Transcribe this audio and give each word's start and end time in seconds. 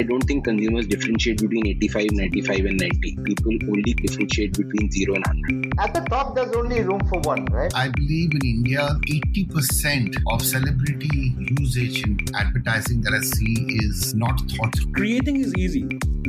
I 0.00 0.02
don't 0.02 0.22
think 0.22 0.44
consumers 0.44 0.86
differentiate 0.86 1.42
between 1.42 1.66
85, 1.66 2.12
95, 2.12 2.58
and 2.64 2.80
90. 2.80 3.16
People 3.22 3.52
only 3.68 3.92
differentiate 3.92 4.56
between 4.56 4.90
0 4.90 5.14
and 5.16 5.26
100. 5.26 5.78
At 5.78 5.92
the 5.92 6.00
top, 6.08 6.34
there's 6.34 6.56
only 6.56 6.80
room 6.80 7.00
for 7.06 7.20
one, 7.20 7.44
right? 7.50 7.70
I 7.74 7.88
believe 7.88 8.32
in 8.32 8.40
India, 8.42 8.88
80% 9.06 10.16
of 10.32 10.42
celebrity 10.42 11.34
usage 11.58 12.02
in 12.02 12.18
advertising 12.34 13.02
that 13.02 13.12
I 13.12 13.20
see 13.20 13.76
is 13.84 14.14
not 14.14 14.40
thought. 14.52 14.74
Creating 14.94 15.36
is 15.36 15.52
easy. 15.58 15.86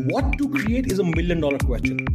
What 0.09 0.37
to 0.37 0.49
create 0.49 0.91
is 0.91 0.99
a 0.99 1.05
million 1.05 1.39
dollar 1.39 1.59
question. 1.59 2.05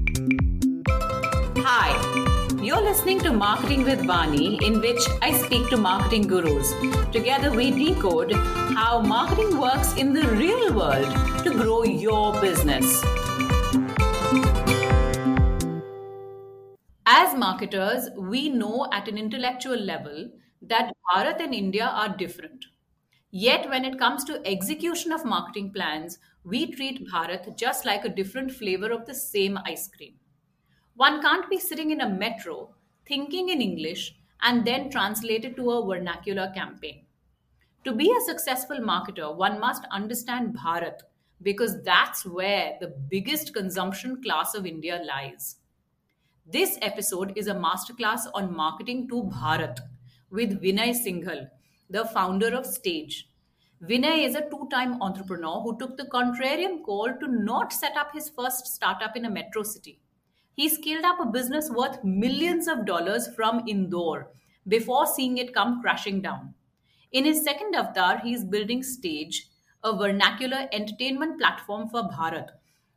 Hi. 1.57 2.26
You're 2.67 2.83
listening 2.83 3.21
to 3.21 3.33
Marketing 3.33 3.85
with 3.85 4.01
Vani, 4.01 4.61
in 4.61 4.81
which 4.81 5.01
I 5.23 5.33
speak 5.35 5.69
to 5.71 5.77
marketing 5.77 6.27
gurus. 6.27 6.73
Together, 7.13 7.53
we 7.53 7.71
decode 7.71 8.33
how 8.33 9.01
marketing 9.01 9.57
works 9.57 9.95
in 9.95 10.13
the 10.13 10.27
real 10.31 10.75
world 10.75 11.07
to 11.45 11.51
grow 11.53 11.85
your 11.85 12.33
business. 12.41 13.05
As 17.07 17.37
marketers, 17.37 18.11
we 18.19 18.49
know 18.49 18.89
at 18.93 19.07
an 19.07 19.17
intellectual 19.17 19.79
level 19.79 20.29
that 20.61 20.93
Bharat 21.15 21.41
and 21.41 21.55
India 21.55 21.87
are 21.87 22.17
different. 22.17 22.65
Yet, 23.31 23.71
when 23.71 23.85
it 23.85 23.97
comes 23.97 24.25
to 24.25 24.45
execution 24.45 25.13
of 25.13 25.25
marketing 25.25 25.73
plans, 25.73 26.19
we 26.43 26.73
treat 26.73 27.07
Bharat 27.07 27.57
just 27.57 27.85
like 27.85 28.05
a 28.05 28.09
different 28.09 28.51
flavor 28.51 28.91
of 28.91 29.07
the 29.07 29.15
same 29.15 29.57
ice 29.65 29.89
cream. 29.97 30.15
One 30.97 31.21
can't 31.21 31.51
be 31.51 31.59
sitting 31.59 31.91
in 31.91 32.01
a 32.01 32.09
metro 32.09 32.71
thinking 33.07 33.51
in 33.51 33.61
English 33.61 34.17
and 34.41 34.67
then 34.67 34.89
translate 34.89 35.45
it 35.45 35.55
to 35.57 35.71
a 35.71 35.87
vernacular 35.87 36.51
campaign. 36.55 37.03
To 37.85 37.93
be 37.93 38.11
a 38.11 38.25
successful 38.25 38.79
marketer, 38.79 39.37
one 39.37 39.61
must 39.61 39.85
understand 39.91 40.57
Bharat 40.57 41.01
because 41.43 41.83
that's 41.83 42.25
where 42.25 42.79
the 42.81 42.95
biggest 43.11 43.53
consumption 43.53 44.23
class 44.23 44.55
of 44.55 44.65
India 44.65 45.03
lies. 45.07 45.57
This 46.47 46.79
episode 46.81 47.35
is 47.37 47.47
a 47.47 47.55
masterclass 47.55 48.23
on 48.33 48.57
marketing 48.57 49.07
to 49.09 49.25
Bharat 49.25 49.81
with 50.31 50.63
Vinay 50.63 50.95
Singhal, 50.95 51.51
the 51.91 52.07
founder 52.07 52.57
of 52.57 52.65
Stage. 52.65 53.29
Vinay 53.83 54.25
is 54.25 54.35
a 54.35 54.49
two 54.49 54.67
time 54.71 55.03
entrepreneur 55.03 55.61
who 55.61 55.77
took 55.79 55.99
the 55.99 56.07
contrarian 56.07 56.83
call 56.83 57.13
to 57.21 57.27
not 57.29 57.71
set 57.71 57.99
up 57.99 58.13
his 58.15 58.31
first 58.31 58.67
startup 58.67 59.15
in 59.15 59.27
a 59.27 59.31
metro 59.31 59.63
city. 59.63 60.01
He 60.57 60.71
scaled 60.71 61.05
up 61.05 61.21
a 61.21 61.27
business 61.27 61.71
worth 61.71 62.03
millions 62.03 62.67
of 62.67 62.87
dollars 62.87 63.29
from 63.37 63.69
Indore 63.69 64.31
before 64.67 65.07
seeing 65.07 65.37
it 65.37 65.53
come 65.53 65.83
crashing 65.83 66.23
down. 66.23 66.55
In 67.13 67.27
his 67.27 67.45
second 67.45 67.75
avatar, 67.75 68.19
he 68.19 68.33
is 68.33 68.43
building 68.43 68.83
Stage, 68.83 69.49
a 69.85 69.95
vernacular 69.95 70.67
entertainment 70.73 71.39
platform 71.39 71.91
for 71.91 72.05
Bharat, 72.05 72.49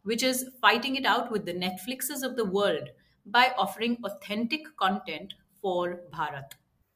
which 0.03 0.23
is 0.23 0.49
fighting 0.61 0.95
it 0.95 1.05
out 1.05 1.31
with 1.33 1.45
the 1.45 1.53
Netflixes 1.53 2.23
of 2.23 2.37
the 2.37 2.45
world 2.45 2.89
by 3.25 3.51
offering 3.57 3.97
authentic 4.05 4.61
content 4.77 5.33
for 5.61 5.99
Bharat. 6.13 6.53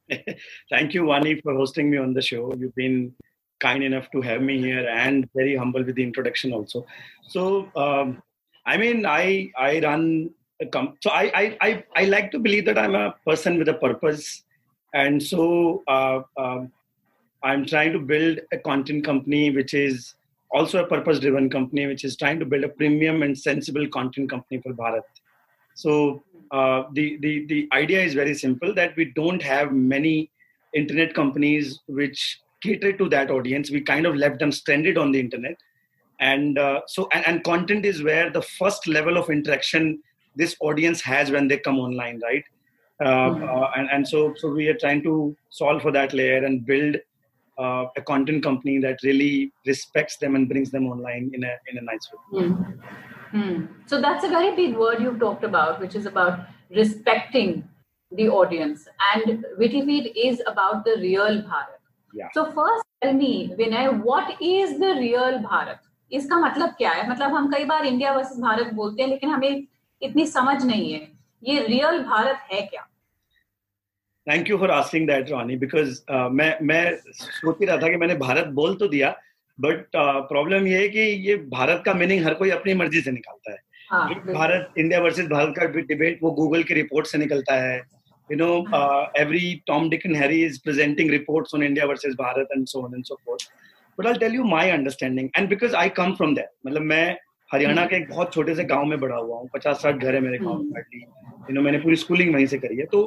Thank 0.70 0.94
you, 0.94 1.04
Vani, 1.04 1.44
for 1.44 1.54
hosting 1.54 1.90
me 1.90 1.98
on 1.98 2.14
the 2.14 2.22
show. 2.22 2.54
You've 2.56 2.76
been 2.76 3.14
kind 3.60 3.84
enough 3.84 4.10
to 4.12 4.22
have 4.22 4.42
me 4.42 4.60
here 4.60 4.88
and 4.88 5.30
very 5.36 5.58
humble 5.58 5.84
with 5.84 5.96
the 5.96 6.04
introduction 6.04 6.54
also. 6.54 6.86
So, 7.28 7.70
um, 7.76 8.24
I 8.66 8.78
mean, 8.78 9.06
I 9.06 9.52
I 9.58 9.82
run 9.82 10.30
so 11.02 11.10
I, 11.10 11.32
I 11.42 11.58
i 11.62 11.84
i 11.96 12.06
like 12.06 12.32
to 12.32 12.40
believe 12.40 12.66
that 12.66 12.78
i'm 12.78 12.96
a 12.96 13.16
person 13.26 13.58
with 13.58 13.70
a 13.70 13.74
purpose. 13.74 14.44
And 14.96 15.22
so 15.22 15.84
uh, 15.88 16.22
um, 16.38 16.72
i'm 17.44 17.66
trying 17.66 17.94
to 17.94 18.00
build 18.00 18.40
a 18.52 18.58
content 18.58 19.04
company 19.04 19.50
which 19.50 19.74
is 19.74 20.16
also 20.52 20.84
a 20.84 20.88
purpose 20.88 21.20
driven 21.20 21.50
company 21.50 21.88
which 21.88 22.04
is 22.04 22.16
trying 22.16 22.40
to 22.40 22.46
build 22.46 22.64
a 22.64 22.70
premium 22.70 23.24
and 23.24 23.38
sensible 23.38 23.88
content 23.88 24.30
company 24.30 24.62
for 24.62 24.74
bharat. 24.74 25.02
So 25.74 26.24
uh, 26.52 26.84
the, 26.94 27.18
the 27.18 27.46
the 27.48 27.68
idea 27.74 28.02
is 28.02 28.14
very 28.14 28.36
simple 28.36 28.74
that 28.76 28.96
we 28.96 29.06
don't 29.06 29.42
have 29.42 29.72
many 29.72 30.30
internet 30.76 31.14
companies 31.16 31.80
which 31.88 32.40
cater 32.62 32.94
to 32.94 33.10
that 33.10 33.32
audience. 33.32 33.72
We 33.72 33.82
kind 33.82 34.06
of 34.06 34.16
left 34.16 34.40
them 34.40 34.52
stranded 34.52 34.98
on 34.98 35.12
the 35.12 35.20
internet. 35.20 35.58
And 36.20 36.58
uh, 36.58 36.82
so 36.88 37.10
and, 37.12 37.28
and 37.28 37.44
content 37.44 37.86
is 37.86 38.04
where 38.04 38.30
the 38.30 38.44
first 38.44 38.88
level 38.88 39.18
of 39.18 39.30
interaction 39.30 40.02
this 40.37 40.57
audience 40.61 41.01
has 41.01 41.31
when 41.31 41.49
they 41.49 41.59
come 41.59 41.79
online 41.79 42.21
right 42.21 42.45
uh, 43.01 43.31
mm-hmm. 43.31 43.45
uh, 43.45 43.69
and, 43.77 43.89
and 43.91 44.09
so 44.09 44.35
so 44.37 44.51
we 44.51 44.69
are 44.69 44.79
trying 44.85 45.03
to 45.03 45.37
solve 45.51 45.83
for 45.83 45.93
that 45.93 46.13
layer 46.13 46.45
and 46.45 46.67
build 46.67 46.97
uh, 47.59 47.85
a 47.97 48.03
content 48.03 48.43
company 48.43 48.79
that 48.79 48.99
really 49.03 49.53
respects 49.67 50.17
them 50.17 50.37
and 50.37 50.49
brings 50.49 50.71
them 50.71 50.87
online 50.87 51.31
in 51.33 51.45
a 51.45 51.55
in 51.71 51.79
a 51.79 51.83
nice 51.83 52.11
way 52.13 52.45
mm-hmm. 52.45 53.39
mm. 53.39 53.69
so 53.87 54.01
that's 54.01 54.25
a 54.25 54.29
very 54.29 54.55
big 54.55 54.77
word 54.77 55.03
you've 55.03 55.21
talked 55.21 55.45
about 55.45 55.81
which 55.81 55.95
is 55.95 56.07
about 56.07 56.41
respecting 56.71 57.69
the 58.13 58.29
audience 58.29 58.89
and 59.15 59.45
Wittyfeed 59.61 60.13
is 60.17 60.43
about 60.47 60.85
the 60.85 60.97
real 61.01 61.43
bharat 61.43 61.81
yeah. 62.15 62.29
so 62.33 62.47
first 62.53 62.85
tell 63.03 63.13
me 63.13 63.33
vinay 63.59 63.85
what 64.09 64.41
is 64.41 64.79
the 64.79 64.95
real 65.05 65.39
bharat 65.51 65.85
इसका 66.13 66.37
मतलब 66.41 66.69
क्या 66.79 66.91
है 66.91 67.09
मतलब 67.11 67.35
हम 67.35 67.51
कई 67.53 67.65
बार 67.71 67.87
India 67.87 68.13
versus 68.13 68.39
Bharat 68.41 68.73
बोलते 68.75 69.03
हैं 69.03 69.09
लेकिन 69.09 69.31
हमें 69.31 69.67
इतनी 70.04 70.26
समझ 70.28 70.64
नहीं 70.64 70.92
है। 70.94 71.08
ये 71.44 71.66
रियल 71.68 72.00
भारत 72.04 72.48
है 72.52 72.62
क्या? 72.62 72.88
Thank 74.28 74.50
you 74.50 74.58
for 74.58 74.72
asking 74.72 75.08
that 75.08 75.32
Rani 75.32 75.56
because 75.58 76.02
मैं 76.12 76.58
मैं 76.62 76.84
सोच 76.98 77.58
ही 77.60 77.66
रहा 77.66 77.78
था 77.78 77.90
कि 77.90 77.98
मैंने 77.98 78.16
भारत 78.18 78.48
बोल 78.60 78.76
तो 78.76 78.88
दिया 78.88 79.16
बट 79.60 79.86
प्रॉब्लम 79.96 80.60
uh, 80.60 80.68
ये 80.68 80.82
है 80.82 80.88
कि 80.90 81.00
ये 81.00 81.36
भारत 81.50 81.82
का 81.86 81.94
मीनिंग 81.94 82.24
हर 82.26 82.34
कोई 82.34 82.50
अपनी 82.52 82.74
मर्ज़ी 82.74 83.02
से 83.02 83.12
निकालता 83.12 83.52
है। 83.52 83.58
हाँ, 83.90 84.14
भारत 84.28 84.74
इंडिया 84.78 85.00
वर्सेस 85.02 85.28
भारत 85.28 85.54
का 85.58 85.66
डिबेट 85.66 86.20
वो 86.24 86.32
गूगल 86.32 86.64
की 86.64 86.74
रिपोर्ट 86.74 87.08
से 87.08 87.18
निकलता 87.18 87.56
है। 87.62 87.78
You 88.30 88.38
know 88.38 88.48
every 89.22 89.54
Tom 89.68 89.90
Dick 89.90 90.06
and 90.06 90.16
Harry 90.16 90.44
is 90.46 90.60
presenting 90.64 91.10
reports 91.12 91.56
on 91.56 91.64
India 91.64 91.86
versus 91.86 92.16
Bharat 92.20 92.48
and 92.56 92.66
so 92.68 92.82
on 92.86 92.96
and 92.96 93.04
so 93.06 93.16
forth 93.26 93.50
but 93.98 94.08
I 94.08 94.14
tell 94.20 94.36
you 94.36 94.44
my 94.46 94.72
understanding 94.72 95.30
and 95.38 95.50
because 95.50 95.76
I 95.76 95.90
come 96.00 96.14
from 96.16 96.36
that 96.36 96.50
मतलब 96.68 96.82
मैं 96.94 97.06
हरियाणा 97.50 97.82
हम्म। 97.82 97.90
के 97.90 97.96
एक 97.96 98.10
बहुत 98.10 98.34
छोटे 98.34 98.56
से 98.56 98.64
गाँव 98.66 98.86
में 98.86 99.00
बड़ा 99.00 99.16
हुआ 99.16 99.38
हूँ 99.38 99.50
पचास 99.54 99.82
साठ 99.82 99.96
घर 99.96 100.16
है 100.16 100.22
मेरे 100.22 100.38
गाँव 100.38 100.62
में 100.62 100.82
यू 100.94 101.54
नो 101.54 101.62
मैंने 101.62 101.80
पूरी 101.80 101.96
स्कूलिंग 101.96 102.34
वहीं 102.34 102.46
से 102.48 102.58
करी 102.58 102.78
है। 102.78 102.86
तो 102.86 103.06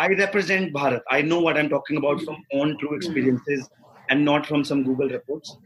I 0.00 0.14
represent 0.14 0.72
Bharat 0.72 1.04
I 1.12 1.22
know 1.22 1.40
what 1.40 1.56
I 1.56 1.62
am 1.62 1.68
talking 1.68 1.98
about 1.98 2.24
from 2.24 2.60
own 2.60 2.74
true 2.76 2.94
experiences 2.96 3.68
and 4.10 4.24
not 4.24 4.46
from 4.46 4.62
some 4.70 4.82
Google 4.84 5.08
reports 5.08 5.56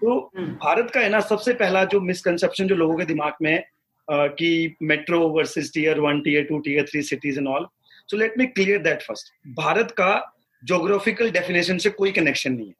तो 0.00 0.18
हम्म। 0.36 0.52
भारत 0.56 0.90
का 0.90 1.00
है 1.00 1.08
ना 1.10 1.20
सबसे 1.28 1.52
पहला 1.54 1.84
जो 1.92 2.00
मिसकंसेप्शन 2.02 2.68
जो 2.68 2.74
लोगों 2.76 2.96
के 2.96 3.04
दिमाग 3.04 3.42
में 3.42 3.52
है 3.52 3.58
कि 4.08 4.76
metro 4.82 5.20
versus 5.30 5.70
tier 5.74 6.00
one 6.00 6.20
tier 6.22 6.44
two 6.44 6.58
tier 6.66 6.84
three 6.90 7.02
cities 7.02 7.38
and 7.38 7.48
all 7.48 7.66
so 8.08 8.16
let 8.16 8.38
me 8.38 8.46
clear 8.48 8.82
that 8.82 9.02
first 9.02 9.32
Bharat 9.56 9.90
का 10.00 10.10
जोग्राफिकल 10.62 11.30
डेफिनेशन 11.30 11.78
से 11.78 11.90
कोई 11.90 12.12
कनेक्शन 12.12 12.52
नहीं 12.52 12.68
है। 12.68 12.74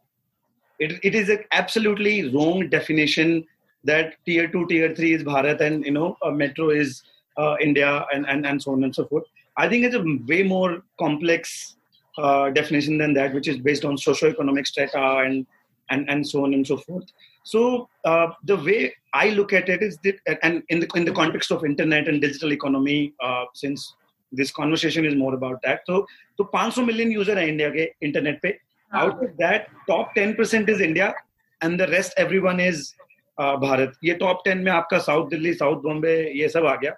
It 0.80 1.00
it 1.04 1.14
is 1.14 1.30
absolutely 1.32 2.20
wrong 2.22 2.68
definition 2.70 3.42
that 3.84 4.14
tier 4.26 4.48
two, 4.48 4.66
tier 4.66 4.94
three 4.94 5.12
is 5.14 5.22
Bharat, 5.22 5.60
and 5.60 5.84
you 5.84 5.92
know, 5.92 6.16
metro 6.32 6.70
is 6.70 7.02
uh, 7.36 7.56
India, 7.60 8.04
and, 8.12 8.26
and 8.28 8.46
and 8.46 8.62
so 8.62 8.72
on 8.72 8.84
and 8.84 8.94
so 8.94 9.06
forth. 9.06 9.24
I 9.56 9.68
think 9.68 9.84
it's 9.84 9.94
a 9.94 10.04
way 10.26 10.42
more 10.42 10.82
complex 10.98 11.76
uh, 12.16 12.50
definition 12.50 12.98
than 12.98 13.14
that, 13.14 13.34
which 13.34 13.48
is 13.48 13.58
based 13.58 13.84
on 13.84 13.96
socio-economic 13.96 14.66
strata 14.66 15.22
and 15.24 15.46
and 15.90 16.08
and 16.10 16.26
so 16.26 16.44
on 16.44 16.54
and 16.54 16.66
so 16.66 16.76
forth. 16.76 17.04
So 17.44 17.88
uh, 18.04 18.28
the 18.44 18.56
way 18.56 18.94
I 19.14 19.30
look 19.30 19.52
at 19.52 19.68
it 19.68 19.82
is 19.82 19.98
that, 20.04 20.16
and 20.42 20.62
in 20.68 20.80
the 20.80 20.88
in 20.94 21.04
the 21.04 21.12
context 21.12 21.50
of 21.50 21.64
internet 21.64 22.08
and 22.08 22.20
digital 22.20 22.52
economy, 22.52 23.14
uh, 23.20 23.44
since 23.54 23.94
this 24.32 24.50
conversation 24.50 25.04
is 25.04 25.14
more 25.14 25.34
about 25.34 25.60
that. 25.62 25.80
So, 25.86 26.06
so 26.36 26.48
500 26.52 26.86
million 26.86 27.10
user 27.10 27.32
are 27.32 27.38
India 27.38 27.88
internet 28.00 28.42
pe. 28.42 28.54
Out 28.92 29.22
of 29.22 29.36
that, 29.38 29.68
top 29.86 30.14
10% 30.16 30.68
is 30.68 30.80
India, 30.80 31.14
and 31.60 31.78
the 31.78 31.86
rest 31.88 32.14
everyone 32.16 32.58
is 32.58 32.94
Bharat. 33.40 33.92
ये 34.04 34.14
top 34.14 34.40
ten 34.44 34.58
में 34.58 34.70
आपका 34.72 34.98
south 35.00 35.28
Delhi 35.30 35.52
south 35.54 35.82
Bombay 35.82 36.14
ये 36.38 36.48
सब 36.48 36.66
आ 36.66 36.74
गया। 36.76 36.92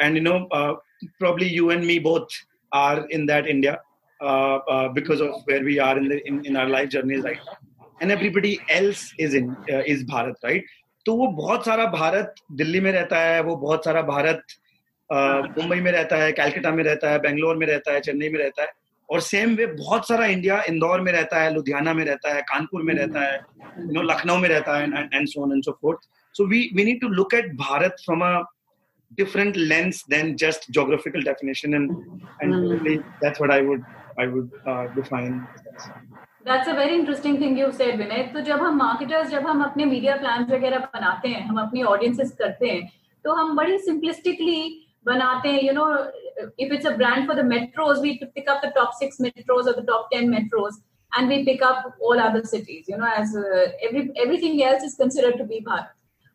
And 0.00 0.16
you 0.16 0.22
know 0.22 0.38
probably 0.52 1.46
you 1.46 1.70
and 1.70 1.84
me 1.84 1.98
both 2.00 2.40
are 2.72 3.06
in 3.12 3.26
that 3.26 3.46
India 3.46 3.72
because 4.94 5.22
of 5.22 5.50
where 5.50 5.64
we 5.64 5.76
are 5.78 5.98
in 5.98 6.42
in 6.46 6.56
our 6.56 6.68
life 6.68 6.88
journeys 6.88 7.24
right 7.26 8.02
and 8.02 8.10
everybody 8.10 8.58
else 8.70 9.10
is 9.20 9.36
in 9.36 9.54
is 9.86 10.06
Bharat 10.06 10.44
right 10.44 10.66
तो 11.06 11.14
वो 11.16 11.26
बहुत 11.32 11.64
सारा 11.64 11.84
भारत 11.86 12.34
दिल्ली 12.52 12.80
में 12.80 12.90
रहता 12.92 13.18
है, 13.20 13.40
वो 13.42 13.56
बहुत 13.56 13.84
सारा 13.84 14.00
भारत 14.02 14.42
मुंबई 15.58 15.80
में 15.80 15.90
रहता 15.92 16.16
है 16.16 16.32
कैलकटा 16.32 16.70
में 16.70 16.82
रहता 16.84 17.10
है 17.10 17.18
बेंगलोर 17.18 17.56
में 17.56 17.66
रहता 17.66 17.92
है 17.92 18.00
चेन्नई 18.00 18.28
में 18.28 18.38
रहता 18.38 18.62
है। 18.62 18.68
और 19.10 19.20
सेम 19.20 19.54
वे 19.56 19.66
बहुत 19.66 20.08
सारा 20.08 20.26
इंडिया 20.26 20.62
इंदौर 20.68 21.00
में 21.00 21.12
रहता 21.12 21.42
है 21.42 21.52
लुधियाना 21.54 21.92
में 21.94 22.04
रहता 22.04 22.34
है 22.34 22.42
कानपुर 22.42 22.82
में 22.82 22.94
रहता 22.94 23.20
है 23.20 23.36
यू 23.78 23.92
नो 23.92 24.02
लखनऊ 24.02 24.36
में 24.38 24.48
रहता 24.48 24.76
है 24.78 25.08
and 25.14 25.26
so 25.28 25.42
on 25.42 25.52
and 25.52 25.62
so 25.62 25.78
forth 25.82 26.08
so 26.34 26.46
we 26.46 26.60
we 26.76 26.84
need 26.84 27.00
to 27.00 27.08
look 27.08 27.34
at 27.34 27.52
Bharat 27.56 28.04
from 28.04 28.24
a 28.24 28.36
different 29.12 29.56
lens 29.56 29.98
than 30.04 30.36
just 30.36 30.64
geographical 30.70 31.22
definition 31.22 31.74
and 31.74 31.90
and 32.40 32.54
mm. 32.54 33.04
that's 33.20 33.40
what 33.40 33.50
i 33.50 33.60
would 33.60 33.84
i 34.18 34.26
would 34.26 34.50
uh, 34.66 34.86
define. 34.98 35.40
That's 36.46 36.68
a 36.68 36.72
very 36.72 36.94
interesting 36.94 37.40
thing 37.40 37.58
you 37.58 37.70
said 37.72 37.96
Vinay 37.98 38.22
तो 38.34 38.40
जब 38.48 38.60
हम 38.62 38.76
marketers 38.78 39.28
जब 39.30 39.46
हम 39.46 39.62
अपने 39.62 39.84
media 39.84 40.14
plan 40.16 40.44
वगैरह 40.50 40.78
बनाते 40.94 41.28
हैं 41.28 41.40
हम 41.46 41.56
अपनी 41.60 41.82
ऑडियंसेस 41.92 42.30
करते 42.38 42.68
हैं 42.68 42.88
तो 43.24 43.32
हम 43.34 43.54
बड़ी 43.56 43.78
simplistically 43.78 44.60
banate 45.08 45.62
you 45.62 45.72
know 45.72 46.10
if 46.58 46.72
it's 46.76 46.88
a 46.90 46.96
brand 47.00 47.26
for 47.28 47.34
the 47.40 47.46
metros 47.54 48.02
we 48.02 48.18
pick 48.36 48.48
up 48.52 48.60
the 48.62 48.72
top 48.78 48.92
6 48.94 49.18
metros 49.26 49.66
or 49.70 49.74
the 49.80 49.86
top 49.90 50.10
10 50.12 50.28
metros 50.36 50.78
and 51.16 51.28
we 51.28 51.44
pick 51.44 51.62
up 51.62 51.94
all 52.00 52.20
other 52.28 52.44
cities 52.44 52.84
you 52.88 52.96
know 52.96 53.10
as 53.16 53.34
uh, 53.36 53.66
every 53.88 54.02
everything 54.24 54.62
else 54.62 54.82
is 54.82 54.94
considered 54.94 55.36
to 55.38 55.44
be 55.44 55.60
bharat. 55.68 55.88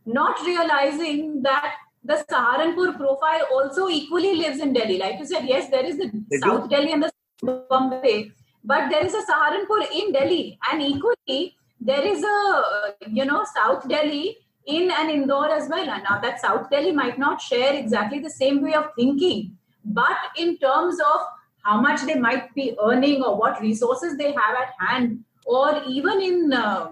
Not 0.06 0.40
realizing 0.46 1.42
that 1.44 1.74
the 2.04 2.16
saharanpur 2.30 2.98
profile 2.98 3.44
also 3.56 3.88
equally 3.88 4.36
lives 4.36 4.60
in 4.60 4.74
delhi. 4.74 4.98
Like 4.98 5.20
you 5.20 5.26
said 5.26 5.46
yes 5.46 5.70
there 5.70 5.86
is 5.86 5.98
the 5.98 6.40
south 6.46 6.70
delhi 6.70 6.94
and 6.94 7.04
the 7.04 7.66
bombay 7.70 8.32
but 8.64 8.90
there 8.90 9.06
is 9.06 9.14
a 9.14 9.26
saharanpur 9.32 9.82
in 10.00 10.14
delhi 10.14 10.58
and 10.72 10.82
equally 10.82 11.56
there 11.80 12.06
is 12.14 12.24
a 12.24 12.96
you 13.20 13.26
know 13.26 13.44
south 13.56 13.88
delhi 13.90 14.38
in 14.66 14.92
and 14.92 15.10
Indore 15.10 15.50
as 15.50 15.70
well. 15.70 15.90
And 15.90 16.04
now 16.04 16.20
that 16.20 16.42
South 16.42 16.70
Delhi 16.70 16.92
might 16.92 17.18
not 17.18 17.42
share 17.42 17.74
exactly 17.74 18.20
the 18.20 18.30
same 18.30 18.62
way 18.62 18.74
of 18.74 18.90
thinking, 18.96 19.58
but 19.86 20.18
in 20.38 20.58
terms 20.58 21.00
of 21.00 21.22
how 21.64 21.80
much 21.80 22.02
they 22.02 22.16
might 22.16 22.54
be 22.56 22.76
earning 22.84 23.24
or 23.24 23.38
what 23.38 23.62
resources 23.62 24.18
they 24.18 24.32
have 24.32 24.56
at 24.56 24.74
hand, 24.80 25.24
or 25.46 25.82
even 25.88 26.22
in, 26.22 26.54
uh, 26.54 26.92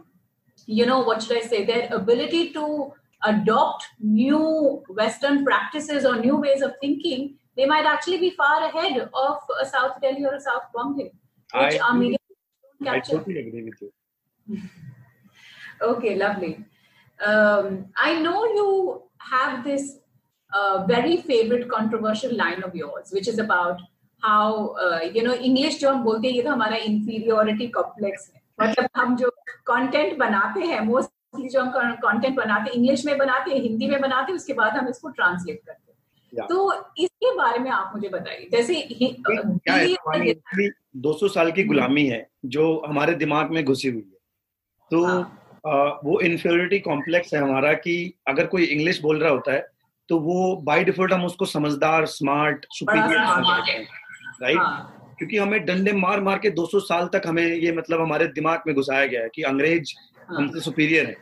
you 0.65 0.85
know, 0.85 1.01
what 1.01 1.23
should 1.23 1.37
I 1.37 1.47
say, 1.47 1.65
their 1.65 1.87
ability 1.93 2.51
to 2.53 2.93
adopt 3.23 3.85
new 3.99 4.83
Western 4.89 5.43
practices 5.43 6.05
or 6.05 6.17
new 6.17 6.37
ways 6.37 6.61
of 6.61 6.73
thinking, 6.81 7.35
they 7.55 7.65
might 7.65 7.85
actually 7.85 8.19
be 8.19 8.29
far 8.31 8.69
ahead 8.69 9.09
of 9.13 9.37
a 9.61 9.65
South 9.65 9.99
Delhi 10.01 10.25
or 10.25 10.35
a 10.35 10.39
South 10.39 10.63
Bombay, 10.73 11.03
which 11.03 11.13
I 11.53 11.67
agree. 11.69 11.99
media 11.99 12.17
I 12.87 12.99
totally 12.99 13.47
agree 13.47 13.63
with 13.63 13.81
you. 13.81 14.61
Okay, 15.81 16.17
lovely. 16.17 16.65
Um, 17.19 17.85
I 17.97 18.19
know 18.21 18.45
you 18.45 19.01
have 19.19 19.63
this 19.63 19.97
uh, 20.51 20.85
very 20.85 21.17
favorite 21.17 21.69
controversial 21.69 22.35
line 22.35 22.63
of 22.63 22.75
yours, 22.75 23.11
which 23.11 23.27
is 23.27 23.39
about 23.39 23.81
how 24.23 24.75
uh, 24.75 24.99
you 25.13 25.23
know 25.23 25.35
English 25.35 25.79
जो 25.79 25.89
हम 25.89 26.03
बोलते 26.03 26.27
हैं 26.27 26.35
ये 26.35 26.41
तो 26.43 26.49
हमारा 26.49 26.77
inferiority 26.77 27.69
complex 27.77 28.29
है 28.33 28.41
मतलब 28.61 28.89
हम 28.97 29.15
जो 29.17 29.31
content 29.69 30.17
बनाते 30.17 30.59
हैं 30.61 30.79
mostly 30.87 31.49
जो 31.49 31.61
हम 31.61 31.95
content 32.05 32.35
बनाते 32.37 32.69
हैं 32.69 32.77
इंग्लिश 32.77 33.05
में 33.05 33.17
बनाते 33.17 33.51
हैं 33.51 33.61
हिंदी 33.61 33.87
में 33.87 34.01
बनाते 34.01 34.31
हैं 34.31 34.37
उसके 34.39 34.53
बाद 34.53 34.77
हम 34.77 34.87
इसको 34.89 35.09
ट्रांसलेट 35.09 35.61
करते 35.65 35.81
हैं 35.81 35.87
Yeah. 36.33 36.47
तो 36.49 36.73
इसके 36.97 37.35
बारे 37.37 37.59
में 37.59 37.69
आप 37.71 37.91
मुझे 37.95 38.09
बताइए 38.09 38.49
जैसे 38.51 38.73
हि- 38.73 39.15
हमारी 39.29 40.33
200 41.01 41.27
साल 41.29 41.51
की 41.51 41.63
गुलामी 41.63 42.05
है 42.07 42.19
जो 42.45 42.65
हमारे 42.87 43.15
दिमाग 43.15 43.51
में 43.51 43.63
घुसी 43.65 43.89
हुई 43.89 44.01
है 44.01 44.17
तो 44.91 45.05
हाँ। 45.05 45.38
वो 45.65 46.19
इन्फियोरिटी 46.21 46.79
कॉम्प्लेक्स 46.79 47.33
है 47.33 47.41
हमारा 47.41 47.73
कि 47.73 48.13
अगर 48.27 48.45
कोई 48.45 48.63
इंग्लिश 48.65 49.01
बोल 49.01 49.19
रहा 49.19 49.31
होता 49.31 49.53
है 49.53 49.67
तो 50.09 50.19
वो 50.19 50.55
बाय 50.65 50.83
डिफ़ॉल्ट 50.83 51.13
हम 51.13 51.25
उसको 51.25 51.45
समझदार 51.45 52.05
स्मार्ट 52.05 52.65
सुपीरियर 52.69 53.25
समझते 53.25 53.71
हैं। 53.71 53.87
राइट 54.41 54.57
हाँ, 54.57 55.15
क्योंकि 55.19 55.37
हमें 55.37 55.65
डंडे 55.65 55.91
मार 55.91 56.21
मार 56.21 56.37
के 56.37 56.49
200 56.51 56.79
साल 56.79 57.07
तक 57.13 57.27
हमें 57.27 57.43
ये 57.43 57.71
मतलब 57.71 58.01
हमारे 58.01 58.27
दिमाग 58.27 58.63
में 58.67 58.75
घुसाया 58.75 59.05
गया 59.05 59.21
है 59.21 59.29
कि 59.35 59.41
अंग्रेज़ 59.43 59.93
हाँ। 60.29 60.37
हमसे 60.37 60.61
सुपीरियर 60.61 61.05
है 61.05 61.15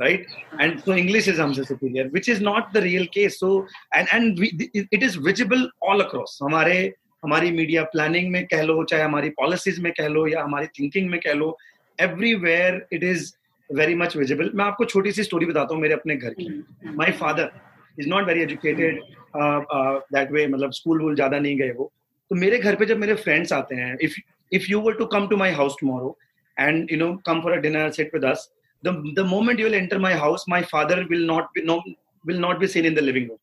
right 0.00 0.26
and 0.60 0.78
so 0.80 0.94
English 0.94 1.28
is 1.28 1.40
हमसे 1.40 1.64
superior 1.64 2.06
which 2.06 2.28
is 2.28 2.42
not 2.44 2.72
the 2.72 2.76
real 2.76 3.04
case 3.14 3.38
so 3.40 3.66
and 3.96 4.06
and 4.08 4.44
it 4.92 5.02
is 5.02 5.18
visible 5.18 5.68
all 5.82 6.00
across 6.00 6.38
हमारे 6.42 6.76
हमारी 7.24 7.50
मीडिया 7.50 7.82
प्लानिंग 7.84 8.30
में 8.32 8.44
कह 8.46 8.62
लो 8.62 8.82
चाहे 8.84 9.02
हमारी 9.02 9.30
पॉलिसीज़ 9.30 9.80
में 9.80 9.92
कह 9.92 10.08
लो 10.08 10.26
या 10.26 10.42
हमारी 10.42 10.66
थिंकिंग 10.66 11.10
में 11.10 11.20
कह 11.20 11.32
लो 11.32 11.56
everywhere 11.98 12.86
it 12.92 13.04
is 13.04 13.32
very 13.70 13.94
much 13.94 14.16
visible 14.16 14.50
मैं 14.54 14.64
आपको 14.64 14.84
छोटी 14.84 15.12
सी 15.12 15.22
स्टोरी 15.24 15.46
बताता 15.46 15.74
हूँ 15.74 15.82
मेरे 15.82 15.94
अपने 15.94 16.16
घर 16.16 16.34
की। 16.34 16.48
My 16.96 17.12
father 17.20 17.50
is 17.98 18.08
not 18.08 18.26
very 18.26 18.40
educated 18.42 19.00
that 19.36 20.32
way 20.32 20.46
मतलब 20.48 20.72
स्कूल 20.72 21.02
वूल 21.02 21.14
ज़्यादा 21.14 21.38
नहीं 21.38 21.58
गए 21.58 21.70
वो। 21.72 21.90
तो 22.30 22.36
मेरे 22.36 22.58
घर 22.58 22.74
पे 22.76 22.86
जब 22.86 22.98
मेरे 22.98 23.14
फ्रेंड्स 23.16 23.52
आते 23.52 23.74
हैं 23.74 23.96
if 24.02 24.14
if 24.52 24.70
you 24.70 24.80
were 24.80 24.94
to 24.94 25.06
come 25.14 25.26
to 25.28 25.36
my 25.36 25.50
house 25.52 25.76
tomorrow 25.80 26.16
and 26.56 26.92
you 26.92 26.98
know 26.98 27.12
come 27.26 27.40
for 27.42 27.52
a 27.52 27.60
dinner 27.60 27.90
set 27.92 28.14
with 28.14 28.24
us 28.24 28.50
the 28.82 29.24
moment 29.28 29.60
you 29.60 29.66
will 29.66 29.74
enter 29.74 29.98
my 29.98 30.14
house 30.18 30.44
my 30.48 30.62
father 30.70 31.02
will 31.10 31.26
not 31.26 31.44
be 31.54 31.62
no 31.64 31.82
will 32.24 32.38
not 32.40 32.58
be 32.58 32.66
seen 32.66 32.86
in 32.86 32.94
the 32.94 32.98
living 33.00 33.28
room 33.28 33.38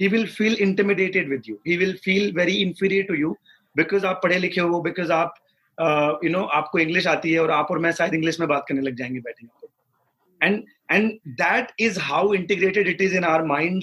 he 0.00 0.08
will 0.08 0.26
feel 0.28 0.56
intermediated 0.60 1.28
with 1.30 1.42
you 1.48 1.56
he 1.66 1.76
will 1.76 1.96
feel 2.04 2.32
very 2.36 2.56
inferior 2.62 3.04
to 3.04 3.14
you 3.14 3.36
because 3.76 4.06
आप 4.06 4.20
पढ़े 4.22 4.38
लिखे 4.38 4.60
हो 4.60 4.80
because 4.82 5.12
आप 5.12 5.34
you 6.24 6.30
know 6.30 6.42
आपको 6.42 6.78
English 6.78 7.06
आती 7.06 7.32
है 7.32 7.40
और 7.40 7.50
आप 7.50 7.70
और 7.70 7.78
मैं 7.78 7.92
शायद 7.92 8.14
इंग्लिश 8.14 8.40
में 8.40 8.48
बात 8.48 8.64
करने 8.68 8.80
लग 8.80 8.94
जाएँगे 8.94 9.20
बैठे 9.20 9.46
यहाँ 9.46 9.68
and 10.42 10.64
and 10.92 11.12
that 11.28 11.66
is 11.80 11.98
how 12.00 12.34
integrated 12.34 12.88
it 12.88 13.00
is 13.00 13.16
in 13.16 13.24
our 13.24 13.44
mind 13.44 13.82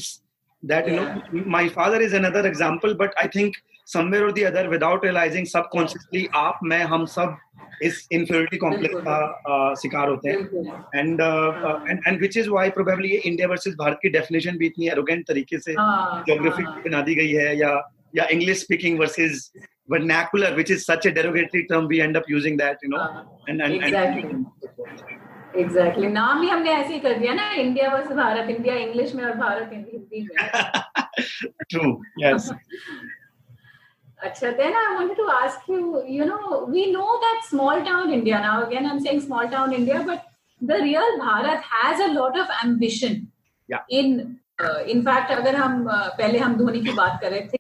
that 0.66 0.88
you 0.90 0.96
know 0.96 1.44
my 1.50 1.70
father 1.70 2.02
is 2.02 2.16
another 2.16 2.46
example 2.46 2.94
but 2.94 3.12
I 3.18 3.28
think 3.28 3.56
somewhere 3.86 4.24
or 4.24 4.32
the 4.32 4.44
without 4.68 5.06
realising 5.06 5.46
subconsciously 5.46 6.28
आप 6.36 6.60
मैं 6.64 6.84
हम 6.84 7.06
सब 7.06 7.38
इस 7.84 8.08
इंफ्योरिटी 8.12 8.58
कॉम्प्लेक्स 8.58 8.96
का 8.98 9.74
शिकार 9.76 10.10
होते 10.10 10.30
हैं। 10.30 10.38
And 10.96 11.22
and 11.90 12.02
and 12.08 12.20
which 12.22 12.38
is 12.38 12.50
why 12.50 12.70
probably 12.70 13.10
India 13.10 13.48
versus 13.48 13.76
Bharat 13.76 14.00
की 14.02 14.10
डेफिनेशन 14.10 14.58
भी 14.58 14.66
इतनी 14.66 14.88
एरोगेंट 14.88 15.28
तरीके 15.28 15.60
से 15.60 15.74
हाँ, 15.74 16.24
जोग्राफी 16.30 16.64
हाँ। 16.64 16.82
बना 16.82 17.02
दी 17.02 17.16
गई 17.16 17.32
है 17.32 17.58
या 17.58 17.72
या 18.16 18.26
English 18.26 18.60
speaking 18.60 19.00
versus 19.00 19.52
vernacular 19.89 20.55
which 20.57 20.71
is 20.71 20.85
such 20.85 21.07
a 21.07 21.13
derogatory 21.13 21.67
term 21.67 21.87
we 21.87 22.01
end 22.01 22.17
up 22.17 22.29
using 22.29 22.57
that 22.57 22.79
you 22.83 22.89
know 22.89 22.99
हाँ, 22.99 23.27
and 23.49 23.63
and, 23.63 23.75
exactly. 23.75 24.23
and 24.23 24.47
exactly 25.57 26.07
नाम 26.13 26.41
भी 26.41 26.49
हमने 26.49 26.71
ऐसे 26.75 26.93
ही 26.95 26.99
कर 27.01 27.19
दिया 27.19 27.35
ना 27.35 27.51
India 27.63 27.93
versus 27.93 28.17
Bharat 28.17 28.49
India 28.51 28.75
English 28.77 29.15
में 29.15 29.25
और 29.25 29.35
भारत 29.39 29.71
हिंदी 29.73 30.23
में 30.23 30.35
true 31.73 31.93
yes 32.19 32.51
Acha, 34.27 34.57
then 34.57 34.73
I 34.73 34.95
wanted 34.97 35.17
to 35.17 35.25
ask 35.31 35.69
you, 35.69 36.03
you 36.09 36.25
know, 36.25 36.67
we 36.67 36.91
know 36.91 37.21
that 37.25 37.43
small 37.47 37.83
town 37.85 38.11
India 38.11 38.39
now, 38.39 38.63
again, 38.67 38.87
I'm 38.87 39.01
saying 39.01 39.21
small 39.21 39.51
town 39.51 39.75
India, 39.75 40.03
but 40.07 40.25
the 40.63 40.79
real 40.83 41.19
Bharat 41.19 41.61
has 41.61 42.01
a 42.01 42.13
lot 42.13 42.39
of 42.39 42.47
ambition. 42.65 43.31
Yeah. 43.69 43.81
In, 43.91 44.39
uh, 44.59 44.85
in 44.87 45.03
fact, 45.03 45.31
अगर 45.31 45.57
हम 45.57 45.85
uh, 45.85 46.09
पहले 46.19 46.39
हम 46.39 46.57
धोनी 46.57 46.81
की 46.85 46.93
बात 46.93 47.19
कर 47.23 47.31
रहे 47.31 47.41
थे, 47.41 47.58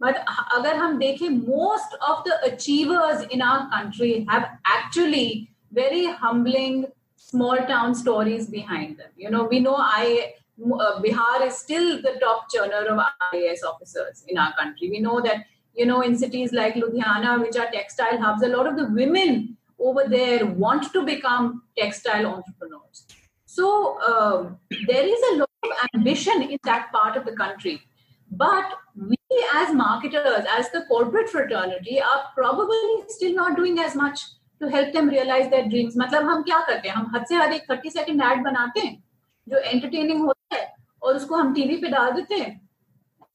but 0.00 0.16
अगर 0.54 0.76
हम 0.76 0.98
देखें, 0.98 1.28
most 1.46 1.94
of 2.08 2.24
the 2.24 2.38
achievers 2.52 3.22
in 3.30 3.42
our 3.42 3.70
country 3.70 4.26
have 4.28 4.48
actually 4.66 5.50
very 5.72 6.06
humbling 6.06 6.86
small 7.16 7.56
town 7.68 7.94
stories 7.94 8.48
behind 8.48 8.98
them. 8.98 9.10
You 9.16 9.30
know, 9.30 9.44
we 9.44 9.60
know 9.60 9.76
I 9.78 10.34
uh, 10.60 11.00
Bihar 11.00 11.46
is 11.46 11.56
still 11.56 12.02
the 12.02 12.18
top 12.20 12.46
churner 12.52 12.86
of 12.86 13.00
IAS 13.32 13.64
officers 13.64 14.24
in 14.28 14.38
our 14.38 14.52
country. 14.54 14.90
We 14.90 15.00
know 15.00 15.20
that 15.20 15.46
you 15.74 15.86
know 15.86 16.02
in 16.02 16.18
cities 16.18 16.52
like 16.52 16.74
Ludhiana, 16.74 17.40
which 17.40 17.56
are 17.56 17.70
textile 17.70 18.20
hubs, 18.20 18.42
a 18.42 18.48
lot 18.48 18.66
of 18.66 18.76
the 18.76 18.86
women 18.86 19.56
over 19.78 20.04
there 20.08 20.46
want 20.46 20.92
to 20.92 21.04
become 21.04 21.62
textile 21.78 22.26
entrepreneurs. 22.26 23.06
So 23.46 24.00
um, 24.00 24.58
there 24.86 25.06
is 25.06 25.20
a 25.32 25.36
lot 25.36 25.50
of 25.64 25.70
ambition 25.94 26.42
in 26.42 26.58
that 26.64 26.92
part 26.92 27.16
of 27.16 27.24
the 27.24 27.32
country. 27.32 27.82
But 28.30 28.64
we, 28.96 29.15
as 29.31 29.73
marketers, 29.73 30.45
as 30.57 30.69
the 30.71 30.81
corporate 30.87 31.29
fraternity, 31.29 32.01
are 32.01 32.23
probably 32.35 33.03
still 33.07 33.35
not 33.35 33.55
doing 33.55 33.79
as 33.79 33.95
much 33.95 34.21
to 34.61 34.69
help 34.69 34.93
them 34.93 35.09
realize 35.09 35.49
their 35.49 35.67
dreams. 35.69 35.97
मतलब 35.97 36.23
हम 36.29 36.41
क्या 36.43 36.59
करते 36.67 36.87
हैं? 36.87 36.95
हम 36.95 37.11
हद 37.15 37.25
से 37.29 37.35
हद 37.35 37.53
एक 37.53 37.69
थर्टी 37.71 37.89
सेकेंड 37.89 38.21
एड 38.23 38.43
बनाते 38.43 38.79
हैं 38.79 39.03
जो 39.47 39.57
एंटरटेनिंग 39.57 40.21
होता 40.21 40.55
है 40.55 40.73
और 41.01 41.15
उसको 41.15 41.35
हम 41.35 41.53
टीवी 41.53 41.75
पे 41.77 41.87
डाल 41.89 42.11
देते 42.11 42.35
हैं। 42.35 42.69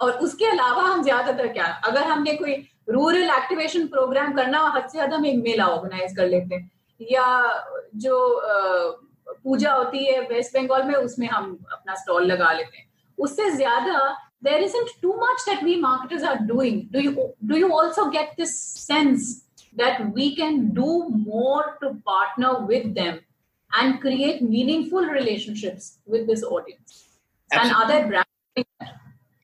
और 0.01 0.13
उसके 0.27 0.47
अलावा 0.47 0.83
हम 0.83 1.03
ज़्यादातर 1.03 1.49
क्या 1.53 1.65
अगर 1.87 2.03
हमने 2.05 2.35
कोई 2.37 2.55
रूरल 2.91 3.31
एक्टिवेशन 3.31 3.87
प्रोग्राम 3.89 4.33
करना 4.37 4.61
हद 4.77 4.83
से 4.83 4.99
ज़्यादा 4.99 5.17
हम 5.17 5.27
एक 5.27 5.43
मेला 5.43 5.67
ऑर्गेनाइज 5.67 6.17
कर 6.17 6.27
लेते 6.29 6.55
हैं। 6.55 6.71
या 7.01 7.27
जो 7.97 8.17
पूजा 9.45 9.73
होती 9.73 10.05
है 10.05 10.21
वेस्ट 10.29 10.57
बंगाल 10.57 10.83
में 10.85 10.95
उसमें 10.95 11.27
हम 11.29 11.57
अपना 11.73 11.95
स्टॉल 11.95 12.25
लगा 12.27 12.53
लेते 12.53 12.77
हैं। 12.77 12.87
उससे 13.19 13.51
ज़्यादा 13.51 13.99
there 14.42 14.62
isn't 14.62 14.90
too 15.02 15.16
much 15.18 15.40
that 15.46 15.64
we 15.64 15.76
marketers 15.80 16.24
are 16.24 16.40
doing 16.54 16.88
do 16.92 17.02
you 17.02 17.34
do 17.46 17.58
you 17.58 17.72
also 17.72 18.10
get 18.10 18.36
this 18.38 18.60
sense 18.60 19.46
that 19.76 20.14
we 20.14 20.36
can 20.36 20.74
do 20.74 21.10
more 21.10 21.78
to 21.82 21.96
partner 22.06 22.66
with 22.66 22.94
them 22.96 23.20
and 23.80 24.00
create 24.02 24.42
meaningful 24.42 25.06
relationships 25.06 26.00
with 26.06 26.28
this 26.28 26.44
audience 26.44 27.06
and 27.52 27.62
Absolutely. 27.62 27.96
other 27.96 28.08
brands 28.08 28.28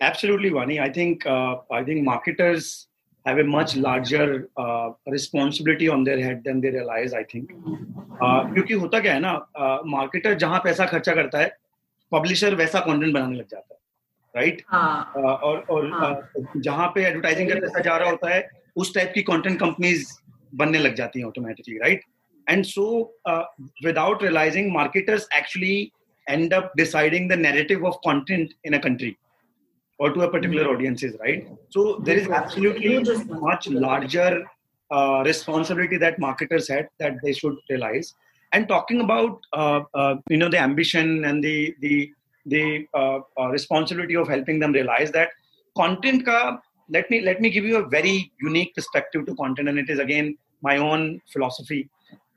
Absolutely, 0.03 0.49
Vani. 0.49 0.81
I 0.81 0.89
think 0.91 1.25
uh, 1.25 1.57
I 1.71 1.83
think 1.83 2.03
marketers 2.03 2.87
have 3.25 3.37
a 3.37 3.43
much 3.43 3.75
larger 3.77 4.49
uh, 4.57 4.89
responsibility 5.07 5.87
on 5.87 6.03
their 6.03 6.19
head 6.21 6.43
than 6.43 6.59
they 6.59 6.71
realize. 6.71 7.13
I 7.13 7.23
think 7.23 7.53
uh, 8.21 8.41
क्योंकि 8.53 8.73
होता 8.81 8.99
क्या 9.05 9.13
है 9.13 9.19
ना 9.19 9.33
marketer 9.91 10.33
जहां 10.43 10.59
पैसा 10.63 10.85
खर्चा 10.85 11.13
करता 11.19 11.39
है 11.39 11.49
पब्लिशर 12.11 12.55
वैसा 12.55 12.79
कंटेंट 12.87 13.13
बनाने 13.13 13.35
लग 13.35 13.47
जाता 13.51 13.73
है 13.73 13.76
राइट 14.35 14.61
हाँ 14.67 15.13
और 15.15 15.59
और 15.69 15.91
हाँ। 15.91 16.11
uh, 16.11 16.45
जहां 16.57 16.87
पे 16.95 17.05
एडवर्टाइजिंग 17.07 17.49
का 17.51 17.55
पैसा 17.59 17.79
जा 17.79 17.97
रहा 17.97 18.09
होता 18.09 18.29
है 18.29 18.47
उस 18.77 18.93
टाइप 18.95 19.11
की 19.15 19.21
कंटेंट 19.21 19.59
कंपनीज 19.59 20.07
बनने 20.55 20.79
लग 20.79 20.95
जाती 20.95 21.19
हैं 21.19 21.27
automatically 21.27 21.77
right 21.77 22.03
and 22.47 22.65
so 22.65 23.11
uh, 23.25 23.43
without 23.83 24.21
realizing 24.21 24.71
marketers 24.71 25.27
actually 25.31 25.93
end 26.27 26.53
up 26.53 26.71
deciding 26.75 27.27
the 27.27 27.35
narrative 27.35 27.85
of 27.85 28.01
content 28.01 28.53
in 28.63 28.73
a 28.73 28.79
country 28.79 29.17
or 29.99 30.11
to 30.11 30.21
a 30.21 30.29
particular 30.29 30.63
Mm-hmm. 30.63 30.73
audiences 30.73 31.15
right 31.19 31.47
so 31.69 31.99
there 32.03 32.17
is 32.17 32.27
absolutely 32.27 32.93
much 33.47 33.67
larger 33.67 34.43
uh, 34.91 35.23
responsibility 35.25 35.97
that 35.97 36.19
marketers 36.19 36.67
had 36.67 36.89
that 36.99 37.15
they 37.23 37.33
should 37.33 37.55
realize 37.69 38.13
and 38.51 38.67
talking 38.67 39.01
about 39.01 39.39
uh, 39.53 39.81
uh, 39.93 40.15
you 40.29 40.37
know 40.37 40.49
the 40.49 40.59
ambition 40.59 41.25
and 41.25 41.43
the 41.43 41.75
the 41.79 42.11
the 42.48 42.86
uh, 42.94 43.18
uh, 43.40 43.48
responsibility 43.48 44.16
of 44.16 44.28
helping 44.28 44.58
them 44.58 44.72
realize 44.72 45.10
that 45.12 45.30
content 45.76 46.24
ka 46.28 46.38
let 46.88 47.10
me 47.10 47.20
let 47.20 47.40
me 47.40 47.50
give 47.50 47.64
you 47.64 47.76
a 47.78 47.86
very 47.88 48.16
unique 48.40 48.74
perspective 48.74 49.26
to 49.26 49.34
content 49.34 49.68
and 49.68 49.78
it 49.78 49.90
is 49.90 49.98
again 49.98 50.36
my 50.62 50.76
own 50.78 51.02
philosophy 51.32 51.82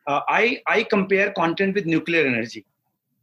uh, 0.08 0.22
i 0.42 0.44
i 0.68 0.84
compare 0.96 1.32
content 1.42 1.74
with 1.76 1.88
nuclear 1.96 2.26
energy 2.34 2.64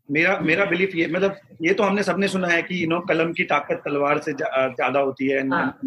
मेरा 0.09 0.39
मेरा 0.41 0.65
belief 0.65 0.95
ये 0.97 1.07
मतलब 1.07 1.37
ये 1.63 1.73
तो 1.79 1.83
हमने 1.83 2.03
सबने 2.03 2.29
सुना 2.29 2.49
है 2.49 2.61
कि 2.63 2.83
यू 2.83 2.89
नो 2.89 3.01
कलम 3.09 3.33
की 3.39 3.45
ताकत 3.45 3.83
तलवार 3.85 4.19
से 4.27 4.33
ज़्यादा 4.33 5.01
होती 5.01 5.27
है 5.29 5.41
हाँ, 5.49 5.79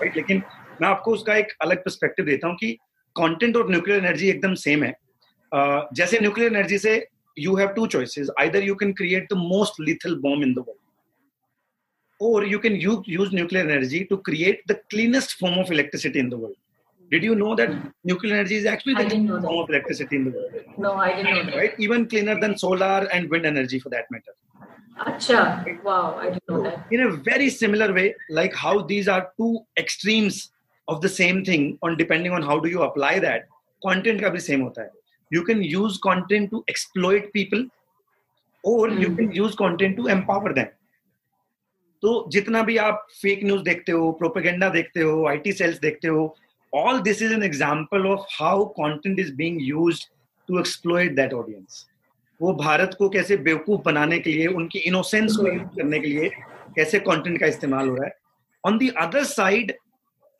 राइट 0.00 0.16
लेकिन 0.16 0.42
मैं 0.80 0.88
आपको 0.88 1.12
उसका 1.12 1.36
एक 1.36 1.52
अलग 1.62 1.84
पर्सपेक्टिव 1.84 2.26
देता 2.26 2.48
हूँ 2.48 2.56
कि 2.60 2.72
कंटेंट 3.16 3.56
और 3.56 3.70
न्यूक्लियर 3.70 4.04
एनर्जी 4.04 4.28
एकदम 4.30 4.54
सेम 4.62 4.82
है 4.84 4.92
uh, 4.92 5.82
जैसे 5.96 6.18
न्यूक्लियर 6.20 6.52
एनर्जी 6.52 6.78
से 6.78 6.96
you 7.36 7.54
have 7.56 7.74
two 7.74 7.86
choices. 7.86 8.30
Either 8.38 8.60
you 8.62 8.74
can 8.74 8.94
create 8.94 9.28
the 9.28 9.36
most 9.36 9.78
lethal 9.78 10.16
bomb 10.16 10.42
in 10.42 10.54
the 10.54 10.62
world 10.62 10.78
or 12.18 12.44
you 12.44 12.58
can 12.58 12.76
use, 12.76 13.00
use 13.06 13.32
nuclear 13.32 13.62
energy 13.62 14.04
to 14.06 14.18
create 14.18 14.66
the 14.66 14.80
cleanest 14.90 15.34
form 15.34 15.58
of 15.58 15.70
electricity 15.70 16.18
in 16.18 16.30
the 16.30 16.36
world. 16.36 16.56
Did 17.10 17.22
you 17.22 17.34
know 17.36 17.54
that 17.54 17.70
nuclear 18.02 18.34
energy 18.34 18.56
is 18.56 18.66
actually 18.66 18.94
the 18.94 19.04
cleanest 19.04 19.46
form 19.46 19.58
of 19.62 19.70
electricity 19.70 20.16
in 20.16 20.24
the 20.24 20.30
world? 20.30 20.52
No 20.78 20.94
i 20.94 21.14
didn't 21.14 21.34
know 21.34 21.44
that. 21.44 21.56
right 21.56 21.74
even 21.78 22.08
cleaner 22.08 22.40
than 22.40 22.58
solar 22.58 23.08
and 23.12 23.30
wind 23.30 23.46
energy 23.46 23.78
for 23.78 23.90
that 23.90 24.10
matter. 24.10 24.34
Acha. 24.98 25.82
wow 25.84 26.16
i 26.18 26.30
didn't 26.30 26.48
know 26.48 26.62
that. 26.62 26.86
In 26.90 27.02
a 27.02 27.10
very 27.10 27.48
similar 27.48 27.92
way 27.92 28.14
like 28.28 28.54
how 28.54 28.82
these 28.82 29.08
are 29.08 29.30
two 29.36 29.60
extremes 29.76 30.50
of 30.88 31.00
the 31.00 31.08
same 31.08 31.44
thing 31.44 31.78
on 31.82 31.96
depending 31.96 32.32
on 32.32 32.42
how 32.42 32.58
do 32.58 32.68
you 32.68 32.82
apply 32.82 33.18
that 33.20 33.46
content 33.84 34.20
ka 34.20 34.30
bhi 34.30 34.40
same 34.40 34.62
hota 34.62 34.80
hai 34.80 35.05
you 35.30 35.42
can 35.42 35.62
use 35.62 35.98
content 35.98 36.50
to 36.50 36.64
exploit 36.68 37.32
people 37.32 37.64
or 38.64 38.88
you 38.88 39.14
can 39.14 39.32
use 39.32 39.54
content 39.54 39.96
to 39.96 40.08
empower 40.16 40.52
them 40.52 40.72
तो 42.02 42.12
जितना 42.32 42.62
भी 42.62 42.76
आप 42.76 43.06
fake 43.20 43.44
news 43.44 43.62
देखते 43.64 43.92
हो 43.92 44.10
propaganda 44.18 44.68
देखते 44.70 45.00
हो 45.00 45.26
IT 45.28 45.52
sales 45.52 45.78
देखते 45.80 46.08
हो 46.08 46.34
all 46.72 47.00
this 47.02 47.20
is 47.26 47.32
an 47.34 47.44
example 47.46 48.06
of 48.12 48.24
how 48.38 48.54
content 48.78 49.20
is 49.24 49.30
being 49.36 49.58
used 49.66 50.08
to 50.48 50.58
exploit 50.62 51.14
that 51.20 51.32
audience 51.38 51.84
वो 52.40 52.52
भारत 52.54 52.94
को 52.98 53.08
कैसे 53.08 53.36
बेवकूफ़ 53.44 53.80
बनाने 53.82 54.18
के 54.18 54.32
लिए 54.32 54.46
उनकी 54.60 54.78
इनोसेंस 54.88 55.36
को 55.36 55.46
यूज़ 55.52 55.76
करने 55.76 56.00
के 56.00 56.08
लिए 56.08 56.28
कैसे 56.76 56.98
कंटेंट 57.08 57.38
का 57.40 57.46
इस्तेमाल 57.46 57.88
हो 57.88 57.94
रहा 57.94 58.06
है 58.06 58.14
on 58.64 58.78
the 58.78 58.92
other 59.02 59.24
side 59.24 59.72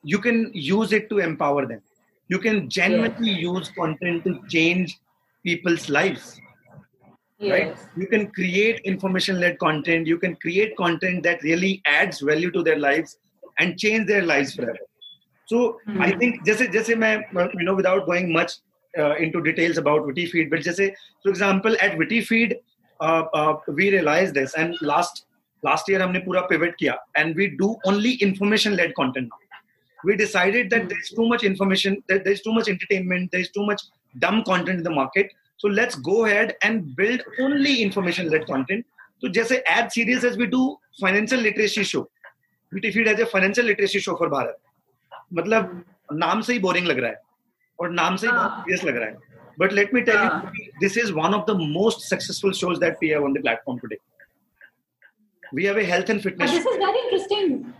you 0.03 0.19
can 0.19 0.51
use 0.53 0.93
it 0.93 1.09
to 1.09 1.19
empower 1.19 1.65
them 1.65 1.79
you 2.28 2.38
can 2.38 2.68
genuinely 2.68 3.30
use 3.30 3.70
content 3.70 4.24
to 4.24 4.40
change 4.48 4.98
people's 5.44 5.88
lives 5.88 6.40
right 7.50 7.68
Yes. 7.68 7.86
you 7.96 8.06
can 8.06 8.30
create 8.30 8.80
information 8.84 9.40
led 9.40 9.58
content 9.58 10.06
you 10.06 10.18
can 10.18 10.36
create 10.36 10.76
content 10.76 11.22
that 11.24 11.42
really 11.42 11.82
adds 11.84 12.20
value 12.20 12.50
to 12.52 12.62
their 12.62 12.78
lives 12.78 13.18
and 13.58 13.78
change 13.78 14.06
their 14.06 14.22
lives 14.22 14.54
forever 14.54 14.78
so 15.46 15.80
i 15.98 16.12
think 16.12 16.44
just 16.46 16.62
just 16.72 16.88
you 16.88 16.96
know 16.96 17.74
without 17.74 18.06
going 18.06 18.32
much 18.32 18.52
uh, 18.98 19.14
into 19.16 19.42
details 19.42 19.78
about 19.78 20.06
witty 20.06 20.26
feed 20.26 20.50
but 20.50 20.60
just 20.60 20.76
say 20.76 20.94
for 21.22 21.30
example 21.30 21.76
at 21.80 21.98
witty 21.98 22.20
feed 22.20 22.56
uh, 23.00 23.24
uh, 23.34 23.56
we 23.66 23.90
realized 23.90 24.34
this 24.34 24.54
and 24.54 24.76
last 24.80 25.26
last 25.62 25.88
year 25.88 26.00
हमने 26.00 26.24
पूरा 26.26 26.48
pivot 26.52 26.76
किया 26.78 26.96
and 27.16 27.36
we 27.36 27.48
do 27.62 27.76
only 27.84 28.14
information 28.14 28.76
led 28.76 28.94
content 28.94 29.28
now 29.28 29.45
we 30.04 30.16
decided 30.16 30.70
that 30.70 30.88
there's 30.88 31.10
too 31.10 31.26
much 31.28 31.44
information, 31.44 32.02
that 32.08 32.24
there's 32.24 32.42
too 32.42 32.52
much 32.52 32.68
entertainment, 32.68 33.30
there's 33.30 33.50
too 33.50 33.64
much 33.64 33.80
dumb 34.18 34.42
content 34.44 34.78
in 34.78 34.82
the 34.82 34.90
market. 34.90 35.30
So 35.58 35.68
let's 35.68 35.94
go 35.94 36.24
ahead 36.26 36.56
and 36.62 36.96
build 36.96 37.22
only 37.38 37.82
information-led 37.82 38.46
content. 38.46 38.84
So 39.20 39.28
just 39.28 39.52
ad 39.66 39.92
series 39.92 40.24
as 40.24 40.36
we 40.36 40.46
do 40.46 40.76
financial 41.00 41.38
literacy 41.38 41.84
show. 41.84 42.08
BT 42.72 42.90
Feed 42.90 43.06
has 43.06 43.20
a 43.20 43.26
financial 43.26 43.64
literacy 43.64 44.00
show 44.00 44.16
for 44.16 44.28
Bharat. 44.28 44.54
मतलब 45.34 45.84
नाम 46.12 46.40
से 46.42 46.52
ही 46.52 46.58
boring 46.58 46.86
लग 46.86 46.98
रहा 46.98 47.10
है 47.10 47.20
और 47.80 47.90
नाम 47.90 48.16
से 48.16 48.26
ही 48.26 48.32
बहुत 48.32 48.50
हाँ. 48.50 48.64
सीरियस 48.64 48.84
लग 48.84 48.96
रहा 48.96 49.08
है 49.08 49.16
But 49.58 49.72
let 49.72 49.92
me 49.92 50.02
tell 50.02 50.16
हाँ. 50.16 50.50
you, 50.54 50.72
this 50.80 50.96
is 50.96 51.12
one 51.12 51.34
of 51.34 51.46
the 51.46 51.54
most 51.54 52.08
successful 52.08 52.52
shows 52.52 52.78
that 52.80 52.96
we 53.00 53.10
have 53.10 53.22
on 53.22 53.32
the 53.34 53.40
platform 53.40 53.78
today. 53.80 53.98
We 55.52 55.64
have 55.66 55.76
a 55.76 55.84
health 55.84 56.08
and 56.08 56.22
But 56.22 56.32
fitness. 56.32 56.50
this 56.50 56.66
is 56.66 56.76
very 56.78 56.98
interesting. 57.04 57.74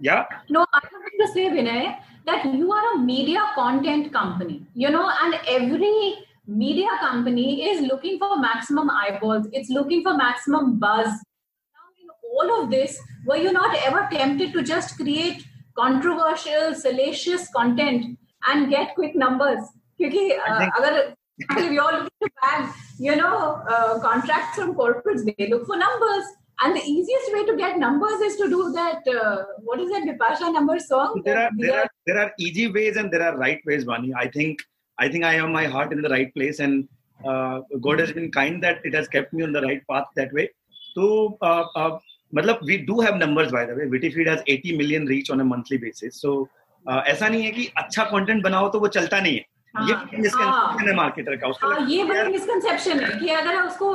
Yeah, 0.00 0.24
No, 0.48 0.66
I 0.72 0.80
have 0.82 0.90
to 1.20 1.32
say, 1.32 1.48
Vinay, 1.48 1.96
that 2.26 2.44
you 2.44 2.72
are 2.72 2.94
a 2.94 2.98
media 2.98 3.42
content 3.54 4.12
company, 4.12 4.66
you 4.74 4.90
know, 4.90 5.10
and 5.22 5.34
every 5.48 6.18
media 6.46 6.88
company 7.00 7.64
is 7.68 7.80
looking 7.82 8.18
for 8.18 8.36
maximum 8.36 8.90
eyeballs, 8.90 9.46
it's 9.52 9.70
looking 9.70 10.02
for 10.02 10.14
maximum 10.14 10.78
buzz. 10.78 11.06
Now, 11.06 11.86
in 12.00 12.08
all 12.32 12.62
of 12.62 12.70
this, 12.70 12.98
were 13.26 13.36
you 13.36 13.52
not 13.52 13.76
ever 13.86 14.08
tempted 14.10 14.52
to 14.52 14.62
just 14.62 14.96
create 14.96 15.44
controversial, 15.76 16.74
salacious 16.74 17.48
content 17.50 18.18
and 18.46 18.70
get 18.70 18.94
quick 18.94 19.14
numbers? 19.14 19.62
क्योंकि 20.00 20.30
uh, 20.38 20.58
think- 20.58 20.76
अगर 20.78 21.14
if 21.38 21.72
you're 21.72 21.92
looking 21.92 22.10
to 22.22 22.30
bag, 22.42 22.68
you 22.98 23.16
know, 23.16 23.62
uh, 23.68 24.00
contracts 24.00 24.58
from 24.58 24.74
corporates, 24.74 25.24
they 25.24 25.48
look 25.48 25.66
for 25.66 25.76
numbers. 25.76 26.24
And 26.64 26.76
the 26.76 26.82
easiest 26.82 27.32
way 27.34 27.44
to 27.46 27.56
get 27.56 27.78
numbers 27.78 28.20
is 28.20 28.36
to 28.36 28.48
do 28.48 28.72
that. 28.72 29.02
Uh, 29.08 29.44
what 29.64 29.80
is 29.80 29.90
that 29.90 30.04
Bipasha 30.04 30.52
number 30.52 30.78
song? 30.78 31.20
there 31.24 31.38
are 31.38 31.50
That 31.50 31.58
there 31.58 31.80
are 31.80 31.88
there 32.06 32.18
are 32.18 32.32
easy 32.38 32.70
ways 32.70 32.96
and 32.96 33.10
there 33.12 33.22
are 33.22 33.36
right 33.36 33.60
ways 33.66 33.84
Vani. 33.84 34.12
i 34.16 34.26
think 34.28 34.62
i 34.98 35.08
think 35.08 35.24
i 35.24 35.34
have 35.34 35.48
my 35.48 35.66
heart 35.66 35.92
in 35.92 36.02
the 36.02 36.08
right 36.08 36.32
place 36.34 36.58
and 36.60 36.88
uh, 37.24 37.60
god 37.80 37.98
has 37.98 38.12
been 38.12 38.30
kind 38.30 38.62
that 38.62 38.80
it 38.84 38.94
has 38.94 39.08
kept 39.08 39.32
me 39.32 39.42
on 39.42 39.52
the 39.52 39.62
right 39.62 39.82
path 39.90 40.08
that 40.16 40.32
way 40.32 40.48
so 40.94 41.38
uh, 41.42 41.64
uh, 41.76 41.98
matlab, 42.34 42.62
we 42.62 42.78
do 42.78 43.00
have 43.00 43.16
numbers 43.16 43.52
by 43.52 43.64
the 43.64 43.74
way 43.74 43.86
witty 43.86 44.10
feed 44.10 44.26
has 44.26 44.42
80 44.46 44.76
million 44.76 45.06
reach 45.06 45.30
on 45.30 45.40
a 45.40 45.44
monthly 45.44 45.78
basis 45.78 46.20
so 46.20 46.48
uh, 46.88 47.00
ऐसा 47.06 47.28
नहीं 47.28 47.42
है 47.42 47.50
कि 47.50 47.66
अच्छा 47.78 48.04
content 48.12 48.42
बनाओ 48.44 48.68
तो 48.70 48.80
वो 48.80 48.88
चलता 48.98 49.20
नहीं 49.20 49.36
है 49.36 49.44
ये 49.85 49.93
हाँ, 49.93 50.09
मिसकंसेप्शन 50.13 50.89
है। 50.89 50.95
मार्केटर 50.95 51.35
का 51.35 51.47
उसका 51.47 51.67
हाँ, 51.67 51.87
ये 51.89 52.03
बड़ी 52.03 52.31
मिसकंसेप्शन 52.31 52.99
है 52.99 53.19
कि 53.19 53.29
अगर 53.29 53.61
उसको 53.61 53.91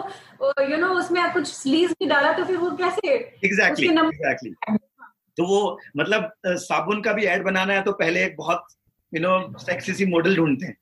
यू 0.71 0.77
नो 0.77 0.89
उसमें 0.89 1.33
कुछ 1.33 1.47
स्लीज 1.47 1.91
भी 1.91 2.07
डाला 2.07 2.33
तो 2.33 2.45
फिर 2.45 2.57
वो 2.57 2.71
कैसे? 2.71 3.15
एग्जैक्टली 3.45 3.89
नंबर- 3.89 4.15
एग्जैक्टली 4.15 4.77
तो 5.37 5.47
वो 5.47 5.79
मतलब 5.97 6.33
साबुन 6.47 7.01
का 7.01 7.13
भी 7.13 7.25
ऐड 7.25 7.45
बनाना 7.45 7.75
है 7.75 7.83
तो 7.83 7.93
पहले 7.93 8.25
एक 8.25 8.37
बहुत 8.37 8.65
यू 9.15 9.21
नो 9.21 9.59
सेक्सी 9.59 9.93
सी 9.95 10.07
मॉडल 10.07 10.37
ढूंढते 10.37 10.67
हैं। 10.67 10.77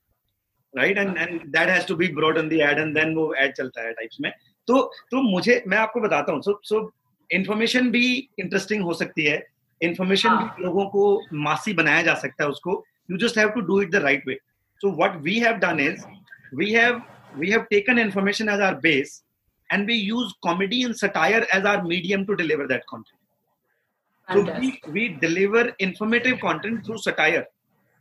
Right 0.77 0.99
and 0.99 1.17
and 1.19 1.41
that 1.47 1.69
has 1.69 1.87
to 1.87 1.97
be 1.97 2.09
broad 2.09 2.39
on 2.39 2.49
the 2.49 2.53
ad 2.53 2.79
and 2.79 2.95
then 2.95 3.15
वो 3.15 3.35
ऐड 3.35 3.55
चलता 3.55 3.83
है 3.83 3.93
टाइप्स 3.93 4.17
में। 4.21 4.33
तो 4.67 4.93
तो 5.11 5.23
मुझे 5.23 5.63
मैं 5.69 5.79
आपको 5.79 6.01
बताता 6.01 6.33
हूँ। 6.33 6.43
सो 6.43 6.61
सो 6.65 6.93
इन्फॉर्मेशन 7.31 7.91
भी 7.91 8.29
इंटरेस्टिंग 8.39 8.85
हो 8.85 8.95
सकती 8.95 9.25
है। 9.25 9.47
इन्फॉर्मेशन 9.83 10.29
हाँ. 10.29 10.55
भी 10.59 10.65
लोगों 10.65 10.87
को 10.87 11.23
मासी 11.33 11.75
बनाया 11.75 12.03
जा 12.03 12.15
सकता 12.15 12.45
है 12.45 12.51
उसको। 12.51 12.85
You 13.11 13.17
just 13.19 13.39
have 13.39 13.49
to 13.49 13.61
do 13.61 13.81
it 13.81 13.91
the 13.91 13.97
right 13.97 14.25
way 14.29 14.39
So 14.82 14.92
what 14.98 15.16
we 15.24 15.40
have 15.40 15.58
done 15.68 15.80
is 15.80 16.06
we 16.56 16.72
have 16.72 17.02
we 17.40 17.48
have 17.52 17.64
taken 17.72 17.98
information 18.02 18.50
as 18.52 18.62
our 18.66 18.76
base 18.84 19.10
and 19.70 19.90
we 19.92 19.96
use 20.10 20.30
comedy 20.46 20.78
and 20.84 20.98
satire 21.00 21.40
as 21.56 21.66
our 21.72 21.82
medium 21.88 22.22
to 22.28 22.36
deliver 22.42 22.68
that 22.68 22.86
content 22.92 23.20
so 24.28 24.44
we, 24.60 24.70
we 24.98 25.04
deliver 25.24 25.64
informative 25.88 26.40
content 26.40 26.86
through 26.86 27.00
satire 27.08 27.42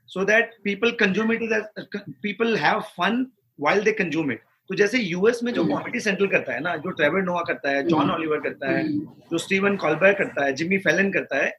so 0.09 0.25
that 0.25 0.54
people 0.69 0.95
consume 1.02 1.33
it 1.33 1.43
as 1.59 1.88
people 2.28 2.57
have 2.66 2.87
fun 3.00 3.19
while 3.66 3.83
they 3.88 3.97
consume 4.02 4.31
it 4.37 4.50
तो 4.71 4.75
जैसे 4.75 4.99
US 4.99 5.43
में 5.45 5.52
जो 5.52 5.64
comedy 5.66 6.00
central 6.00 6.26
करता 6.35 6.52
है 6.52 6.61
ना 6.61 6.76
जो 6.85 6.90
Trevor 7.00 7.23
नोआ 7.23 7.43
करता 7.49 7.71
है 7.71 7.83
जॉन 7.88 8.11
ऑलिवर 8.11 8.40
करता 8.40 8.71
है 8.71 8.85
जो 9.31 9.38
स्टीवन 9.38 9.76
कॉलबर 9.76 10.12
करता 10.21 10.45
है 10.45 10.52
जिमी 10.61 10.78
फेलन 10.87 11.11
करता 11.12 11.45
है 11.45 11.52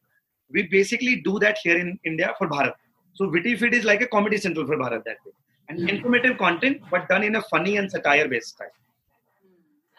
we 0.51 0.63
basically 0.63 1.21
do 1.21 1.39
that 1.39 1.57
here 1.63 1.77
in 1.77 1.99
India 2.03 2.33
for 2.37 2.47
Bharat. 2.47 2.73
So 3.19 3.29
Witty 3.29 3.55
Feed 3.55 3.73
is 3.73 3.85
like 3.85 4.01
a 4.01 4.07
comedy 4.07 4.37
central 4.37 4.65
for 4.65 4.75
Bharat 4.77 5.03
that 5.05 5.17
way. 5.25 5.31
And 5.69 5.89
informative 5.89 6.37
content, 6.37 6.81
but 6.91 7.07
done 7.09 7.23
in 7.23 7.35
a 7.35 7.41
funny 7.43 7.77
and 7.77 7.89
satire-based 7.89 8.49
style. 8.49 8.67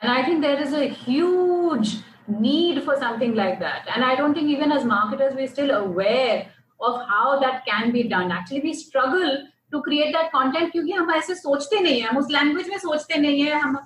And 0.02 0.12
I 0.12 0.24
think 0.24 0.42
there 0.42 0.60
is 0.60 0.72
a 0.72 0.86
huge 0.86 1.96
need 2.28 2.84
for 2.84 2.96
something 2.98 3.34
like 3.34 3.58
that. 3.60 3.86
And 3.94 4.04
I 4.04 4.14
don't 4.14 4.34
think 4.34 4.48
even 4.48 4.70
as 4.70 4.84
marketers, 4.84 5.34
we're 5.34 5.48
still 5.48 5.70
aware 5.70 6.48
of 6.80 7.00
how 7.08 7.40
that 7.40 7.64
can 7.66 7.90
be 7.90 8.04
done. 8.04 8.30
Actually, 8.30 8.60
we 8.60 8.74
struggle 8.74 9.46
to 9.72 9.82
create 9.82 10.12
that 10.12 10.30
content 10.32 10.72
क्योंकि 10.72 10.92
हम 10.92 11.10
ऐसे 11.10 11.34
सोचते 11.34 11.80
नहीं 11.80 12.00
हैं 12.00 12.08
हम 12.08 12.18
उस 12.18 12.30
language 12.30 12.68
में 12.68 12.78
सोचते 12.78 13.18
नहीं 13.20 13.42
है 13.42 13.58
हम 13.60 13.78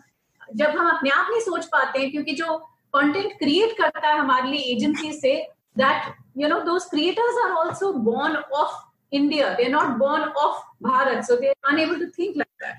जब 0.57 0.71
हम 0.79 0.89
अपने 0.89 1.11
आप 1.11 1.27
नहीं 1.31 1.41
सोच 1.41 1.67
पाते 1.73 1.99
हैं 2.01 2.11
क्योंकि 2.11 2.33
जो 2.41 2.57
कंटेंट 2.97 3.33
क्रिएट 3.39 3.77
करता 3.79 4.09
है 4.09 4.19
हमारे 4.19 4.51
लिए 4.51 4.75
एजेंसी 4.75 5.13
से 5.21 5.41
that 5.77 6.15
you 6.35 6.49
know 6.49 6.65
those 6.65 6.87
creators 6.93 7.37
are 7.45 7.53
also 7.57 7.93
born 8.07 8.37
of 8.61 8.73
India. 9.12 9.56
They're 9.58 9.70
not 9.70 9.98
born 9.98 10.22
of 10.22 10.56
Bharat, 10.82 11.26
so 11.26 11.36
they're 11.36 11.54
unable 11.66 12.00
to 12.00 12.10
think 12.12 12.38
like 12.38 12.48
that. 12.62 12.76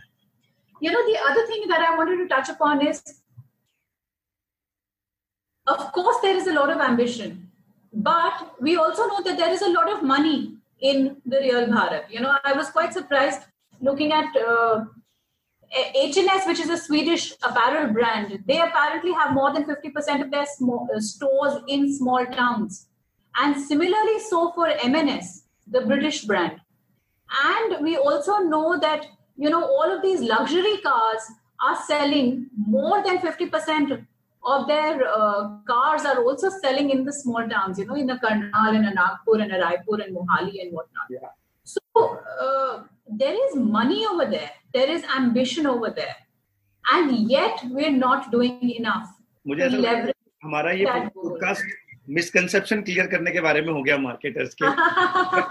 You 0.81 0.91
know, 0.91 1.07
the 1.07 1.19
other 1.31 1.47
thing 1.47 1.65
that 1.69 1.81
I 1.81 1.97
wanted 1.97 2.17
to 2.19 2.29
touch 2.29 2.49
upon 2.49 2.87
is, 2.87 3.03
of 5.67 5.93
course, 5.93 6.17
there 6.23 6.37
is 6.37 6.47
a 6.47 6.53
lot 6.53 6.71
of 6.71 6.79
ambition, 6.79 7.51
but 7.93 8.55
we 8.61 8.77
also 8.77 9.07
know 9.07 9.23
that 9.23 9.39
there 9.39 9.51
is 9.51 9.63
a 9.63 9.71
lot 9.71 9.91
of 9.91 10.03
money 10.03 10.57
in 10.81 11.17
the 11.25 11.39
real 11.39 11.67
Bharat. 11.67 12.11
You 12.11 12.21
know, 12.21 12.37
I 12.45 12.53
was 12.53 12.71
quite 12.71 12.93
surprised 12.93 13.41
looking 13.81 14.13
at 14.13 14.37
uh, 14.37 14.85
HNS, 15.75 16.47
which 16.47 16.61
is 16.61 16.71
a 16.71 16.77
Swedish 16.77 17.33
apparel 17.43 17.93
brand. 17.93 18.43
They 18.47 18.61
apparently 18.61 19.13
have 19.13 19.33
more 19.33 19.53
than 19.53 19.65
50% 19.65 20.23
of 20.23 20.31
their 20.31 20.47
small, 20.47 20.89
uh, 20.95 21.01
stores 21.01 21.63
in 21.69 21.93
small 21.93 22.25
towns. 22.27 22.87
And 23.37 23.61
similarly, 23.61 24.19
so 24.21 24.53
for 24.53 24.69
MNS, 24.69 25.43
the 25.68 25.82
British 25.82 26.24
brand. 26.26 26.60
And 27.46 27.84
we 27.84 27.98
also 27.98 28.38
know 28.40 28.80
that, 28.80 29.06
you 29.38 29.50
know, 29.50 29.64
all 29.64 29.96
of 29.96 30.02
these 30.02 30.22
luxury 30.22 30.78
cars 30.78 31.22
are 31.64 31.78
selling 31.88 32.48
more 32.56 33.04
than 33.04 33.20
50% 33.20 34.06
of 34.44 34.68
their 34.68 35.08
uh, 35.08 35.58
cars 35.68 36.04
are 36.04 36.24
also 36.24 36.50
selling 36.50 36.90
in 36.90 37.06
the 37.06 37.14
small 37.14 37.48
towns, 37.48 37.78
you 37.78 37.86
know, 37.86 37.96
in 37.96 38.10
a 38.10 38.20
Karnal, 38.20 38.76
in 38.76 38.86
a 38.86 38.94
Nagpur, 38.94 39.40
in 39.40 39.52
a 39.52 39.60
Raipur, 39.60 40.04
and 40.04 40.16
Mohali, 40.16 40.62
and 40.62 40.74
whatnot. 40.74 41.08
Yeah. 41.10 41.30
So 41.64 41.80
uh, 42.42 42.84
there 43.08 43.34
is 43.34 43.56
money 43.56 44.06
over 44.06 44.26
there, 44.26 44.50
there 44.74 44.90
is 44.90 45.04
ambition 45.16 45.68
over 45.68 45.92
there, 45.92 46.16
and 46.92 47.30
yet 47.30 47.62
we're 47.70 47.92
not 47.92 48.32
doing 48.32 48.70
enough. 48.72 49.08
मुझे 49.48 49.64
ऐसा 49.64 49.78
लगता 49.78 50.08
है 50.08 50.14
हमारा 50.44 50.72
ये 50.72 50.86
podcast 50.86 51.66
misconception 52.09 52.83
clear 52.83 53.07
करने 53.07 53.31
के 53.31 53.41
बारे 53.41 53.61
में 53.63 53.73
हो 53.73 53.83
गया 53.83 53.97
मार्केटर्स 53.99 54.55
के। 54.63 54.69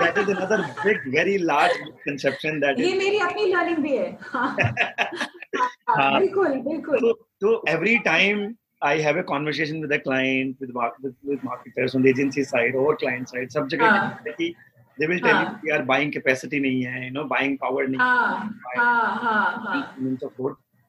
That 0.03 0.17
is 0.17 0.29
another 0.35 0.62
big 0.83 1.07
very 1.15 1.38
large 1.38 1.79
misconception 1.81 2.59
that 2.59 2.79
ये 2.79 2.93
मेरी 2.97 3.19
अपनी 3.19 3.45
लर्निंग 3.53 3.77
भी 3.77 3.95
है। 3.97 4.12
हाँ, 4.33 4.55
हाँ, 5.89 6.19
बिल्कुल 6.19 6.53
बिल्कुल। 6.67 7.12
तो 7.41 7.63
every 7.69 7.97
time 8.05 8.47
I 8.83 9.01
have 9.01 9.17
a 9.17 9.21
conversation 9.29 9.81
with 9.81 9.93
a 9.93 9.97
client 10.03 10.55
with 10.62 10.71
with 11.29 11.39
marketers 11.45 11.95
on 11.95 12.07
agency 12.07 12.43
side 12.43 12.75
और 12.75 12.95
क्लाइंट 12.95 13.27
साइड 13.27 13.50
सब 13.50 13.67
जगह 13.67 14.31
की 14.31 14.53
they 14.97 15.07
will 15.07 15.19
tell 15.19 15.35
you 15.35 15.45
we 15.63 15.71
are 15.71 15.81
buying 15.85 16.12
capacity 16.13 16.59
नहीं 16.59 16.83
है 16.83 17.05
यू 17.05 17.12
नो 17.13 17.24
बाइंग 17.35 17.57
पावर 17.62 17.88
नहीं 17.88 18.00
हाँ 18.00 18.59
हाँ 18.77 19.15
हाँ 19.21 19.45
हाँ 19.65 19.95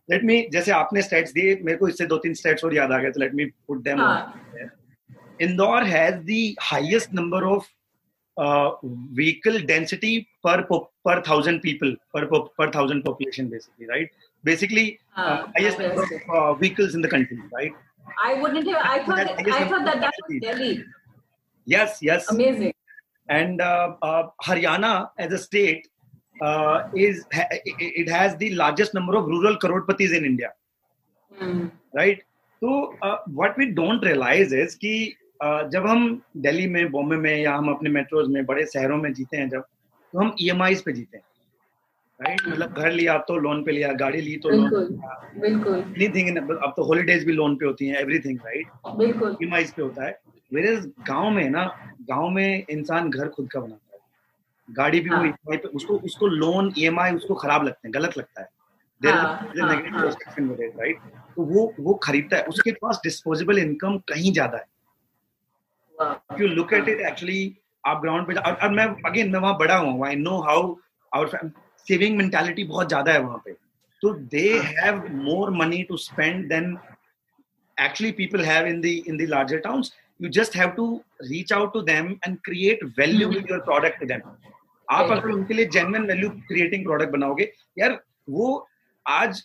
लेट 0.09 0.25
मी 0.25 0.41
जैसे 0.53 0.73
आपने 0.73 1.03
स्टेट्स 1.03 1.33
दिए 1.33 1.55
मेरे 1.65 1.79
को 1.79 1.89
इससे 1.89 2.07
दो 2.07 2.17
तीन 2.25 2.35
स्टेट्स 2.35 2.65
और 2.65 2.75
याद 2.75 2.93
आ 2.93 2.99
गए 2.99 3.11
तो 3.11 3.21
let 3.21 3.35
me 3.35 3.45
put 3.45 3.83
them 3.85 4.01
on 4.01 4.69
Indore 5.39 5.85
has 5.85 6.23
the 6.25 6.57
highest 6.61 7.13
number 7.13 7.47
of 7.47 7.67
uh, 8.37 8.73
vehicle 9.13 9.59
density 9.61 10.29
per 10.45 10.63
po- 10.65 10.91
per 11.05 11.23
thousand 11.23 11.61
people 11.61 11.95
per 12.15 12.27
po- 12.27 12.51
per 12.59 12.71
thousand 12.71 13.03
population, 13.03 13.49
basically, 13.49 13.87
right? 13.87 14.11
Basically, 14.45 14.99
uh, 15.17 15.21
uh, 15.21 15.47
highest 15.57 15.79
number 15.79 16.03
of 16.03 16.11
uh, 16.31 16.55
vehicles 16.55 16.95
in 16.95 17.03
the 17.03 17.09
country, 17.09 17.39
right? 17.53 17.73
I 18.23 18.35
wouldn't 18.35 18.69
have. 18.69 18.83
I 18.85 19.05
thought. 19.05 19.17
That, 19.17 19.49
I 19.49 19.69
thought 19.69 19.85
that 19.85 20.01
that 20.01 20.13
was 20.29 20.41
Delhi. 20.41 20.85
Yes. 21.65 21.99
Yes. 22.01 22.31
Amazing. 22.31 22.73
And 23.29 23.61
uh, 23.61 23.97
uh, 24.03 24.29
Haryana, 24.45 25.11
as 25.19 25.33
a 25.33 25.39
state, 25.39 25.89
is 26.95 27.25
it 27.33 28.09
has 28.09 28.37
the 28.37 28.55
largest 28.55 28.95
number 28.95 29.17
of 29.17 29.27
rural 29.27 29.57
crorepati's 29.59 30.13
in 30.13 30.25
India, 30.25 30.53
mm. 31.41 31.71
right? 31.95 32.23
So 32.61 32.95
what 33.27 33.57
we 33.59 33.73
don't 33.73 34.05
realize 34.05 34.53
is 34.53 34.77
that 34.77 35.17
जब 35.43 35.87
हम 35.87 36.23
दिल्ली 36.37 36.67
में 36.67 36.91
बॉम्बे 36.91 37.17
में 37.17 37.37
या 37.37 37.55
हम 37.55 37.69
अपने 37.71 37.91
metros 37.91 38.29
में 38.29 38.45
बड़े 38.47 38.67
शहरों 38.67 38.97
में 38.97 39.13
जीते 39.13 39.37
हैं 39.37 39.49
जब 39.49 39.61
तो 40.13 40.19
हम 40.19 40.35
ई 40.41 40.51
पे 40.85 40.93
जीते 40.93 41.17
हैं। 41.17 41.25
Right 42.21 42.41
right? 42.41 42.53
मतलब 42.53 42.73
घर 42.73 42.91
लिया 42.91 43.19
तो 43.19 43.37
लोन 43.37 43.65
पे 43.65 43.73
लिया 43.73 43.93
गाड़ी 43.93 44.21
ली 44.21 44.37
तो 44.37 44.49
लोन 44.49 44.99
बिल्कुल 45.41 45.75
एनीथिंग 45.75 46.37
अब 46.37 46.73
तो 46.77 46.85
हॉलीडेज 46.85 47.25
भी 47.25 47.33
लोन 47.33 47.57
पे 47.57 47.67
होती 47.67 47.87
हैं 47.87 47.97
एवरीथिंग 47.97 48.39
राइट 48.39 48.69
बिल्कुल। 48.97 49.37
ई 49.43 49.47
पे 49.47 49.83
होता 49.83 50.07
है। 50.07 50.19
मेरे 50.53 50.77
गाँव 51.09 51.31
में 51.31 51.51
ना 51.51 51.65
गाँव 52.09 52.29
में 52.31 52.65
इंसान 52.71 53.11
घर 53.11 53.29
खुद 53.29 53.49
का 53.51 53.61
बनाता 53.61 53.95
है। 53.95 54.01
गाड़ी 54.69 55.01
भी 55.01 55.11
हाँ. 55.11 55.23
वो 55.25 55.33
पे 55.51 55.69
उसको 55.69 55.99
उसको 55.99 56.27
लोन 56.27 56.73
ईएमआई 56.79 57.13
उसको 57.13 57.35
खराब 57.35 57.65
लगते 57.65 57.89
हैं 57.89 57.95
गलत 57.95 58.19
लगता 58.19 58.41
है। 58.41 58.49
राइट 59.03 59.15
हाँ, 59.15 61.13
हाँ, 61.15 61.33
तो 61.37 61.43
वो 61.43 61.75
वो 61.81 61.95
खरीदता 61.95 62.37
है। 62.37 62.45
उसके 62.45 62.73
पास 62.73 63.01
डिस्पोजेबल 63.05 63.59
इनकम 63.59 63.99
कहीं 63.99 64.33
ज़्यादा 64.33 64.59
है। 64.59 64.65
You 66.41 66.47
look 66.49 66.73
at 66.73 66.89
it 66.89 67.01
actually 67.09 67.57
आप 67.85 68.01
ग्राउंड 68.03 68.27
पे 68.27 68.35
और 68.35 68.71
मैं 68.71 68.87
अगेन 69.07 69.31
मैं 69.31 69.41
वहाँ 69.41 69.57
बड़ा 69.59 69.77
हुआ 69.77 70.09
I 70.09 70.17
know 70.17 70.41
how 70.49 70.75
our 71.13 71.51
saving 71.87 72.17
mentality 72.19 72.65
बहुत 72.65 72.89
ज़्यादा 72.89 73.13
है 73.13 73.21
वहाँ 73.23 73.43
पे। 73.45 73.53
तो 74.03 74.13
they 74.35 74.49
have 74.59 75.03
more 75.15 75.51
money 75.57 75.83
to 75.89 75.97
spend 76.09 76.49
then 76.49 76.77
actually 77.79 78.11
people 78.19 78.43
have 78.45 78.67
in 78.69 78.79
the 78.83 78.91
in 79.09 79.19
the 79.21 79.25
larger 79.31 79.57
towns. 79.65 79.89
You 80.21 80.29
just 80.37 80.55
have 80.59 80.71
to 80.77 80.85
reach 81.31 81.51
out 81.57 81.75
to 81.75 81.81
them 81.89 82.07
and 82.27 82.39
create 82.43 82.85
value 82.99 83.27
with 83.33 83.51
your 83.53 83.59
product 83.67 83.99
to 84.03 84.07
them. 84.13 84.23
आप 84.89 85.11
अगर 85.11 85.29
उनके 85.31 85.55
लिए 85.55 85.67
genuine 85.75 86.07
value 86.09 86.31
creating 86.49 86.85
product 86.85 87.13
बनाओगे 87.13 87.51
यार 87.79 87.99
वो 88.37 88.47
आज 89.07 89.43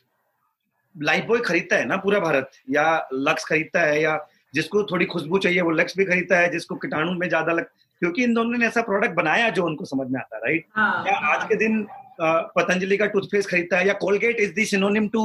life 0.96 1.26
boy 1.28 1.40
खरीदता 1.46 1.76
है 1.78 1.86
ना 1.86 1.98
पूरा 2.06 2.20
भारत 2.20 2.52
या 2.78 2.86
लक्स 3.14 3.46
खरीदता 3.46 3.82
है 3.90 4.02
या 4.02 4.16
जिसको 4.54 4.84
थोड़ी 4.92 5.06
खुशबू 5.06 5.38
चाहिए 5.40 5.62
वो 5.62 5.72
लक्स 5.72 5.98
भी 5.98 6.06
खरीदता 6.06 6.38
है 6.40 6.50
जिसको 6.52 6.76
कीटाणु 6.76 7.12
में 7.14 7.28
ज़्यादा 7.28 7.54
लग 7.54 7.66
क्योंकि 8.02 8.24
इन 8.24 8.34
दोनों 8.34 8.58
ने 8.58 8.68
ऐसा 8.68 8.82
प्रोडक्ट 8.82 9.16
बनाया 9.16 9.50
जो 9.50 9.66
उनको 9.66 9.86
समझ 9.86 10.08
में 10.12 10.20
आता 10.20 10.36
है। 10.36 10.42
राइट 10.44 10.66
या 11.08 11.18
आज 11.34 11.48
के 11.50 11.56
दिन 11.56 11.86
पतंजलि 12.22 12.98
का 12.98 13.06
टूथपेस्ट 13.14 13.50
खरीदता 13.50 13.78
है 13.78 13.88
या 13.88 13.94
Colgate 14.02 14.40
is 14.40 14.54
the 14.54 14.66
synonym 14.66 15.08
to 15.10 15.24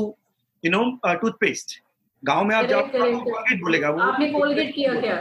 you 0.62 0.70
know 0.72 0.82
toothpaste 1.14 1.80
गाँव 2.22 2.44
में 2.44 2.54
आप 2.56 2.66
जाओ 2.66 2.86
कोलगेट 2.88 3.60
बोलेगा 3.62 3.90
वो। 3.90 4.00
आपने 4.02 4.30
कोलगेट 4.32 4.74
किया 4.74 4.94
क्या? 5.00 5.16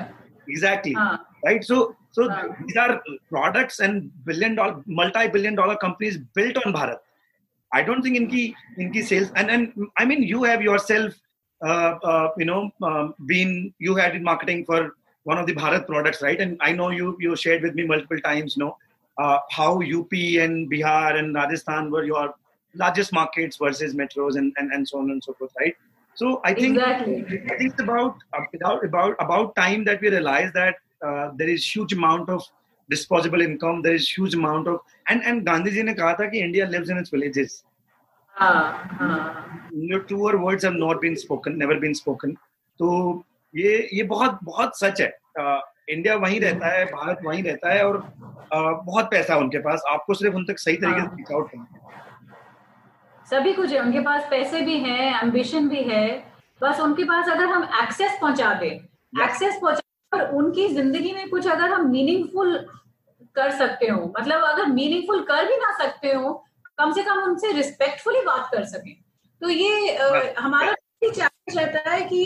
Exactly 0.49 0.93
right 0.97 1.63
so 1.63 1.75
so 2.15 2.27
these 2.29 2.77
are 2.77 2.91
products 3.07 3.81
and 3.81 4.01
billion 4.25 4.55
dollar 4.55 4.83
multi 4.99 5.27
billion 5.31 5.55
dollar 5.55 5.75
companies 5.81 6.19
built 6.35 6.57
on 6.57 6.73
Bharat 6.73 7.03
I 7.71 7.83
don't 7.83 8.05
think 8.05 8.15
इनकी 8.17 8.43
इनकी 8.79 9.01
sales 9.03 9.31
and 9.37 9.49
and 9.49 9.87
I 9.99 10.05
mean 10.05 10.23
you 10.23 10.43
have 10.45 10.63
yourself 10.63 11.15
you 12.37 12.45
know 12.45 12.71
um, 12.81 13.15
been 13.25 13.73
you 13.79 13.95
had 13.95 14.15
in 14.15 14.23
marketing 14.23 14.65
for 14.65 14.95
one 15.23 15.37
of 15.39 15.47
the 15.47 15.55
Bharat 15.55 15.87
products, 15.87 16.21
right? 16.21 16.39
And 16.39 16.57
I 16.61 16.71
know 16.71 16.89
you 16.89 17.17
you 17.19 17.35
shared 17.35 17.63
with 17.63 17.75
me 17.75 17.85
multiple 17.85 18.19
times, 18.19 18.55
you 18.55 18.65
know, 18.65 18.77
uh, 19.17 19.39
how 19.49 19.81
UP 19.81 20.11
and 20.13 20.69
Bihar 20.71 21.17
and 21.17 21.33
Rajasthan 21.33 21.91
were 21.91 22.03
your 22.03 22.33
largest 22.75 23.13
markets 23.13 23.57
versus 23.57 23.93
metros 23.95 24.35
and, 24.35 24.53
and, 24.57 24.71
and 24.71 24.87
so 24.87 24.99
on 24.99 25.09
and 25.11 25.23
so 25.23 25.33
forth, 25.33 25.51
right? 25.59 25.75
So 26.15 26.41
I 26.43 26.53
think 26.53 26.77
exactly. 26.77 27.23
I 27.25 27.57
think 27.57 27.71
it's 27.71 27.81
about 27.81 28.17
about 28.53 28.85
about 28.85 29.15
about 29.19 29.55
time 29.55 29.83
that 29.85 30.01
we 30.01 30.09
realize 30.09 30.51
that 30.53 30.75
uh, 31.05 31.31
there 31.35 31.49
is 31.49 31.65
huge 31.75 31.93
amount 31.93 32.29
of 32.29 32.43
disposable 32.89 33.41
income. 33.41 33.81
There 33.81 33.95
is 33.95 34.09
huge 34.09 34.33
amount 34.33 34.67
of 34.67 34.79
and 35.09 35.23
and 35.23 35.45
Gandhi 35.45 35.71
ji 35.71 35.83
ne 35.83 35.93
kaha 35.93 36.17
tha 36.17 36.29
ki 36.29 36.39
India 36.39 36.67
lives 36.67 36.89
in 36.89 36.97
its 36.97 37.09
villages. 37.09 37.63
हाँ, 38.35 38.89
हाँ. 38.99 39.69
Your 39.73 39.99
truer 40.01 40.37
words 40.37 40.63
have 40.63 40.75
not 40.75 41.01
been 41.01 41.15
spoken, 41.17 41.57
never 41.57 41.79
been 41.79 41.95
spoken. 41.95 42.35
तो 42.79 43.23
ये 43.53 43.77
ये 43.93 44.03
बहुत 44.03 44.39
बहुत 44.43 44.77
सच 44.79 45.01
है। 45.01 45.07
India 45.89 46.15
वहीं 46.15 46.39
रहता 46.41 46.67
है 46.67 46.85
भारत 46.85 47.19
वहीं 47.25 47.43
रहता 47.43 47.73
है 47.73 47.85
और 47.85 47.97
बहुत 48.53 49.05
पैसा 49.11 49.33
है 49.33 49.39
उनके 49.39 49.57
पास। 49.59 49.83
आपको 49.89 50.13
सिर्फ़ 50.13 50.35
उन 50.35 50.45
तक 50.45 50.59
सही 50.59 50.75
तरीके 50.77 51.01
से 51.01 51.15
रीच 51.15 51.31
आउट 51.33 51.49
करना 51.51 51.65
सभी 53.27 53.53
कुछ 53.53 53.71
है 53.71 53.79
उनके 53.81 53.99
पास 53.99 54.27
पैसे 54.29 54.61
भी 54.61 54.77
हैं 54.79 55.21
एम्बिशन 55.21 55.67
भी 55.69 55.83
है। 55.83 56.07
बस 56.61 56.79
उनके 56.79 57.03
पास 57.03 57.29
अगर 57.29 57.45
हम 57.45 57.63
एक्सेस 57.83 58.17
पहुँचा 58.21 58.53
दें 58.59 58.71
एक्सेस 59.23 59.59
पहुँचा 59.61 60.17
और 60.17 60.35
उनकी 60.35 60.67
ज़िंदगी 60.73 61.11
में 61.13 61.29
कुछ 61.29 61.47
अगर 61.47 61.71
हम 61.71 61.89
मीनिंगफुल 61.91 62.57
कर 63.35 63.51
सकते 63.57 63.87
हो 63.87 64.13
मतलब 64.19 64.43
अगर 64.43 64.65
मीनिंगफुल 64.73 65.21
कर 65.23 65.45
भी 65.47 65.57
ना 65.57 65.71
सकते 65.77 66.13
हो 66.13 66.41
कम 66.79 66.91
से 66.93 67.03
कम 67.03 67.21
उनसे 67.23 67.51
रिस्पेक्टफुली 67.53 68.21
बात 68.21 68.49
कर 68.53 68.65
सके। 68.65 68.91
तो 69.41 69.49
ये 69.49 69.95
हमारा 70.39 70.73
चैलेंज 71.03 71.57
रहता 71.57 71.89
है 71.91 72.01
कि 72.09 72.23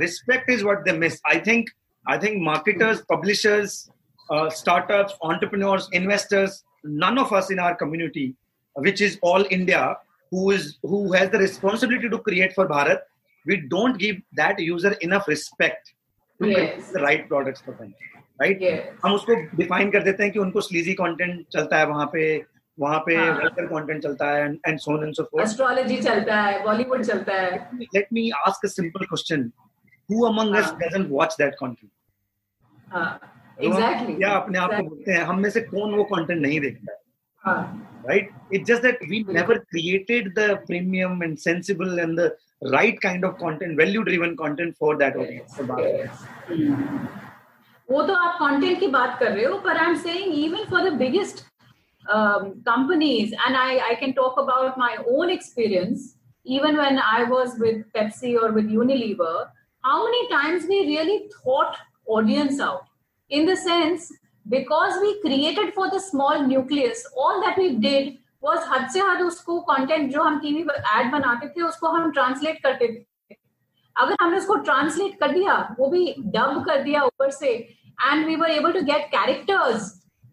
respect 0.00 0.50
is 0.50 0.64
what 0.64 0.88
they 0.88 1.08
I 1.28 1.40
think 1.46 1.70
I 2.06 2.18
think 2.18 2.42
marketers 2.44 3.00
publishers 3.12 3.76
startups 4.58 5.12
entrepreneurs 5.24 5.88
investors 5.94 6.62
none 6.86 7.18
of 7.18 7.34
us 7.36 7.48
in 7.52 7.60
our 7.60 7.74
community 7.80 8.26
which 8.76 9.02
is 9.02 9.18
all 9.24 9.46
India 9.52 9.82
who 10.32 10.52
is 10.52 10.72
who 10.86 11.02
has 11.14 11.30
the 11.30 11.40
responsibility 11.40 12.08
to 12.08 12.18
create 12.30 12.54
for 12.56 12.66
Bharat 12.68 13.06
we 13.46 13.56
don't 13.74 13.96
give 13.96 14.22
that 14.42 14.60
user 14.60 14.98
enough 15.02 15.28
respect 15.28 15.94
to 16.40 16.50
the 16.50 17.02
right 17.06 17.28
product 17.28 17.64
for 17.66 17.74
them 17.74 17.92
right 18.38 18.98
हम 19.04 19.12
उसको 19.12 19.34
define 19.56 19.90
कर 19.90 20.02
देते 20.02 20.22
हैं 20.22 20.32
कि 20.32 20.38
उनको 20.38 20.60
sleazy 20.60 20.92
content 20.94 21.46
चलता 21.52 21.78
है 21.78 21.86
वहाँ 21.86 22.06
पे 22.12 22.24
वहाँ 22.78 22.98
पे 23.06 23.16
हाँ। 23.16 23.34
वेल्कम 23.34 23.66
कंटेंट 23.66 24.02
चलता 24.02 24.30
है 24.30 24.46
and 24.66 24.78
so 24.78 25.02
and 25.04 25.12
so 25.14 25.22
forth 25.22 25.44
astrology 25.44 25.96
चलता 26.02 26.40
है 26.40 26.62
बॉलीवुड 26.64 27.02
चलता 27.02 27.32
है। 27.32 27.50
Let 27.74 28.06
me 28.12 28.28
ask 28.36 28.64
a 28.64 28.68
simple 28.68 29.04
question 29.04 29.50
who. 30.08 30.24
Among 30.26 30.56
us 30.56 30.72
doesn't 30.80 31.10
watch 31.10 31.36
that 31.38 31.54
content 31.60 31.90
exactly 33.64 34.22
या 34.22 34.30
अपने 34.36 34.58
आप 34.58 34.70
को 34.70 34.82
बोलते 34.88 35.12
हैं 35.12 35.22
हम 35.24 35.40
में 35.40 35.50
से 35.50 35.60
कौन 35.60 35.94
वो 35.94 36.04
कंटेंट 36.04 36.40
नहीं 36.40 36.60
देखता? 36.60 36.92
है। 37.44 37.54
Right 38.08 38.30
it's 38.54 38.66
just 38.68 38.82
that 38.82 38.98
we 39.10 39.24
never 39.28 39.58
created 39.70 40.32
the 40.38 40.50
premium 40.66 41.22
and 41.22 41.36
sensible 41.38 41.98
and 41.98 42.18
the 42.20 42.30
right 42.72 42.98
kind 43.02 43.24
of 43.24 43.34
content 43.34 43.76
value 43.78 44.02
driven 44.02 44.34
content 44.34 44.74
for 44.80 44.96
that 44.96 45.16
audience 45.16 45.56
वो 47.88 48.02
तो 48.02 48.14
आप 48.14 48.38
कंटेंट 48.40 48.78
की 48.80 48.86
बात 48.88 49.18
कर 49.20 49.30
रहे 49.32 49.44
हो 49.44 49.58
पर 49.64 49.76
I 49.76 49.90
am 49.90 49.96
saying 49.98 50.34
even 50.34 50.64
for 50.70 50.88
the 50.88 50.92
biggest 50.98 51.44
companies 52.68 53.34
and 53.34 53.56
I 53.56 53.78
I 53.78 53.94
can 53.94 54.12
talk 54.12 54.38
about 54.38 54.78
my 54.78 54.96
own 55.08 55.30
experience 55.30 56.14
even 56.46 56.76
when 56.76 56.98
I 57.00 57.24
was 57.26 57.60
with 57.60 57.84
Pepsi 57.94 58.34
और 58.36 58.52
with 58.52 58.70
Unilever 58.72 59.46
how 59.84 60.04
many 60.06 60.26
times 60.30 60.66
we 60.68 60.82
really 60.84 61.18
thought 61.36 61.76
audience 62.10 62.60
out 62.60 62.82
in 63.30 63.46
the 63.46 63.54
sense 63.58 64.10
because 64.46 64.98
we 65.00 65.12
created 65.22 65.74
for 65.74 65.88
the 65.88 65.98
small 66.00 66.46
nucleus 66.46 67.06
all 67.18 67.40
that 67.40 67.58
we 67.58 67.68
did 67.88 68.12
was 68.44 68.68
हद 68.70 68.88
से 68.90 69.00
हद 69.00 69.22
उसको 69.22 69.58
content 69.68 70.10
जो 70.12 70.22
हम 70.22 70.38
TV 70.40 70.62
पर 70.62 70.82
add 70.98 71.10
बनाते 71.12 71.48
थे, 71.48 71.62
उसको 71.62 71.88
हम 71.88 72.10
ट्रांसलेट 72.10 72.62
करते 72.62 72.88
थे। 72.88 73.04
अगर 73.96 74.16
हमने 74.20 74.38
उसको 74.38 74.54
ट्रांसलेट 74.54 75.18
कर 75.20 75.32
दिया 75.32 75.74
वो 75.78 75.86
भी 75.86 76.14
डब 76.18 76.64
कर 76.66 76.82
दिया 76.82 77.02
ऊपर 77.02 77.30
से 77.30 77.48
and 78.02 78.26
we 78.26 78.36
were 78.36 78.50
able 78.50 78.72
to 78.72 78.80
get 78.80 79.06
characters 79.06 79.92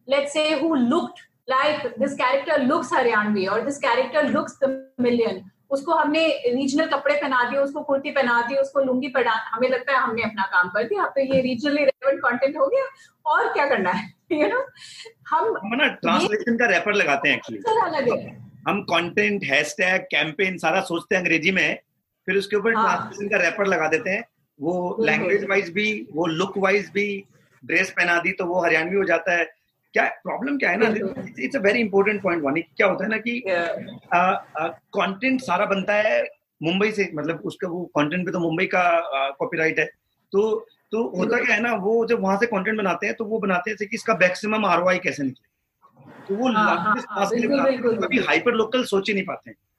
let's 0.10 0.34
say 0.34 0.50
who 0.60 0.76
looked 0.76 1.19
like 1.50 1.93
this 2.00 2.13
character 2.13 2.62
looks 2.62 2.93
Haryanvi 2.93 3.45
और 3.45 3.62
दिस 3.62 3.78
कैरेक्टर 3.78 4.30
लुक्स 4.30 4.60
मिलियन 5.00 5.41
उसको 5.69 5.93
हमने 5.93 6.28
रीजनल 6.28 6.86
कपड़े 6.86 7.15
पहना 7.15 7.43
दिए 7.43 7.60
उसको 7.60 7.82
कुर्ती 7.82 8.12
पहना 8.12 8.41
दी 8.41 8.56
उसको 8.56 8.80
लुंगी 8.80 9.08
पहना 9.08 9.32
हमें 9.32 9.69
लगता 9.69 9.93
है 9.93 10.00
हमने 10.00 10.21
अपना 10.21 10.43
काम 10.43 10.69
कर 10.69 10.84
दिया। 10.84 11.04
अब 11.04 11.10
तो 11.10 11.21
ये 11.21 11.41
रीजनली 11.41 11.84
रेलेवेंट 11.84 12.19
कंटेंट 12.19 12.58
हो 12.58 12.67
गया 12.67 12.84
और 13.26 13.54
क्या 13.54 13.67
करना 13.67 13.91
है? 13.91 14.13
यू 14.32 14.47
नो 14.47 14.65
हम 15.30 15.45
हम 15.58 15.76
ना 15.76 15.88
ट्रांसलेशन 15.88 16.58
का 16.58 16.65
रैपर 16.65 16.93
लगाते 16.93 17.30
हैं 17.30 17.38
एक्चुअली 17.38 18.38
हम 18.67 18.82
कंटेंट 18.82 19.43
हैशटैग 19.43 20.02
कैंपेन 20.02 20.58
सारा 20.58 20.82
सोचते 20.82 21.15
हैं 21.15 21.21
अंग्रेज़ी 21.21 21.52
में 21.52 21.80
फिर 22.28 22.38
उसके 22.38 22.56
ऊपर 22.56 22.76
हाँ। 22.76 22.84
ट्रांसलेशन 22.86 23.30
का 23.30 23.38
रैपर 23.38 23.68
लगा 23.68 23.88
देते 23.88 24.10
हैं। 24.10 24.24
वो 24.60 24.98
लैंग्वेज 25.02 25.46
वाइज 25.50 25.70
भी 25.74 25.86
वो 26.14 26.26
लुक 26.28 26.58
वाइज 26.58 26.90
भी 26.94 27.06
ड्रेस 27.64 27.90
पहना 27.98 28.18
दी 28.20 28.32
तो 28.32 28.46
वो 28.46 28.64
हरियाणवी 28.64 28.96
हो 28.96 29.04
जाता 29.06 29.38
है। 29.38 29.46
क्या 29.94 30.04
प्रॉब्लम 30.24 30.58
क्या 30.58 30.70
है 30.70 30.78
ना? 30.78 30.88
It's 31.40 31.56
a 31.56 31.60
very 31.60 31.80
important 31.80 32.22
point 32.24 32.44
Vani 32.44 32.62
क्या 32.62 32.88
होता 32.88 33.04
है 33.04 33.10
ना 33.10 33.18
कि 33.18 33.42
कंटेंट 34.98 35.42
सारा 35.42 35.66
बनता 35.66 35.94
है 35.94 36.22
मुंबई 36.62 36.92
से 36.92 37.10
मतलब 37.16 37.42
उसका 37.46 37.68
वो 37.68 37.84
कंटेंट 37.98 38.26
पे 38.26 38.32
तो 38.32 38.40
मुंबई 38.40 38.66
का 38.66 38.84
कॉपीराइट 39.40 39.80
है। 39.80 39.86
तो 40.32 40.68
तो 40.92 41.04
होता 41.18 41.38
क्या 41.38 41.56
है 41.56 41.62
ना 41.62 41.74
वो 41.84 42.06
जब 42.06 42.22
वहाँ 42.22 42.38
से 42.38 42.46
कंटेंट 42.46 42.78
बनाते 42.78 43.08
हैं 43.08 43.16
तो 43.16 43.26
वो 43.26 43.40
बनाते 43.40 43.72
हैं 43.72 43.78
कि 43.80 43.96
इसका 43.96 44.14
मैक्सिमम 44.14 44.66
आरओआई 44.66 45.00
कैसे 45.00 45.24
निकले। 45.24 45.50
तो 46.28 46.36
वो 46.36 46.52
हाँ, 46.52 46.66
largest 46.68 47.08
हाँ, 47.10 47.26
हाँ, 47.26 47.68
हैं। 48.12 48.26
हाइपर 48.28 48.54
लोकल 48.54 48.84
सोच 48.86 49.08
ही 49.10 49.14
नहीं 49.14 49.26
पाते 49.26 49.50
हैं 49.50 49.56
हाँ। 49.58 49.71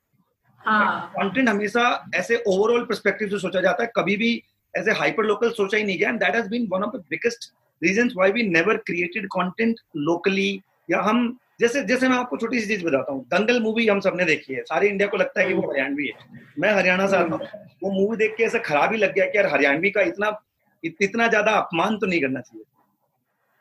कंटेंट 0.66 1.48
हमेशा 1.48 2.10
ऐसे 2.14 2.42
ओवरऑल 2.46 2.84
पर्सपेक्टिव 2.84 3.28
से 3.28 3.38
सोचा 3.38 3.60
जाता 3.60 3.82
है। 3.82 3.90
कभी 3.96 4.16
भी 4.16 4.42
ऐसे 4.76 4.92
हाइपर 4.92 5.24
लोकल 5.24 5.50
सोचा 5.50 5.76
ही 5.78 5.84
नहीं 5.84 5.98
गया। 5.98 6.08
And 6.08 6.18
that 6.20 6.34
has 6.34 6.48
been 6.48 6.68
one 6.72 6.82
of 6.82 6.96
the 6.96 7.04
biggest 7.10 7.52
reasons 7.84 8.12
why 8.16 8.32
we 8.32 8.42
never 8.42 8.76
created 8.76 9.26
content 9.26 9.76
locally 9.96 10.62
या 10.90 11.00
हम 11.00 11.38
जैसे 11.60 11.82
जैसे 11.84 12.08
मैं 12.08 12.16
आपको 12.16 12.36
छोटी 12.36 12.60
सी 12.60 12.66
चीज़ 12.66 12.84
बताता 12.84 13.12
हूँ। 13.12 13.24
दंगल 13.24 13.60
मूवी 13.60 13.86
हम 13.86 14.00
सबने 14.00 14.24
देखी 14.24 14.54
है। 14.54 14.62
सारे 14.62 14.88
इंडिया 14.88 15.08
को 15.08 15.16
लगता 15.16 15.40
है 15.40 15.46
कि 15.46 15.54
वो 15.54 15.70
हरियाणवी 15.70 16.06
है। 16.06 16.40
मैं 16.58 16.72
हरियाणा 16.72 17.06
से 17.06 17.16
आता 17.16 17.34
हूँ। 17.34 17.46
वो 17.82 17.90
मूवी 17.90 18.16
देख 18.16 18.34
के 18.36 18.44
ऐसा 18.44 18.58
खराब 18.58 18.92
ही 18.92 18.98
लग 18.98 19.14
गया 19.14 19.24
कि 19.24 19.38
यार 19.38 19.46
हरियाणवी 19.46 19.90
का 19.90 20.00
इतना 20.00 20.40
इत- 20.84 21.02
इतना 21.02 21.28
ज़्यादा 21.28 21.52
अपमान 21.52 21.98
तो 21.98 22.06
नहीं 22.06 22.20
करना 22.20 22.40
चाहिए। 22.40 22.64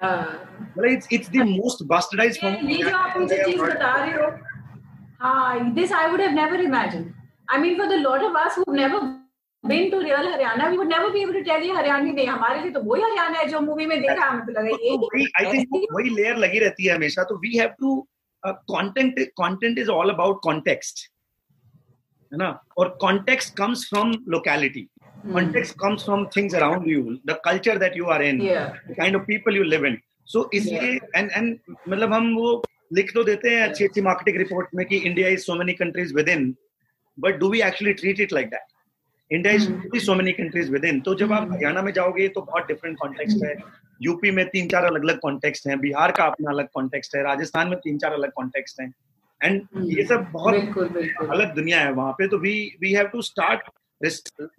हाँ। 0.01 0.57
मतलब 0.61 0.85
it's 0.85 1.07
it's 1.11 1.29
the 1.29 1.35
most 1.35 1.83
bastardise 1.87 2.41
form 2.41 2.69
ये 2.69 2.83
जो 2.83 2.97
आप 2.97 3.17
मुझे 3.17 3.43
चीज़ 3.45 3.61
बता 3.61 4.05
रहे 4.05 4.13
हो 4.13 4.31
हाँ 5.21 5.73
this 5.73 5.91
I 5.93 6.07
would 6.11 6.21
have 6.21 6.31
never 6.35 6.61
imagine 6.61 7.13
I 7.51 7.59
mean 7.61 7.77
for 7.77 7.87
the 7.87 7.99
lot 8.01 8.23
of 8.23 8.37
us 8.37 8.57
who 8.57 8.73
never 8.73 9.01
been 9.63 9.89
to 9.91 9.99
real 10.01 10.27
Haryana 10.33 10.67
we 10.67 10.77
would 10.77 10.87
never 10.93 11.09
be 11.11 11.21
able 11.21 11.33
to 11.33 11.41
tell 11.49 11.63
you 11.63 11.75
Haryanvi 11.75 12.11
नहीं 12.11 12.27
हमारे 12.27 12.61
लिए 12.61 12.71
तो 12.71 12.81
वही 12.83 13.01
हरियाणा 13.01 13.39
है 13.39 13.47
जो 13.49 13.59
मूवी 13.61 13.85
में 13.85 13.99
देखा 14.01 14.25
हमें 14.25 14.45
तो 14.45 14.51
लगा 14.51 14.77
ये 14.83 14.95
वही 15.03 15.25
आई 15.39 15.51
थिंक 15.53 15.87
वही 15.93 16.09
लेयर 16.15 16.37
लगी 16.45 16.59
रहती 16.59 16.85
है 16.87 16.95
हमेशा 16.95 17.23
तो 17.31 17.37
we 17.43 17.57
have 17.57 17.75
to 17.79 17.95
content 18.45 19.19
content 19.41 19.79
is 19.79 19.89
all 19.89 20.09
about 20.09 20.39
context 20.43 21.07
है 22.31 22.37
ना? 22.37 22.49
और 22.77 22.97
context 23.01 23.55
comes 23.57 23.87
from 23.89 24.11
locality 24.35 24.87
context 25.33 25.75
comes 25.77 26.03
from 26.05 26.21
things 26.35 26.53
around 26.59 26.85
you 26.91 27.01
the 27.29 27.33
culture 27.47 27.73
that 27.81 27.95
you 27.97 28.07
are 28.13 28.21
in 28.27 28.39
Yeah. 28.45 28.69
the 28.87 28.95
kind 28.99 29.17
of 29.17 29.25
people 29.25 29.57
you 29.57 29.65
live 29.65 29.83
in. 29.89 29.97
So 30.33 30.41
इसलिए 30.53 30.97
and 31.19 31.35
and 31.39 31.75
मतलब 31.89 32.13
हम 32.13 32.33
वो 32.35 32.53
लिख 32.93 33.11
तो 33.13 33.23
देते 33.23 33.49
हैं 33.49 33.61
अच्छी 33.67 33.85
अच्छी 33.85 34.01
मार्केटिंग 34.01 34.37
रिपोर्ट 34.37 34.67
में 34.75 34.85
कि 34.85 34.97
India 34.97 35.27
is 35.29 35.41
so 35.41 35.55
many 35.55 35.73
countries 35.73 36.13
within 36.29 36.55
but 37.17 37.37
do 37.39 37.49
we 37.49 37.61
actually 37.61 37.93
treat 37.93 38.19
it 38.19 38.33
like 38.33 38.47
that 38.49 39.33
India 39.33 39.53
is 39.53 40.05
so 40.05 40.15
many 40.15 40.31
countries 40.31 40.71
within 40.85 40.99
तो 41.01 41.15
जब 41.15 41.33
आप 41.33 41.51
हरियाणा 41.51 41.81
में 41.81 41.91
जाओगे 41.93 42.27
तो 42.27 42.41
बहुत 42.41 42.67
डिफरेंट 42.67 42.97
कॉन्टेक्स्ट 42.97 43.45
है। 43.45 43.55
यूपी 44.01 44.31
में 44.31 44.45
तीन 44.49 44.67
चार 44.69 44.85
अलग 44.85 45.03
अलग 45.03 45.19
कॉन्टेक्स्ट 45.19 45.67
हैं। 45.67 45.79
बिहार 45.79 46.11
का 46.11 46.23
अपना 46.23 46.51
अलग 46.51 46.67
कॉन्टेक्स्ट 46.73 47.15
है। 47.15 47.23
राजस्थान 47.23 47.67
में 47.67 47.77
तीन 47.79 47.97
चार 47.97 48.13
अलग 48.13 48.31
कॉन्टेक्स्ट 48.35 48.81
हैं। 48.81 48.93
एंड 49.41 49.61
ये 49.97 50.03
सब 50.05 50.25
बहुत 50.31 50.53
बिल्कुल 50.53 50.89
बिल्कुल। 50.89 51.27
अलग 51.27 51.53
दुनिया 51.55 51.79
है 51.81 51.91
वहाँ 51.91 52.11
पे। 52.17 52.27
तो 52.27 52.37
we 52.37 52.53
we 52.81 52.93
have 52.93 53.07
to 53.07 53.21
start 53.21 53.69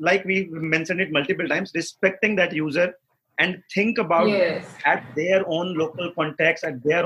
like 0.07 0.27
we 0.31 0.35
mentioned 0.73 1.03
it 1.05 1.09
multiple 1.15 1.49
times 1.53 1.73
respecting 1.77 2.35
that 2.41 2.53
user 2.57 2.85
and 3.39 3.57
think 3.75 3.97
about 4.03 4.29
Yes. 4.33 4.69
at 4.91 5.09
their 5.17 5.41
own 5.57 5.73
local 5.81 6.11
context 6.19 6.67
at 6.69 6.77
their 6.85 7.01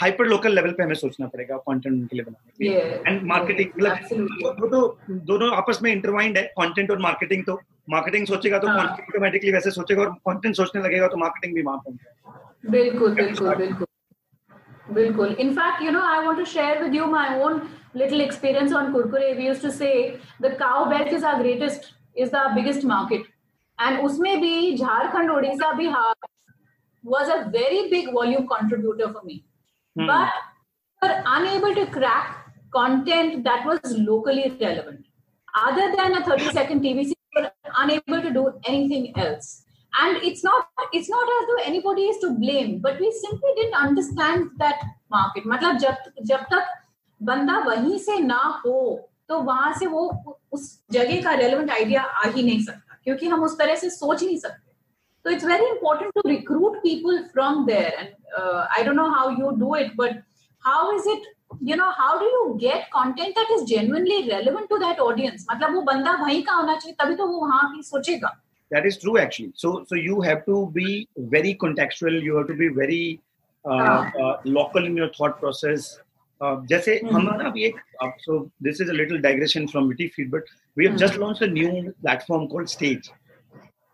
hyper 0.00 0.26
local 0.26 0.54
level 0.54 0.70
पे 0.72 0.82
हमें 0.82 0.94
सोचना 0.94 1.26
पड़ेगा 1.26 1.56
कंटेंट 1.68 2.10
के 2.10 2.16
लिए। 2.16 2.24
बनाने 2.24 3.10
एंड 3.10 3.22
मार्केटिंग 3.28 3.70
मतलब 3.76 4.60
वो 4.60 4.68
तो 4.68 4.98
दोनों 5.30 5.50
आपस 5.56 5.78
में 5.82 5.90
इंटरवाइंड 5.92 6.36
है 6.38 6.42
कंटेंट 6.60 6.90
और 6.90 6.98
मार्केटिंग 7.00 7.44
तो। 7.46 7.58
मार्केटिंग 7.90 8.26
सोचेगा 8.26 8.58
तो 8.58 8.68
ऑटोमेटिकली 8.70 9.52
वैसे 9.52 9.70
सोचेगा 9.70 10.02
और 10.02 10.12
कंटेंट 10.28 10.54
सोचने 10.56 10.82
लगेगा 10.82 11.08
तो 11.08 11.16
मार्केटिंग 11.16 11.54
भी 11.54 11.62
वहाँ 11.62 11.78
पहुंचेगा 11.78 12.70
बिल्कुल 12.70 13.14
बिल्कुल 13.14 13.84
बिल्कुल। 14.94 15.36
In fact 15.40 15.82
you 15.82 15.90
know 15.90 16.00
I 16.06 16.24
want 16.26 16.38
to 16.38 16.44
share 16.46 16.82
with 16.82 16.94
you 16.94 17.06
my 17.08 17.38
own 17.42 17.60
little 17.96 18.20
experience 18.20 18.72
on 18.72 18.92
Kurkure 18.92 19.32
we 19.34 19.46
used 19.46 19.62
to 19.62 19.70
say 19.72 19.92
the 20.42 20.52
cow 20.60 20.84
belt 20.90 21.12
is 21.12 21.24
our 21.26 21.42
greatest 21.42 21.92
is 22.16 22.30
the 22.30 22.46
biggest 22.54 22.84
market 22.86 23.26
and 23.78 24.00
उसमें 24.04 24.40
भी 24.40 24.76
Jharkhand 24.76 25.30
Odisha 25.30 25.72
Bihar 25.78 26.14
was 27.04 27.30
a 27.30 27.36
very 27.50 27.88
big 27.90 28.14
volume 28.14 28.44
contributor 28.46 29.12
for 29.12 29.22
me 29.26 29.42
Hmm. 29.96 30.06
but 30.06 30.30
were 31.02 31.22
unable 31.26 31.74
to 31.74 31.86
crack 31.86 32.52
content 32.70 33.44
that 33.44 33.64
was 33.64 33.80
locally 33.98 34.54
relevant 34.60 35.06
other 35.54 35.86
than 35.96 36.16
a 36.18 36.24
30 36.24 36.50
second 36.52 36.82
tvc 36.82 37.14
we 37.14 37.42
were 37.42 37.50
unable 37.78 38.20
to 38.20 38.30
do 38.30 38.42
anything 38.66 39.06
else 39.16 39.64
and 39.92 40.18
it's 40.22 40.44
not 40.44 40.68
it's 40.92 41.08
not 41.08 41.32
as 41.36 41.46
though 41.48 41.62
anybody 41.64 42.02
is 42.12 42.18
to 42.18 42.30
blame 42.42 42.78
but 42.78 43.00
we 43.00 43.10
simply 43.22 43.52
didn't 43.56 43.78
understand 43.86 44.50
that 44.58 44.84
market 45.10 45.46
मतलब 45.46 45.78
जब 45.78 46.12
जब 46.32 46.44
तक 46.52 46.74
बंदा 47.20 47.58
वहीं 47.66 47.98
से 47.98 48.18
ना 48.20 48.42
हो 48.66 48.78
तो 49.28 49.40
वहाँ 49.42 49.72
से 49.78 49.86
वो 49.86 50.02
उस 50.52 50.68
जगह 50.92 51.22
का 51.22 51.34
रेलेवेंट 51.34 51.70
आइडिया 51.70 52.02
आ 52.02 52.28
ही 52.28 52.42
नहीं 52.42 52.62
सकता 52.64 52.98
क्योंकि 53.04 53.28
हम 53.28 53.44
उस 53.44 53.58
तरह 53.58 53.74
से 53.76 53.90
सोच 53.90 54.22
नहीं 54.22 54.38
सकते 54.38 54.65
so 55.25 55.29
it's 55.29 55.43
very 55.43 55.67
important 55.69 56.11
to 56.15 56.21
recruit 56.25 56.81
people 56.83 57.27
from 57.33 57.65
there 57.65 57.93
and 57.99 58.09
uh, 58.37 58.65
i 58.77 58.83
don't 58.83 58.95
know 58.95 59.11
how 59.11 59.29
you 59.29 59.55
do 59.57 59.75
it 59.75 59.95
but 59.95 60.21
how 60.59 60.95
is 60.97 61.05
it 61.05 61.23
you 61.59 61.75
know 61.75 61.91
how 61.91 62.17
do 62.19 62.25
you 62.25 62.57
get 62.59 62.89
content 62.91 63.35
that 63.35 63.49
is 63.55 63.63
genuinely 63.69 64.29
relevant 64.29 64.69
to 64.69 64.79
that 64.79 64.99
audience 64.99 65.45
मतलब 65.51 65.73
वो 65.75 65.81
बंदा 65.89 66.11
वहीं 66.21 66.41
का 66.43 66.53
होना 66.53 66.75
चाहिए 66.75 66.95
तभी 67.01 67.15
तो 67.15 67.27
वो 67.27 67.39
वहां 67.47 67.67
की 67.75 67.83
सोचेगा 67.89 68.31
that 68.71 68.85
is 68.89 68.97
true 68.97 69.17
actually 69.17 69.51
so 69.63 69.73
so 69.89 69.95
you 69.95 70.21
have 70.21 70.45
to 70.45 70.59
be 70.77 71.07
very 71.35 71.53
contextual 71.63 72.21
you 72.27 72.37
have 72.37 72.47
to 72.47 72.57
be 72.61 72.69
very 72.69 73.19
uh, 73.65 73.79
हाँ. 73.79 74.13
uh, 74.21 74.37
local 74.45 74.85
in 74.85 74.95
your 75.01 75.09
thought 75.17 75.39
process 75.39 75.89
uh, 76.41 76.55
जैसे 76.71 76.99
हम्म. 77.03 77.15
हम 77.15 77.23
ना 77.41 77.49
अभी 77.49 77.63
एक 77.65 77.75
uh, 78.03 78.11
so 78.25 78.39
this 78.67 78.79
is 78.85 78.89
a 78.89 78.97
little 79.01 79.21
digression 79.27 79.67
from 79.67 79.89
witty 79.93 80.07
feed 80.15 80.31
but 80.31 80.55
we 80.77 80.87
have 80.87 80.97
just 80.97 81.17
launched 81.23 81.41
a 81.41 81.51
new 81.59 81.93
platform 82.05 82.47
called 82.53 82.75
stage 82.75 83.11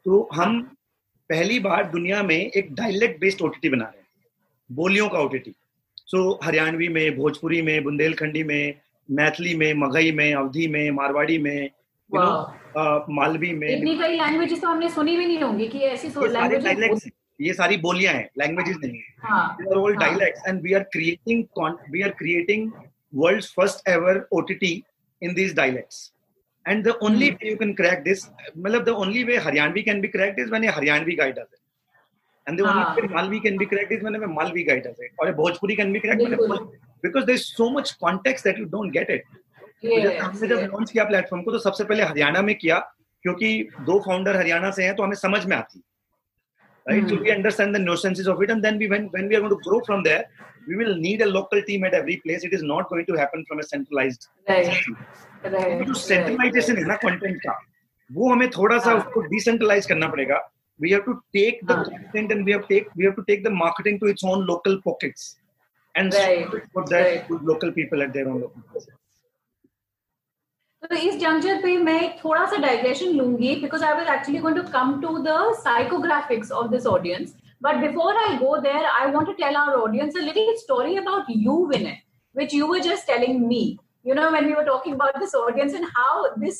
तो 0.06 0.28
हम 0.34 0.60
पहली 1.33 1.61
बार 1.61 1.85
दुनिया 1.85 2.23
में 2.23 2.51
एक 2.51 2.75
डायलेक्ट 2.75 3.21
बेस्ड 3.21 3.43
ओटीटी 3.43 3.69
बना 3.69 3.85
रहे 3.85 3.99
हैं 3.99 4.07
बोलियों 4.73 5.09
का 5.09 5.19
ओटीटी 5.19 5.55
सो 5.97 6.41
हरियाणवी 6.45 6.89
में 6.89 7.17
भोजपुरी 7.17 7.63
में 7.63 7.85
बुंदेलखंडी 7.85 8.43
में 8.43 8.75
मैथिली 9.11 9.55
में 9.55 9.75
मगही 9.75 10.13
में 10.13 10.35
अवधी 10.35 10.69
में 10.69 10.91
मारवाड़ी 10.91 11.39
में 11.39 11.71
you 12.15 12.21
know, 12.21 12.37
uh, 12.83 13.01
मालवी 13.11 13.53
में। 13.53 13.77
इतनी 13.77 13.99
कई 13.99 14.17
लैंग्वेजेस 14.17 14.61
तो 14.61 14.69
हमने 14.69 14.89
सुनी 14.89 15.17
भी 15.17 15.27
नहीं 15.27 15.43
होंगी 15.43 15.69
कि 15.69 15.79
ऐसी 15.79 16.09
लैंग्वेजेस 16.09 17.09
ये 17.41 17.53
सारी 17.53 17.77
बोलियाँ 17.77 18.15
हैं 18.15 18.31
लैंग्वेजेस 18.39 18.77
नहीं 18.85 18.97
है। 18.97 19.15
हाँ 19.19 19.57
These 19.57 19.73
are 19.73 19.83
all 19.83 20.03
हाँ. 20.03 20.11
dialects 20.11 20.51
and 20.51 20.61
we 20.61 20.77
are 20.81 20.85
creating 20.97 21.47
con- 21.59 21.79
we 21.95 22.05
are 22.09 22.15
creating 22.23 22.71
world's 23.23 23.51
first 23.59 23.81
and 26.67 26.85
the 26.87 26.93
only 27.07 27.29
Hmm. 27.31 27.39
way 27.41 27.51
you 27.51 27.59
can 27.61 27.71
crack 27.81 28.03
this 28.05 28.21
मतलब 28.57 28.85
the 28.89 28.95
only 29.05 29.23
way 29.31 29.39
Haryanvi 29.47 29.85
can 29.87 30.01
be 30.03 30.11
cracked 30.17 30.41
is 30.45 30.51
when 30.55 30.67
a 30.69 30.75
Haryanvi 30.79 31.17
guy 31.21 31.31
does 31.39 31.49
it 31.53 31.61
and 32.47 32.61
the 32.61 32.67
only 32.73 32.85
Ah. 32.85 32.95
way 32.99 33.09
Malvi 33.17 33.41
can 33.47 33.57
be 33.63 33.67
cracked 33.73 33.95
is 33.97 34.05
when 34.09 34.19
a 34.19 34.29
Malvi 34.37 34.63
guy 34.69 34.77
does 34.87 35.01
it, 35.07 35.13
or 35.19 35.29
a 35.29 35.35
Bhojpuri 35.41 35.77
can 35.81 35.93
be 35.97 36.01
cracked 36.05 36.23
बिल्कुल। 36.25 36.49
Bhojpuri- 36.53 36.91
because 37.07 37.27
there's 37.31 37.47
so 37.59 37.69
much 37.79 37.93
context 38.05 38.49
that 38.49 38.61
you 38.63 38.67
don't 38.77 38.95
get 38.99 39.11
it. 39.17 39.23
तो 39.85 40.25
हमने 40.25 40.49
जब. 40.49 40.59
Launch 40.73 40.91
किया 40.91 41.05
platform 41.05 41.43
को 41.45 41.53
तो 41.53 41.59
सबसे 41.59 41.85
पहले 41.85 42.03
हरियाणा 42.11 42.43
में 42.49 42.55
किया 42.59 42.79
क्योंकि 43.23 43.49
दो 43.87 43.99
फाउंडर 44.07 44.37
हरियाणा 44.37 44.71
से 44.77 44.85
हैं 44.85 44.95
तो 44.97 45.03
हमें 45.03 45.17
समझ 45.23 45.45
में 45.47 45.57
आती 45.57 45.83
right 46.90 47.08
so 47.10 47.16
Hmm. 47.16 47.24
we 47.24 47.32
understand 47.38 47.76
the 47.76 47.80
nuances 47.86 48.28
of 48.34 48.42
it 48.44 48.50
and 48.54 48.64
then 48.66 48.76
we 48.82 48.88
when 48.94 49.08
when 49.16 49.26
we 49.30 49.36
are 49.38 49.42
going 49.46 49.56
to 49.56 49.64
grow 49.70 49.80
from 49.88 50.04
there 50.10 50.24
we 50.70 50.76
will 50.82 50.94
need 51.06 51.22
a 51.26 51.30
local 51.38 51.62
team 51.70 51.84
at 51.88 51.94
every 52.02 52.18
place 52.26 52.44
it 52.50 52.54
is 52.58 52.64
not 52.74 52.90
going 52.92 53.06
to 53.10 53.16
happen 53.22 53.44
from 53.50 53.60
a 53.64 53.66
centralized 53.72 54.28
Right. 54.52 54.70
तो 55.46 55.50
Right. 55.56 55.82
जो 55.88 55.94
centralisation 56.04 56.78
है 56.78 56.86
ना 56.92 56.96
content 57.02 57.36
का 57.48 57.56
वो 58.20 58.30
हमें 58.32 58.50
थोड़ा 58.58 58.78
सा 58.86 58.90
हाँ। 58.90 59.00
उसको 59.00 59.22
डिसेंट्रलाइज 59.34 59.86
करना 59.92 60.08
पड़ेगा 60.16 60.40
we 60.80 60.90
have 60.94 61.04
to 61.10 61.14
take 61.36 61.60
the 61.72 61.76
हाँ। 61.76 61.84
content 61.92 62.34
and 62.36 62.48
we 62.50 62.56
have 62.56 62.66
take 62.72 62.90
we 63.02 63.06
have 63.10 63.16
to 63.20 63.26
take 63.30 63.44
the 63.50 63.54
marketing 63.60 64.00
to 64.04 64.10
its 64.14 64.26
own 64.32 64.46
local 64.54 64.80
pockets 64.88 65.28
and 66.02 66.18
Right. 66.22 66.56
put 66.78 66.90
that 66.96 67.06
Right. 67.10 67.28
to 67.30 67.40
local 67.52 67.72
people 67.78 68.04
at 68.08 68.14
their 68.18 68.28
own 68.34 68.42
local 68.46 68.66
places. 68.72 68.94
तो 70.90 70.96
इस 70.96 71.16
juncture 71.20 71.62
पे 71.62 71.78
मैं 71.78 72.00
एक 72.02 72.18
थोड़ा 72.24 72.46
सा 72.46 72.58
digression 72.62 73.12
लूंगी 73.18 73.56
because 73.62 73.84
I 73.84 73.94
was 73.94 74.08
actually 74.16 74.40
going 74.40 74.58
to 74.58 74.64
come 74.74 75.00
to 75.02 75.18
the 75.28 75.38
psychographics 75.64 76.52
of 76.60 76.70
this 76.72 76.86
audience 76.88 77.36
but 77.64 77.76
before 77.82 78.18
I 78.18 78.38
go 78.38 78.58
there 78.66 78.86
I 78.86 79.12
want 79.12 79.28
to 79.28 79.34
tell 79.44 79.56
our 79.56 79.76
audience 79.82 80.18
a 80.18 80.22
little 80.26 80.56
story 80.58 80.98
about 80.98 81.26
you 81.46 81.66
Vinay 81.74 81.98
which 82.36 82.54
you 82.54 82.66
were 82.70 82.80
just 82.80 83.08
telling 83.08 83.48
me 83.52 83.60
you 84.04 84.16
know 84.18 84.32
when 84.32 84.46
we 84.46 84.54
were 84.54 84.66
talking 84.66 84.94
about 84.94 85.16
this 85.20 85.34
audience 85.34 85.74
and 85.74 85.88
how 85.94 86.36
this 86.42 86.60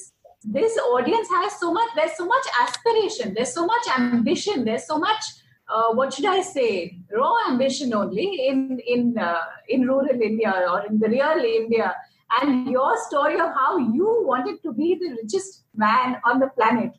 this 0.56 0.78
audience 0.92 1.30
has 1.30 1.60
so 1.60 1.72
much 1.72 1.92
there's 1.98 2.16
so 2.18 2.26
much 2.26 2.48
aspiration 2.62 3.36
there's 3.36 3.54
so 3.54 3.66
much 3.66 3.90
ambition 3.98 4.66
there's 4.66 4.88
so 4.88 4.98
much 4.98 5.30
uh, 5.70 5.90
what 5.94 6.14
should 6.14 6.26
i 6.26 6.42
say 6.42 6.72
raw 7.12 7.34
ambition 7.50 7.94
only 7.94 8.28
in 8.48 8.80
in 8.96 9.18
uh, 9.18 9.44
in 9.68 9.88
rural 9.92 10.28
india 10.30 10.54
or 10.74 10.80
in 10.90 11.00
the 11.00 11.12
real 11.16 11.46
india 11.52 11.94
and 12.42 12.70
your 12.76 12.92
story 13.08 13.40
of 13.40 13.52
how 13.60 13.78
you 13.78 14.14
wanted 14.32 14.62
to 14.64 14.74
be 14.80 14.88
the 15.04 15.10
richest 15.22 15.64
man 15.86 16.18
on 16.32 16.40
the 16.46 16.50
planet 16.60 16.96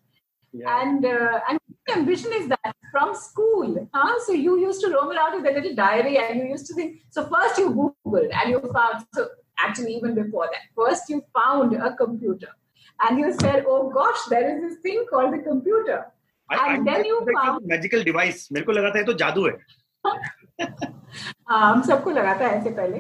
Yeah. 0.59 0.69
and 0.83 1.05
uh, 1.09 1.41
and 1.49 1.59
what 1.71 1.91
ambition 1.95 2.33
is 2.37 2.45
that 2.53 2.71
from 2.93 3.11
school 3.23 3.75
huh? 3.97 4.15
so 4.27 4.37
you 4.45 4.53
used 4.61 4.81
to 4.85 4.89
roam 4.93 5.11
around 5.15 5.35
with 5.39 5.49
a 5.51 5.53
little 5.57 5.75
diary 5.81 6.15
and 6.23 6.39
you 6.43 6.47
used 6.53 6.69
to 6.71 6.77
think 6.79 6.95
so 7.17 7.25
first 7.35 7.59
you 7.63 7.67
googled 7.81 8.33
and 8.39 8.55
you 8.55 8.61
found 8.77 9.05
so 9.19 9.27
actually 9.67 9.93
even 9.99 10.15
before 10.21 10.47
that 10.55 10.65
first 10.81 11.13
you 11.15 11.19
found 11.41 11.77
a 11.89 11.91
computer 12.01 12.49
and 13.09 13.23
you 13.25 13.35
said 13.43 13.69
oh 13.75 13.83
gosh 13.99 14.25
there 14.35 14.47
is 14.55 14.57
this 14.65 14.79
thing 14.87 15.05
called 15.13 15.37
the 15.37 15.43
computer 15.51 15.99
I- 16.51 16.59
I 16.63 16.67
and 16.77 16.89
then 16.93 17.05
you 17.11 17.19
think 17.29 17.37
it's 17.37 17.45
a 17.45 17.47
found 17.51 17.71
magical 17.77 18.09
device 18.11 18.41
मेरे 18.59 18.67
को 18.71 18.79
लगा 18.81 18.95
था 18.97 19.05
ये 19.05 19.07
तो 19.13 19.19
जादू 19.25 19.47
है 19.51 19.55
हाँ, 20.61 21.73
हम 21.75 21.83
सबको 21.93 22.11
लगा 22.11 22.35
था 22.41 22.47
ऐसे 22.57 22.71
पहले 22.81 22.99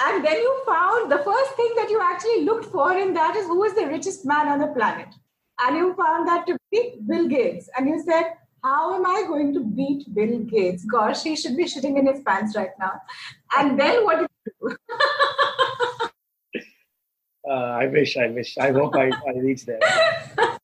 and 0.00 0.24
then 0.24 0.36
you 0.36 0.62
found 0.66 1.12
the 1.12 1.18
first 1.18 1.56
thing 1.56 1.72
that 1.76 1.90
you 1.90 2.00
actually 2.02 2.44
looked 2.44 2.66
for 2.66 2.92
in 2.96 3.12
that 3.14 3.36
is 3.36 3.46
who 3.46 3.64
is 3.64 3.74
the 3.74 3.86
richest 3.86 4.24
man 4.24 4.48
on 4.48 4.58
the 4.58 4.68
planet. 4.68 5.08
And 5.62 5.76
you 5.76 5.94
found 5.94 6.26
that 6.26 6.46
to 6.46 6.56
be 6.72 6.94
bill 7.06 7.28
gates. 7.28 7.68
And 7.76 7.88
you 7.88 8.02
said 8.02 8.32
how 8.62 8.94
am 8.94 9.06
i 9.06 9.24
going 9.26 9.54
to 9.54 9.60
beat 9.64 10.14
bill 10.14 10.40
gates? 10.40 10.84
Gosh 10.84 11.22
he 11.22 11.36
should 11.36 11.56
be 11.56 11.64
shitting 11.64 11.98
in 11.98 12.06
his 12.06 12.20
pants 12.26 12.56
right 12.56 12.70
now. 12.78 12.92
And 13.56 13.78
then 13.78 14.04
what 14.04 14.20
did 14.20 14.28
you 14.46 14.52
do? 14.70 14.76
Uh, 17.48 17.78
I 17.82 17.86
wish 17.86 18.16
I 18.16 18.28
wish. 18.28 18.56
I 18.58 18.70
hope 18.70 18.94
I, 18.94 19.10
I 19.10 19.32
reach 19.38 19.64
there. 19.64 19.80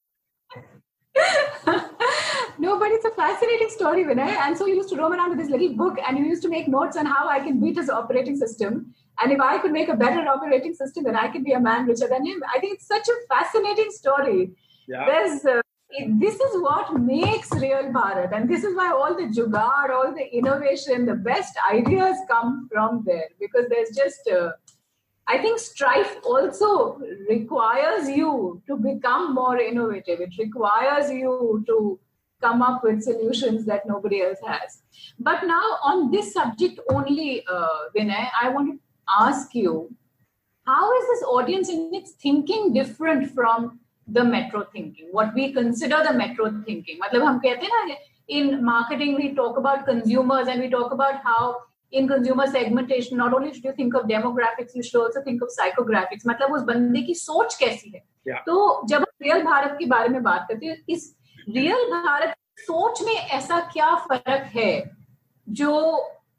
No, 2.58 2.78
but 2.78 2.90
it's 2.90 3.04
a 3.04 3.10
fascinating 3.10 3.68
story, 3.68 4.04
Vinay. 4.04 4.28
And 4.28 4.56
so 4.56 4.66
you 4.66 4.76
used 4.76 4.88
to 4.88 4.96
roam 4.96 5.12
around 5.12 5.30
with 5.30 5.38
this 5.38 5.50
little 5.50 5.74
book 5.74 5.98
and 6.06 6.16
you 6.16 6.24
used 6.24 6.42
to 6.42 6.48
make 6.48 6.68
notes 6.68 6.96
on 6.96 7.04
how 7.04 7.28
I 7.28 7.40
can 7.40 7.60
beat 7.60 7.76
his 7.76 7.90
operating 7.90 8.36
system. 8.36 8.94
And 9.20 9.32
if 9.32 9.40
I 9.40 9.58
could 9.58 9.72
make 9.72 9.88
a 9.88 9.96
better 9.96 10.22
operating 10.28 10.74
system, 10.74 11.04
then 11.04 11.16
I 11.16 11.28
could 11.28 11.44
be 11.44 11.52
a 11.52 11.60
man 11.60 11.86
richer 11.86 12.08
than 12.08 12.26
him. 12.26 12.42
I 12.54 12.58
think 12.60 12.74
it's 12.74 12.86
such 12.86 13.08
a 13.08 13.16
fascinating 13.34 13.90
story. 13.90 14.40
yeah 14.88 15.06
There's, 15.10 15.44
uh, 15.44 15.60
it- 15.98 16.20
this 16.20 16.36
is 16.46 16.60
what 16.66 16.92
makes 17.00 17.50
real 17.64 17.86
Bharat. 17.96 18.32
And 18.36 18.48
this 18.52 18.64
is 18.68 18.76
why 18.76 18.88
all 18.92 19.14
the 19.20 19.28
jugaad, 19.38 19.90
all 19.98 20.12
the 20.20 20.26
innovation, 20.40 21.06
the 21.06 21.14
best 21.30 21.54
ideas 21.72 22.16
come 22.32 22.68
from 22.72 23.02
there. 23.06 23.28
Because 23.44 23.66
there's 23.72 23.92
just, 24.02 24.28
uh, 24.38 24.50
I 25.34 25.38
think 25.42 25.58
strife 25.58 26.16
also 26.24 27.00
requires 27.28 28.08
you 28.08 28.62
to 28.68 28.76
become 28.76 29.34
more 29.34 29.58
innovative. 29.58 30.20
It 30.20 30.34
requires 30.38 31.10
you 31.10 31.64
to 31.70 31.98
come 32.40 32.60
up 32.62 32.84
with 32.84 33.02
solutions 33.02 33.64
that 33.66 33.86
nobody 33.86 34.22
else 34.22 34.38
has. 34.46 34.82
But 35.18 35.44
now, 35.46 35.66
on 35.90 36.10
this 36.10 36.32
subject 36.32 36.78
only, 36.90 37.44
uh, 37.54 37.78
Vinay, 37.96 38.24
I 38.42 38.50
want 38.50 38.66
to 38.72 38.78
ask 39.08 39.54
you 39.54 39.94
how 40.66 40.92
is 40.98 41.06
this 41.08 41.22
audience 41.22 41.68
in 41.68 41.94
its 41.94 42.12
thinking 42.12 42.72
different 42.72 43.30
from 43.30 43.80
the 44.08 44.24
metro 44.24 44.64
thinking? 44.72 45.08
What 45.12 45.34
we 45.34 45.52
consider 45.52 46.02
the 46.02 46.14
metro 46.14 46.50
thinking. 46.64 46.98
मतलब 47.02 47.22
हम 47.22 47.38
कहते 47.38 47.66
हैं 47.66 47.86
ना 47.86 47.96
in 48.28 48.64
marketing 48.64 49.14
we 49.14 49.34
talk 49.34 49.56
about 49.56 49.86
consumers 49.86 50.48
and 50.48 50.60
we 50.60 50.68
talk 50.68 50.92
about 50.92 51.22
how 51.22 51.56
in 51.92 52.08
consumer 52.08 52.46
segmentation 52.46 53.16
not 53.16 53.32
only 53.32 53.52
should 53.52 53.64
you 53.64 53.72
think 53.72 53.94
of 53.94 54.08
demographics 54.08 54.74
you 54.74 54.82
should 54.82 55.00
also 55.00 55.22
think 55.22 55.42
of 55.42 55.48
psychographics 55.56 56.26
मतलब 56.26 56.52
उस 56.52 56.62
बंदे 56.72 57.02
की 57.06 57.14
सोच 57.14 57.54
कैसी 57.60 57.90
है 57.94 58.02
Yeah. 58.28 58.38
तो 58.46 58.86
जब 58.88 59.00
हम 59.00 59.22
रियल 59.22 59.42
भारत 59.42 59.76
के 59.78 59.86
बारे 59.86 60.08
में 60.08 60.22
बात 60.22 60.46
करते 60.48 60.66
हैं 60.66 60.76
इस 60.88 61.04
रियल 61.48 61.84
भारत 61.90 62.34
सोच 62.58 63.02
में 63.06 63.14
ऐसा 63.14 63.60
क्या 63.72 63.94
फ़र्क 64.08 64.46
है 64.54 64.72
जो 65.46 65.74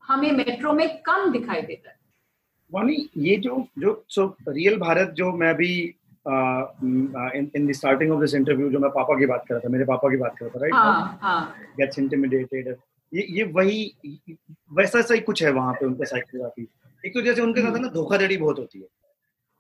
हमें 0.08 0.32
मेट्रो 0.32 0.74
में 0.74 0.88
कम 1.06 1.32
दिखाई 1.32 1.62
देता 1.62 1.90
है 1.90 1.97
वानी 2.74 3.10
ये 3.18 3.36
जो 3.38 3.66
जो 3.80 4.04
सो 4.10 4.26
रियल 4.50 4.78
भारत 4.80 5.14
जो 5.18 5.32
मैं 5.32 5.50
अभी 5.50 5.72
in 6.26 7.52
in 7.56 7.68
the 7.68 7.72
starting 7.72 8.12
of 8.12 8.22
this 8.22 8.34
interview 8.36 8.70
जो 8.70 8.80
मैं 8.80 8.90
पापा 8.92 9.18
की 9.20 9.26
बात 9.26 9.46
कर 9.48 9.54
रहा 9.54 9.62
था 9.66 9.70
मेरे 9.70 9.86
पापा 9.86 10.10
की 10.10 10.18
बात 10.18 10.36
कर 10.40 10.46
रहा 10.46 10.56
था 10.56 10.60
राइट 10.62 10.74
हाँ 10.74 11.20
हाँ। 11.22 11.56
गेट्स 11.78 12.00
इंटिमिडेटेड 12.00 12.76
ये 13.12 13.26
ये 13.30 13.44
वही 13.44 13.94
वैसा 14.74 15.02
सा 15.02 15.14
ही 15.14 15.20
कुछ 15.20 15.44
है 15.44 15.52
वहाँ 15.52 15.74
पे 15.74 15.86
उनका 15.86 16.06
साइकोग्राफी 16.06 16.68
एक 17.06 17.14
तो 17.14 17.22
जैसे 17.22 17.42
उनके 17.42 17.62
साथ 17.62 17.78
ना 17.80 17.88
धोखाधड़ी 17.88 18.38
बहुत 18.38 18.60
होती 18.60 18.80
है। 18.80 18.86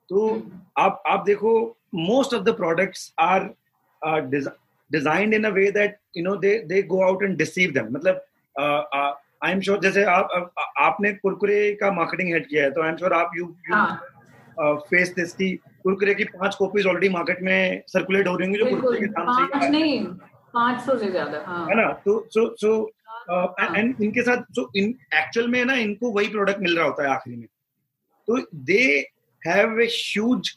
तो 0.10 0.42
आप 0.78 1.04
आप 1.08 1.24
देखो 1.26 1.54
most 1.96 2.34
of 2.34 2.44
the 2.44 2.50
products 2.50 3.14
are 3.20 3.50
designed 4.92 5.34
in 5.34 5.44
a 5.44 5.50
way 5.50 5.72
that 5.72 5.98
you 6.18 6.24
know 6.24 6.36
they 6.36 6.58
they 6.68 6.82
go 6.84 7.02
out 7.04 7.24
and 7.24 7.38
deceive 7.38 7.72
them 7.72 7.88
मतलब 7.92 8.22
आई 9.42 9.52
एम 9.52 9.60
श्योर 9.62 9.80
जैसे 9.82 10.04
आप 10.12 10.30
आप- 10.36 10.66
आपने 10.84 11.12
कुरकुरे 11.14 11.72
का 11.82 11.92
मार्केटिंग 11.94 12.34
हेड 12.34 12.48
किया 12.50 12.64
है 12.64 12.72
तो 12.72 12.82
आई 12.84 12.90
एम 12.90 12.96
श्योर 12.98 13.14
आप 13.14 13.32
यू 13.38 13.46
फेस 14.90 15.14
दिस 15.16 15.34
की 15.34 15.52
कुरकुरे 15.84 16.14
की 16.16 16.24
पाँच 16.38 16.56
कॉपीज 16.60 16.86
ऑलरेडी 16.88 17.10
मार्केट 17.10 17.42
में 17.44 17.82
सर्कुलेट 17.88 18.28
हो 18.28 18.36
रही 18.38 18.48
होंगी 18.48 18.60
जो 18.60 18.70
कुरकुरे 18.70 19.00
के 19.00 19.06
नाम 19.06 19.34
से 19.38 19.46
पाँच 19.54 19.70
नहीं 19.72 20.04
पाँच 20.54 20.82
सौ 20.86 20.98
से 20.98 21.10
ज़्यादा 21.12 21.44
हाँ। 21.48 21.66
है 21.70 21.76
ना? 21.76 21.92
तो 22.06 22.28
सो 22.34 22.56
सो। 22.62 22.72
एंड 23.30 24.02
इनके 24.04 24.22
साथ 24.24 24.44
सो 24.56 24.70
इन 24.76 24.94
एक्चुअल 25.18 25.48
में 25.48 25.64
ना 25.66 25.74
इनको 25.86 26.12
वही 26.12 26.28
प्रोडक्ट 26.28 26.60
मिल 26.62 26.78
रहा 26.78 26.86
होता 26.86 27.04
है 27.04 27.10
आखिरी 27.10 27.36
में। 27.38 27.48
तो 28.28 28.38
they 28.70 28.84
have 29.42 29.80
a 29.82 29.86
huge 29.94 30.50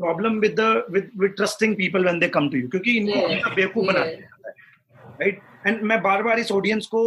problem 0.00 0.38
with 0.40 0.54
the 0.60 0.84
with 0.90 1.10
with 1.20 1.34
trusting 1.36 1.74
people 1.76 2.02
when 2.04 2.18
they 2.18 2.28
come 2.36 2.48
to 2.50 2.58
you 2.58 2.68
क्योंकि 2.68 2.96
इनको 2.98 3.54
बेवकूफ़ 3.54 3.86
बना 3.86 4.00
yes. 4.00 4.08
दिया 4.08 4.20
जाता 4.20 4.48
है। 4.48 4.54
राइट 5.20 5.40
एंड 5.66 5.82
मैं 5.82 6.00
बार 6.02 6.22
बार 6.22 6.38
इस 6.38 6.50
ऑडियंस 6.52 6.86
को 6.94 7.02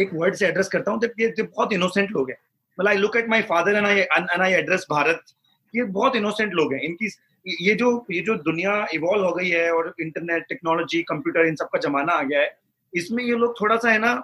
एक 0.00 0.10
वर्ड 0.14 0.34
से 0.34 0.46
एड्रेस 0.46 0.68
करता 0.68 0.90
हूँ 0.90 1.00
बहुत 1.00 1.72
इनोसेंट 1.72 2.10
लोग 2.10 2.30
हैं। 2.30 2.36
मतलब 2.78 2.88
I 2.88 2.96
look 2.96 3.16
at 3.16 3.28
my 3.28 3.42
father 3.44 3.76
and 3.76 3.86
I 3.86 3.98
and 3.98 4.40
I 4.40 4.52
address 4.52 4.86
Bharat 4.90 5.22
ये 5.74 5.84
बहुत 5.86 6.16
इनोसेंट 6.16 6.52
लोग 6.54 6.72
हैं। 6.74 6.80
इनकी 6.82 7.08
ये 7.62 7.74
जो 7.74 7.90
ये 8.10 8.20
जो 8.22 8.34
दुनिया 8.36 8.86
इवॉल्व 8.94 9.24
हो 9.24 9.32
गई 9.32 9.48
है 9.48 9.70
और 9.72 9.92
इंटरनेट 10.00 10.44
टेक्नोलॉजी 10.48 11.02
कंप्यूटर 11.08 11.46
इन 11.46 11.56
सब 11.56 11.68
का 11.72 11.78
जमाना 11.78 12.12
आ 12.12 12.22
गया 12.22 12.40
है, 12.40 12.56
इसमें 12.92 13.22
ये 13.24 13.34
लोग 13.36 13.60
थोड़ा 13.60 13.76
सा 13.76 13.90
है 13.90 13.98
ना 13.98 14.22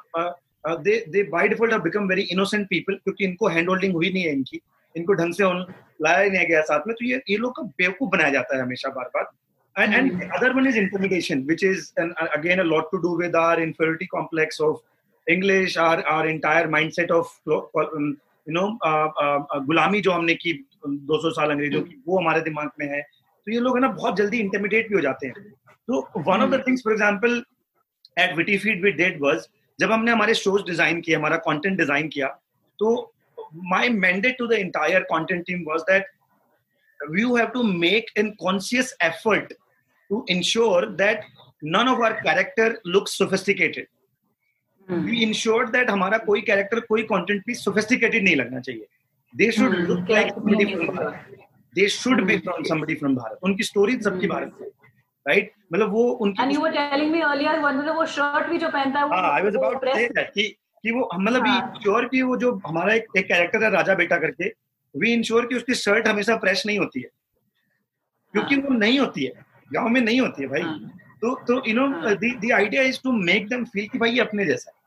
they 0.67 0.97
they 1.09 1.23
by 1.31 1.49
default 1.49 1.73
have 1.73 1.83
become 1.83 2.09
very 2.09 2.23
innocent 2.33 2.67
people 2.69 2.95
क्योंकि 2.95 3.25
इनको 3.25 3.49
हैंड 3.49 3.69
होल्डिंग 3.69 3.95
हुई 3.95 4.11
नहीं 4.13 4.23
है 4.25 4.33
इनकी। 4.33 4.61
इनको 4.95 5.15
ढंग 5.15 5.35
से 5.35 5.45
लाया 6.03 6.29
नहीं 6.29 6.47
गया 6.47 6.61
साथ 6.63 6.87
में। 6.87 6.95
तो 6.97 7.05
ये 7.05 7.23
ये 7.31 7.37
लोग 7.37 7.57
का 7.57 7.63
बेवकूफ़ 7.79 8.11
बनाया 8.11 8.31
जाता 8.31 8.57
है 8.57 8.63
हमेशा 8.63 8.89
बार 8.91 9.11
बार 9.15 9.31
and 9.77 9.95
and 9.95 10.21
the 10.21 10.29
other 10.37 10.55
one 10.55 10.67
is 10.67 10.77
intimidation 10.77 11.47
which 11.47 11.63
is 11.63 11.93
an, 11.97 12.15
again 12.35 12.61
a 12.61 12.65
lot 12.65 12.91
to 12.93 13.01
do 13.03 13.13
with 13.17 13.35
our 13.35 13.61
inferiority 13.61 14.07
complex 14.07 14.61
of 14.61 14.81
english 15.27 15.77
our 15.77 16.05
our 16.07 16.27
entire 16.29 16.69
mindset 16.69 17.11
of 17.11 17.27
um, 17.49 18.17
you 18.47 18.55
know 18.57 18.79
uh, 18.83 19.09
uh, 19.23 19.41
uh, 19.55 19.61
गुलामी 19.67 20.01
जो 20.01 20.13
हमने 20.13 20.35
की 20.35 20.53
200 20.87 21.31
साल 21.39 21.51
अंग्रेज़ों 21.51 21.83
की 21.83 22.03
वो 22.07 22.19
हमारे 22.19 22.41
दिमाग 22.41 22.71
में 22.81 22.87
है 22.89 23.01
तो 23.03 23.53
ये 23.53 23.61
लोग 23.61 23.77
है 23.77 23.81
ना 23.83 23.89
बहुत 23.89 24.17
जल्दी 24.17 24.39
इंटिमिडेट 24.41 24.89
भी 24.89 24.95
हो 24.95 25.01
जाते 25.01 25.27
हैं 25.27 25.43
तो 25.89 26.01
one 26.29 26.43
of 26.43 26.51
the 26.51 26.63
things 26.67 26.83
for 26.85 26.93
example 26.93 27.43
at 28.19 28.37
Witty 28.37 28.59
Feed 28.59 28.85
we 28.85 28.93
did 29.03 29.21
was 29.23 29.49
जब 29.79 29.93
हमने 29.93 30.13
हमारे 30.13 30.35
शोज़ 30.43 30.63
डिज़ाइन 30.67 31.01
किए 31.01 31.17
हमारा 31.17 31.37
कंटेंट 31.49 31.77
डिज़ाइन 31.79 32.09
किया 32.09 32.29
तो 32.79 32.95
my 33.73 33.89
mandate 33.89 34.37
to 34.39 34.47
the 34.47 34.59
entire 34.59 35.05
content 35.09 35.47
team 35.47 35.65
was 35.65 35.85
that 35.89 36.07
you 37.13 37.35
have 37.37 37.53
to 37.53 37.63
make 37.63 38.11
a 38.17 38.25
conscious 38.37 38.93
effort 39.01 39.53
to 40.11 40.25
ensure 40.29 40.87
that 40.97 41.25
none 41.63 41.89
of 41.89 42.01
our 42.01 42.21
character 42.23 42.69
looks 42.85 43.17
sophisticated. 43.23 43.87
We 44.89 45.23
ensure 45.23 45.71
that 45.71 45.91
हमारा 45.91 46.17
कोई 46.19 46.41
character 46.41 46.81
कोई 46.81 47.03
content 47.03 47.43
piece 47.47 47.65
sophisticated 47.65 48.25
नहीं 48.25 48.37
लगना 48.37 48.61
चाहिए। 48.61 48.87
They 49.35 49.51
should 49.53 49.75
Hmm, 49.75 49.87
look 49.89 50.11
like 50.11 50.33
somebody 50.33 50.67
from 50.73 50.91
Bharat 50.97 51.39
they 51.75 51.89
should 51.89 52.21
be 52.27 52.37
from 52.39 52.63
somebody 52.63 52.97
from 52.99 53.15
Bharat 53.17 53.39
उनकी 53.43 53.63
story 53.63 53.97
सबकी 54.03 54.27
भारत 54.27 54.53
से 54.59 54.65
right 55.27 55.53
मतलब 55.73 55.93
वो 55.93 56.33
and 56.41 56.53
you 56.53 56.61
were 56.61 56.71
telling 56.71 57.11
me 57.13 57.21
earlier 57.21 57.61
मतलब 57.61 57.97
वो 57.97 58.05
शर्ट 58.17 58.47
भी 58.51 58.59
जो 58.59 58.69
पहनता 58.69 58.99
है 58.99 59.05
वो 59.05 59.15
हाँ 59.15 59.33
I 59.33 59.43
was 59.43 59.57
about 59.57 59.85
to 59.85 59.95
say 59.95 60.07
that 60.09 60.31
कि 60.35 60.49
कि 60.83 60.91
वो 60.91 61.09
मतलब 61.15 61.47
हाँ। 61.47 61.73
इंश्योर 61.77 62.09
कि 62.09 62.23
वो 62.23 62.37
जो 62.37 62.53
हमारा 62.67 62.95
एक 62.95 63.07
एक 63.17 63.27
कैरेक्टर 63.29 63.65
है 63.65 63.71
राजा 63.71 63.95
बेटा 63.95 64.17
करके 64.19 64.49
वी 64.95 65.13
इंश्योर 65.13 65.47
कि 65.47 65.55
उसकी 65.55 65.75
शर्ट 65.75 66.09
हमेशा 66.09 66.37
फ्रेश 66.37 66.67
नहीं 66.67 66.79
होती 66.79 67.01
है। 67.01 67.09
क्योंकि 68.35 68.57
वो 68.57 68.75
नहीं 68.75 68.99
होती 68.99 69.25
है। 69.25 69.44
गाँव 69.75 69.89
में 69.89 70.01
नहीं 70.01 70.21
होती 70.21 70.43
है 70.43 70.49
भाई 70.49 70.63
हाँ। 70.63 70.79
तो 71.23 71.35
तो 71.49 71.63
you 71.69 71.75
know. 71.75 71.89
The 72.15 72.51
idea 72.55 72.83
is 72.83 72.99
to 73.05 73.13
make 73.13 73.49
them 73.49 73.65
feel 73.65 73.89
कि 73.89 73.99
भाई 73.99 74.11
ये 74.11 74.21
अपने 74.21 74.45
जैसा 74.45 74.71
है 74.71 74.83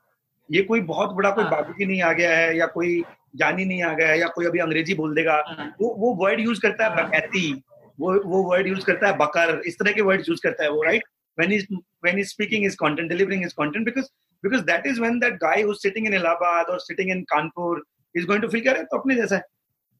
ये 0.50 0.62
कोई 0.62 0.80
बहुत 0.90 1.10
बड़ा 1.12 1.30
कोई 1.30 1.44
हाँ। 1.44 1.52
बाबू 1.52 1.72
की 1.72 1.86
नहीं 1.86 2.02
आ 2.02 2.12
गया 2.12 2.36
है 2.36 2.56
या 2.56 2.66
कोई 2.66 3.02
जानी 3.36 3.64
नहीं 3.64 3.82
आ 3.82 3.92
गया 3.94 4.08
है 4.08 4.18
या 4.20 4.28
कोई 4.34 4.46
अभी 4.46 4.58
अंग्रेज़ी 4.58 4.94
बोल 4.94 5.14
देगा 5.14 5.42
हाँ। 5.48 5.74
वो 5.80 5.94
वो 5.98 6.14
वर्ड 6.24 6.40
यूज़ 6.40 6.60
करता 6.60 6.84
है 6.84 6.94
हाँ। 6.94 7.04
बकैती 7.04 7.52
वो 8.00 8.12
वो 8.24 8.42
वर्ड 8.50 8.66
यूज़ 8.66 8.84
करता 8.84 9.06
है 9.06 9.16
बकर 9.16 9.60
इस 9.66 9.78
तरह 9.78 9.92
के 9.92 10.02
वर्ड 10.02 10.28
यूज़ 10.28 10.40
करता 10.42 10.64
है 10.64 10.70
वो 10.70 10.82
right 10.82 11.04
when 11.38 11.52
he's 11.52 11.66
when 12.00 12.16
he's 12.16 12.30
speaking 12.30 12.64
his 12.64 12.76
content 12.76 13.08
delivering 13.08 13.42
his 13.42 13.52
content 13.52 13.84
because 13.84 14.08
because 14.44 14.64
that 14.64 14.86
is 14.86 14.98
when 15.00 15.18
that 15.20 15.38
guy 15.38 15.62
who's 15.62 15.80
sitting 15.80 16.06
in 16.06 16.14
Allahabad 16.14 16.72
or 16.72 16.78
sitting 16.80 17.08
in 17.08 17.24
Kanpur 17.32 17.74
is 18.14 18.24
going 18.24 18.42
to 18.42 18.50
feel 18.54 18.62
कि 18.62 18.68
अरे 18.68 18.82
तो 18.84 18.98
अपने 18.98 19.14
जैसा 19.14 19.36
है 19.36 19.42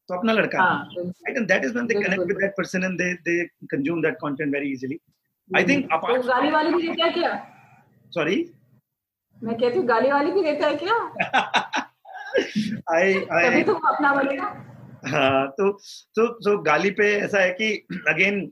तो 0.09 0.15
अपना 0.15 0.33
लड़का 0.33 0.59
that 1.49 1.65
is 1.65 1.73
when 1.73 1.87
they 1.87 1.95
बिल्कुल। 1.95 2.03
connect 2.03 2.27
with 2.27 2.39
that 2.41 2.55
person 2.59 2.85
and 2.85 3.01
they 3.01 3.09
they 3.25 3.37
consume 3.73 3.99
that 4.05 4.15
content 4.21 4.51
very 4.51 4.69
easily. 4.69 4.97
I 5.49 5.63
think 5.63 5.87
तो 5.89 5.97
apart 5.97 6.25
गाली 6.27 6.51
वाली 6.51 6.71
भी 6.73 6.87
देता 6.87 7.05
है 7.05 7.11
क्या? 7.13 7.31
Sorry? 8.17 8.37
मैं 9.43 9.55
कहती 9.57 9.77
हूँ 9.77 9.85
गाली 9.87 10.11
वाली 10.11 10.31
भी 10.31 10.41
देता 10.43 10.67
है 10.67 10.75
क्या? 10.75 10.95
I 12.95 13.03
तभी 13.25 13.61
I 13.61 13.65
तो 13.65 13.73
वो 13.73 13.87
अपना 13.93 14.13
बनेगा। 14.15 14.47
हाँ 15.07 15.47
तो 15.57 15.71
तो 16.15 16.27
तो 16.45 16.57
गाली 16.63 16.89
पे 16.91 17.11
ऐसा 17.17 17.39
है 17.41 17.51
कि 17.61 17.71
अगेन 18.09 18.51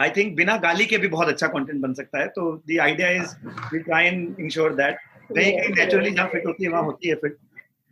आई 0.00 0.10
थिंक 0.16 0.36
बिना 0.36 0.56
गाली 0.64 0.84
के 0.86 0.98
भी 0.98 1.08
बहुत 1.08 1.28
अच्छा 1.28 1.46
कंटेंट 1.54 1.80
बन 1.82 1.94
सकता 1.94 2.18
है। 2.18 2.26
तो 2.36 2.42
the 2.70 2.78
idea 2.82 3.08
is 3.22 3.34
we 3.72 3.78
try 3.78 4.06
and 4.06 4.40
ensure 4.40 4.74
that 4.80 4.98
कहीं 5.32 5.52
कहीं 5.58 5.74
नेचुरली 5.74 6.10
जहाँ 6.10 6.28
फिट 6.32 6.46
होती 6.46 6.64
है 6.64 6.70
वहाँ 6.70 6.82
होती 6.82 7.08
है 7.08 7.14
फिट 7.22 7.36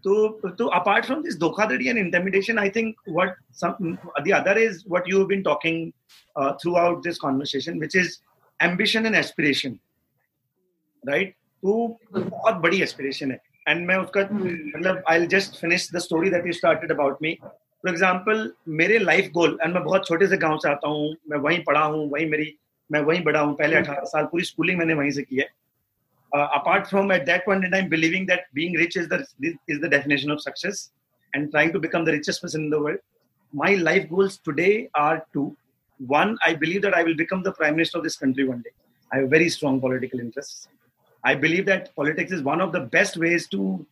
तो 0.04 0.50
तो 0.59 0.66
अपार्ट 0.74 1.04
फ्रॉम 1.04 1.22
दिस 1.22 1.38
धोखाधड़ी 1.38 1.88
and 1.88 1.98
intimidation 1.98 2.59
I 2.59 2.70
think 2.76 2.94
what 3.09 3.37
the 3.64 4.32
other 4.35 4.59
is 4.59 4.82
what 4.88 5.09
you 5.09 5.18
have 5.18 5.26
been 5.26 5.42
talking 5.42 5.90
throughout 6.76 7.02
this 7.04 7.18
conversation 7.18 7.78
which 7.80 7.96
is 7.96 8.16
ambition 8.61 9.06
and 9.06 9.14
aspiration 9.14 9.78
right 11.02 11.35
तो 11.62 11.74
बहुत 12.14 12.54
बड़ी 12.62 12.82
एस्पिरेशन 12.82 13.30
है। 13.30 13.40
एंड 13.68 13.87
मैं 13.87 13.96
उसका 13.96 14.20
मतलब 14.30 15.02
I 15.11 15.26
just 15.26 15.61
finish 15.61 15.88
the 15.94 15.98
story 15.98 16.30
that 16.30 16.46
you 16.46 16.52
started 16.52 16.90
about 16.92 17.18
me 17.22 17.37
for 17.42 17.90
example 17.90 18.50
मेरे 18.80 18.98
life 18.98 19.30
goal 19.35 19.59
and 19.62 19.74
मैं 19.74 19.82
बहुत 19.85 20.06
छोटे 20.06 20.26
से 20.26 20.37
गाँव 20.37 20.59
से 20.59 20.68
आता 20.70 20.88
हूँ 20.88 21.14
मैं 21.30 21.38
वहीं 21.38 21.62
पढ़ा 21.64 21.85
हूँ 21.85 22.09
वहीं 22.11 22.30
मेरी 22.30 22.52
मैं 22.90 23.00
वहीं 23.02 23.22
बड़ा 23.24 23.40
हूँ 23.40 23.54
पहले 23.56 23.76
अठारह 23.76 24.04
साल 24.06 24.24
पूरी 24.32 24.44
स्कूलिंग 24.44 24.78
मैंने 24.78 24.94
वहीं 24.94 25.11
से 25.11 25.22
की 25.22 25.37
है। 25.37 25.48
uh, 26.32 26.48
apart 26.54 26.88
from 26.88 27.10
at 27.10 27.26
that 27.26 27.44
point 27.44 27.64
in 27.64 27.70
time 27.70 27.88
believing 27.88 28.26
that 28.26 28.44
being 28.54 28.74
rich 28.74 28.96
is 28.96 29.08
the 29.08 29.26
is 29.68 29.80
the 29.80 29.88
definition 29.88 30.30
of 30.30 30.40
success 30.40 30.90
and 31.34 31.50
trying 31.50 31.72
to 31.72 31.78
become 31.78 32.04
the 32.04 32.12
richest 32.12 32.42
person 32.42 32.64
in 32.64 32.70
the 32.70 32.80
world 32.80 32.98
my 33.52 33.74
life 33.74 34.08
goals 34.10 34.38
today 34.38 34.88
are 34.94 35.24
two 35.32 35.56
one 35.98 36.36
i 36.44 36.52
believe 36.54 36.82
that 36.82 36.94
i 36.94 37.02
will 37.02 37.14
become 37.14 37.42
the 37.42 37.52
prime 37.52 37.76
minister 37.76 37.98
of 37.98 38.04
this 38.04 38.16
country 38.16 38.46
one 38.46 38.60
day. 38.62 38.70
I 39.12 39.18
have 39.18 39.30
very 39.30 39.48
strong 39.48 39.80
political 39.80 40.20
interests. 40.20 40.68
I 41.24 41.34
believe 41.34 41.66
that 41.66 41.94
politics 41.94 42.32
is 42.32 42.42
one 42.42 42.60
of 42.60 42.72
the 42.72 42.80
best 42.80 43.16
ways 43.16 43.48
to 43.48 43.86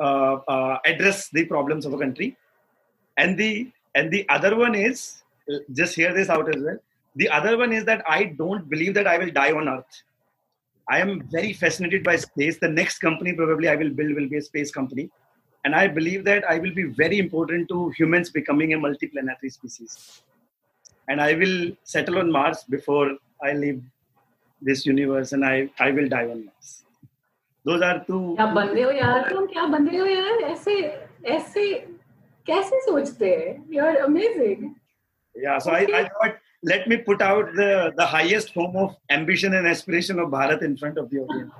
uh, 0.00 0.34
uh, 0.48 0.78
address 0.84 1.28
the 1.28 1.44
problems 1.44 1.86
of 1.86 1.92
a 1.92 1.98
country. 1.98 2.36
And 3.16 3.38
the 3.38 3.70
and 3.94 4.10
the 4.10 4.28
other 4.28 4.56
one 4.56 4.74
is 4.74 5.22
just 5.72 5.94
hear 5.94 6.12
this 6.12 6.28
out 6.28 6.54
as 6.54 6.62
well. 6.62 6.78
The 7.16 7.28
other 7.28 7.56
one 7.56 7.72
is 7.72 7.84
that 7.84 8.02
i 8.08 8.24
don't 8.24 8.68
believe 8.68 8.94
that 8.94 9.06
i 9.06 9.18
will 9.18 9.30
die 9.30 9.52
on 9.52 9.68
earth. 9.68 10.02
I 10.89 10.99
am 10.99 11.21
very 11.29 11.53
fascinated 11.53 12.03
by 12.03 12.15
space. 12.15 12.57
The 12.59 12.67
next 12.67 12.99
company 12.99 13.33
probably 13.33 13.69
I 13.69 13.75
will 13.75 13.91
build 13.91 14.15
will 14.15 14.27
be 14.27 14.37
a 14.37 14.41
space 14.41 14.71
company. 14.71 15.09
And 15.65 15.75
I 15.75 15.87
believe 15.87 16.23
that 16.25 16.49
I 16.49 16.57
will 16.57 16.73
be 16.73 16.83
very 16.83 17.19
important 17.19 17.69
to 17.69 17.89
humans 17.97 18.29
becoming 18.31 18.73
a 18.73 18.77
multiplanetary 18.77 19.51
species. 19.51 20.21
And 21.07 21.21
I 21.21 21.33
will 21.33 21.71
settle 21.83 22.17
on 22.19 22.31
Mars 22.31 22.63
before 22.69 23.17
I 23.43 23.53
leave 23.53 23.83
this 24.61 24.85
universe 24.85 25.31
and 25.33 25.45
I, 25.45 25.69
I 25.79 25.91
will 25.91 26.07
die 26.07 26.25
on 26.25 26.45
Mars. 26.45 26.83
Those 27.65 27.81
are 27.81 28.03
two. 28.07 28.35
क्या 28.35 28.45
बंदे 28.55 28.83
हो 28.83 28.91
यार 28.91 29.29
तुम 29.29 29.45
क्या 29.53 29.65
बंदे 29.71 29.97
हो 29.97 30.05
यार 30.05 30.43
ऐसे 30.51 30.75
ऐसे 31.37 31.63
कैसे 32.47 32.79
सोचते 32.81 33.29
हैं 33.35 33.55
you 33.73 33.83
are 33.85 33.95
amazing 34.09 34.69
Yeah, 35.35 35.57
so 35.59 35.71
I, 35.71 35.81
I 35.97 36.03
thought 36.09 36.37
let 36.63 36.87
me 36.87 36.97
put 36.97 37.21
out 37.21 37.53
the, 37.55 37.93
the 37.95 38.05
highest 38.05 38.53
form 38.53 38.75
of 38.75 38.95
ambition 39.09 39.53
and 39.53 39.67
aspiration 39.67 40.19
of 40.19 40.29
Bharat 40.29 40.61
in 40.61 40.77
front 40.77 40.97
of 40.97 41.09
the 41.09 41.19
audience. 41.19 41.51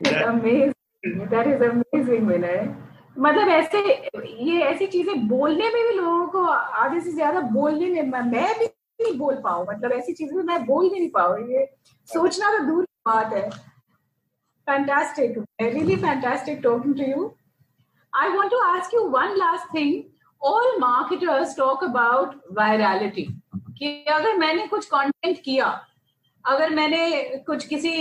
Yeah. 0.00 0.22
Amazing 0.28 1.20
that 1.32 1.46
is 1.46 1.62
amazing 1.62 2.26
Vinay 2.28 2.56
मतलब 3.18 3.48
ऐसे 3.48 3.78
ये 4.44 4.60
ऐसी 4.62 4.86
चीजें 4.94 5.26
बोलने 5.28 5.68
में 5.74 5.82
भी 5.88 5.96
लोगों 5.96 6.26
को 6.28 6.44
आधे 6.84 7.00
से 7.00 7.12
ज्यादा 7.14 7.40
बोलने 7.52 7.90
में 7.90 8.10
मैं 8.10 8.22
मैं 8.30 8.48
भी 8.58 8.66
नहीं 8.66 9.16
बोल 9.18 9.34
पाऊँ 9.44 9.66
मतलब 9.68 9.92
ऐसी 9.92 10.12
चीजें 10.12 10.34
मैं 10.42 10.64
बोल 10.66 10.88
भी 10.90 10.98
नहीं 10.98 11.10
पाऊँ 11.10 11.48
ये 11.50 11.66
सोचना 12.08 12.52
तो 12.58 12.64
दूर 12.66 12.84
की 12.84 13.10
बात 13.10 13.32
है 13.32 13.48
fantastic 14.66 15.34
really 15.60 15.96
fantastic 15.96 16.62
talking 16.62 16.94
to 16.96 17.06
you 17.08 17.24
i 18.12 18.28
want 18.34 18.50
to 18.50 18.60
ask 18.66 18.92
you 18.92 19.02
one 19.14 19.38
last 19.38 19.66
thing 19.72 19.90
all 20.41 20.79
marketers 20.79 21.53
talk 21.55 21.81
about 21.83 22.35
virality. 22.53 23.25
कि 23.79 24.05
अगर 24.11 24.37
मैंने 24.37 24.67
कुछ 24.67 24.85
कंटेंट 24.85 25.39
किया 25.41 25.65
अगर 26.45 26.69
मैंने 26.69 27.21
कुछ 27.47 27.65
किसी 27.67 27.91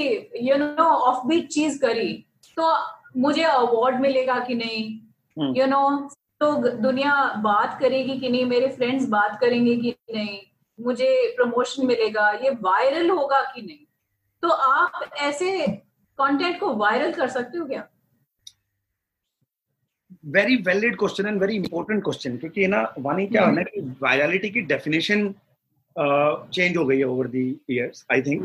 यू 0.42 0.57
नो 0.57 0.85
ऑफ़ 0.85 1.27
बीट 1.27 1.48
चीज़ 1.48 1.81
करी 1.81 2.12
तो 2.59 2.72
मुझे 3.16 3.42
अवार्ड 3.42 4.01
मिलेगा 4.01 4.38
कि 4.38 4.55
नहीं. 4.55 5.55
यू 5.57 5.66
नो 5.66 6.09
तो 6.40 6.53
दुनिया 6.70 7.14
बात 7.37 7.79
करेगी 7.81 8.18
कि 8.18 8.29
नहीं? 8.29 8.44
मेरे 8.44 8.68
फ्रेंड्स 8.68 9.09
बात 9.09 9.38
करेंगे 9.40 9.77
कि 9.77 9.94
नहीं? 10.14 10.38
मुझे 10.79 11.35
प्रमोशन 11.37 11.87
मिलेगा? 11.87 12.31
ये 12.31 12.51
वायरल 12.51 13.11
होगा 13.11 13.40
कि 13.55 13.62
नहीं? 13.62 13.87
तो 14.42 14.48
आप 14.48 15.11
ऐसे 15.18 15.66
कंटेंट 16.18 16.61
को 16.61 16.74
वायरल 16.74 17.12
कर 17.12 17.29
सकते 17.29 17.59
हो 17.59 17.66
क्या? 17.66 17.87
Very 20.25 20.57
valid 20.67 20.97
question 20.99 21.27
and 21.27 21.41
very 21.41 21.57
important 21.57 22.03
question 22.05 22.37
क्योंकि 22.37 22.67
ना 22.67 22.83
वानी 22.99 23.27
क्या 23.27 23.45
है 23.47 23.55
ना 23.55 23.63
कि 23.63 23.81
वायरलिटी 24.03 24.51
की 24.51 24.61
डेफिनेशन 24.73 25.29
चेंज 25.97 26.77
हो 26.77 26.85
गई 26.87 26.99
है 26.99 27.05
over 27.05 27.27
the 27.29 27.45
years 27.71 28.05
I 28.13 28.23
think 28.23 28.43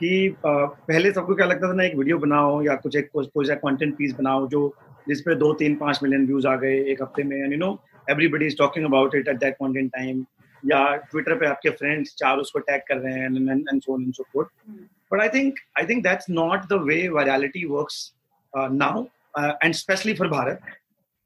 कि 0.00 0.36
पहले 0.46 1.12
सबको 1.12 1.34
क्या 1.34 1.46
लगता 1.46 1.68
था 1.68 1.72
ना 1.74 1.84
एक 1.84 1.96
वीडियो 1.96 2.18
बनाओ 2.18 2.62
या 2.62 2.74
कुछ 2.76 2.96
एक 2.96 3.10
कोई 3.14 3.46
सा 3.46 3.54
कंटेंट 3.54 3.96
पीस 3.96 4.14
बनाओ 4.14 4.46
जो 4.48 4.62
जिस 5.08 5.20
पे 5.20 5.34
दो 5.34 5.52
तीन 5.54 5.76
पाँच 5.76 6.00
मिलियन 6.02 6.26
व्यूज़ 6.26 6.46
आ 6.46 6.54
गए 6.56 6.78
एक 6.92 7.02
हफ़्ते 7.02 7.22
में 7.24 7.36
and 7.36 7.52
you 7.52 7.58
know 7.58 7.70
everybody 8.10 8.46
is 8.46 8.56
talking 8.58 8.84
about 8.86 9.14
it 9.14 9.28
at 9.28 9.38
that 9.40 9.56
point 9.58 9.76
in 9.76 9.88
time 9.88 10.24
या 10.62 10.84
ट्विटर 11.10 11.38
पे 11.38 11.46
आपके 11.46 11.70
फ्रेंड्स 11.80 12.14
चार 12.18 12.38
उसको 12.38 12.58
टैग 12.70 12.80
कर 12.88 12.96
रहे 12.96 13.14
हैं 13.14 13.24
and 13.24 13.80
so 13.80 14.00
and 14.00 14.12
so 14.14 14.26
forth 14.32 14.48
think 15.32 15.58
i 15.80 15.82
think 15.88 16.02
that's 16.04 16.28
not 16.28 16.64
the 16.70 16.76
way 16.86 16.96
virality 17.08 17.60
works 17.72 17.98
uh, 18.52 18.68
now 18.68 19.08
uh, 19.34 19.52
and 19.62 19.74
especially 19.74 20.14
for 20.20 20.26
bharat. 20.28 20.72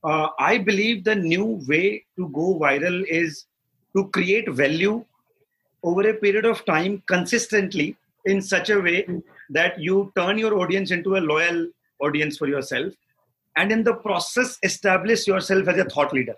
Uh, 0.05 0.29
i 0.39 0.57
believe 0.59 1.05
the 1.05 1.15
new 1.15 1.61
way 1.69 2.05
to 2.17 2.29
go 2.29 2.59
viral 2.59 3.05
is 3.07 3.47
to 3.97 4.09
create 4.09 4.49
value 4.49 5.05
over 5.83 6.09
a 6.09 6.15
period 6.15 6.45
of 6.45 6.65
time 6.65 7.03
consistently 7.07 7.97
in 8.27 8.41
such 8.41 8.71
a 8.71 8.81
way 8.81 9.07
that 9.49 9.79
you 9.79 10.13
turn 10.17 10.39
your 10.39 10.55
audience 10.59 10.91
into 10.91 11.17
a 11.17 11.25
loyal 11.33 11.67
audience 12.01 12.37
for 12.37 12.49
yourself 12.49 12.92
and 13.57 13.73
in 13.73 13.83
the 13.83 13.94
process 13.94 14.59
establish 14.63 15.27
yourself 15.27 15.67
as 15.69 15.79
a 15.79 15.85
thought 15.85 16.13
leader. 16.13 16.35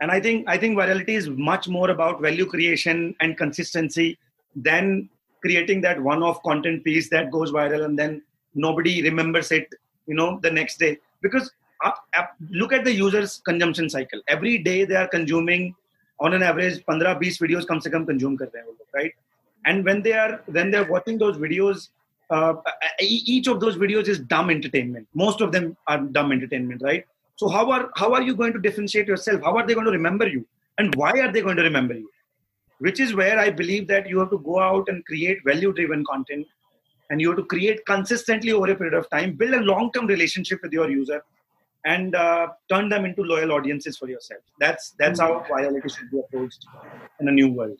And 0.00 0.10
i 0.10 0.18
think 0.18 0.48
i 0.48 0.56
think 0.56 0.76
virality 0.76 1.16
is 1.20 1.28
much 1.28 1.68
more 1.68 1.90
about 1.90 2.22
value 2.22 2.46
creation 2.46 3.14
and 3.20 3.36
consistency 3.36 4.18
than 4.56 5.08
creating 5.42 5.82
that 5.82 6.02
one-off 6.02 6.42
content 6.42 6.82
piece 6.84 7.10
that 7.10 7.30
goes 7.30 7.52
viral 7.52 7.84
and 7.84 7.98
then 7.98 8.22
nobody 8.54 9.02
remembers 9.02 9.52
it 9.52 9.68
you 10.06 10.14
know 10.14 10.38
the 10.42 10.50
next 10.50 10.78
day. 10.78 10.98
Because 11.20 11.50
Uh, 11.82 11.90
uh, 12.16 12.22
look 12.50 12.72
at 12.72 12.84
the 12.84 12.92
users 12.92 13.42
consumption 13.44 13.90
cycle. 13.90 14.20
Every 14.28 14.58
day 14.58 14.84
they 14.84 14.94
are 14.94 15.08
consuming 15.08 15.74
on 16.20 16.34
an 16.34 16.42
average 16.42 16.76
15 16.84 17.00
20 17.00 17.30
videos 17.44 17.66
come 17.66 17.80
kam 17.80 18.06
consume 18.06 18.38
right? 18.94 19.12
And 19.66 19.84
when 19.84 20.02
they 20.02 20.12
are 20.12 20.42
when 20.46 20.70
they're 20.70 20.88
watching 20.88 21.18
those 21.18 21.36
videos 21.36 21.88
uh, 22.30 22.54
uh, 22.54 22.88
e- 23.00 23.24
each 23.26 23.48
of 23.48 23.60
those 23.60 23.76
videos 23.76 24.08
is 24.08 24.20
dumb 24.20 24.48
entertainment. 24.50 25.06
Most 25.14 25.40
of 25.40 25.52
them 25.52 25.76
are 25.86 25.98
dumb 25.98 26.32
entertainment 26.32 26.82
right? 26.82 27.04
So 27.36 27.48
how 27.48 27.70
are 27.70 27.90
how 27.96 28.12
are 28.14 28.22
you 28.22 28.34
going 28.34 28.52
to 28.52 28.60
differentiate 28.60 29.08
yourself? 29.08 29.42
How 29.42 29.56
are 29.56 29.66
they 29.66 29.74
going 29.74 29.86
to 29.86 29.92
remember 29.92 30.28
you? 30.28 30.46
And 30.78 30.94
why 30.94 31.12
are 31.20 31.32
they 31.32 31.42
going 31.42 31.56
to 31.56 31.62
remember 31.62 31.94
you? 31.94 32.08
Which 32.78 33.00
is 33.00 33.14
where 33.14 33.38
I 33.38 33.50
believe 33.50 33.86
that 33.88 34.08
you 34.08 34.18
have 34.20 34.30
to 34.30 34.38
go 34.38 34.60
out 34.60 34.88
and 34.88 35.04
create 35.04 35.44
value 35.44 35.72
driven 35.72 36.04
content 36.04 36.46
and 37.10 37.20
you 37.20 37.28
have 37.28 37.38
to 37.38 37.44
create 37.44 37.84
consistently 37.86 38.52
over 38.52 38.70
a 38.70 38.74
period 38.74 38.94
of 38.94 39.08
time 39.10 39.34
build 39.34 39.54
a 39.54 39.60
long 39.60 39.92
term 39.92 40.06
relationship 40.06 40.60
with 40.62 40.72
your 40.72 40.90
user 40.90 41.22
and 41.84 42.14
uh, 42.14 42.48
turn 42.68 42.88
them 42.88 43.04
into 43.04 43.22
loyal 43.22 43.52
audiences 43.52 43.96
for 43.96 44.08
yourself. 44.08 44.40
That's 44.58 44.94
that's 44.98 45.20
how 45.20 45.44
virality 45.50 45.94
should 45.94 46.10
be 46.10 46.20
approached 46.20 46.66
in 47.20 47.28
a 47.28 47.32
new 47.32 47.50
world. 47.50 47.78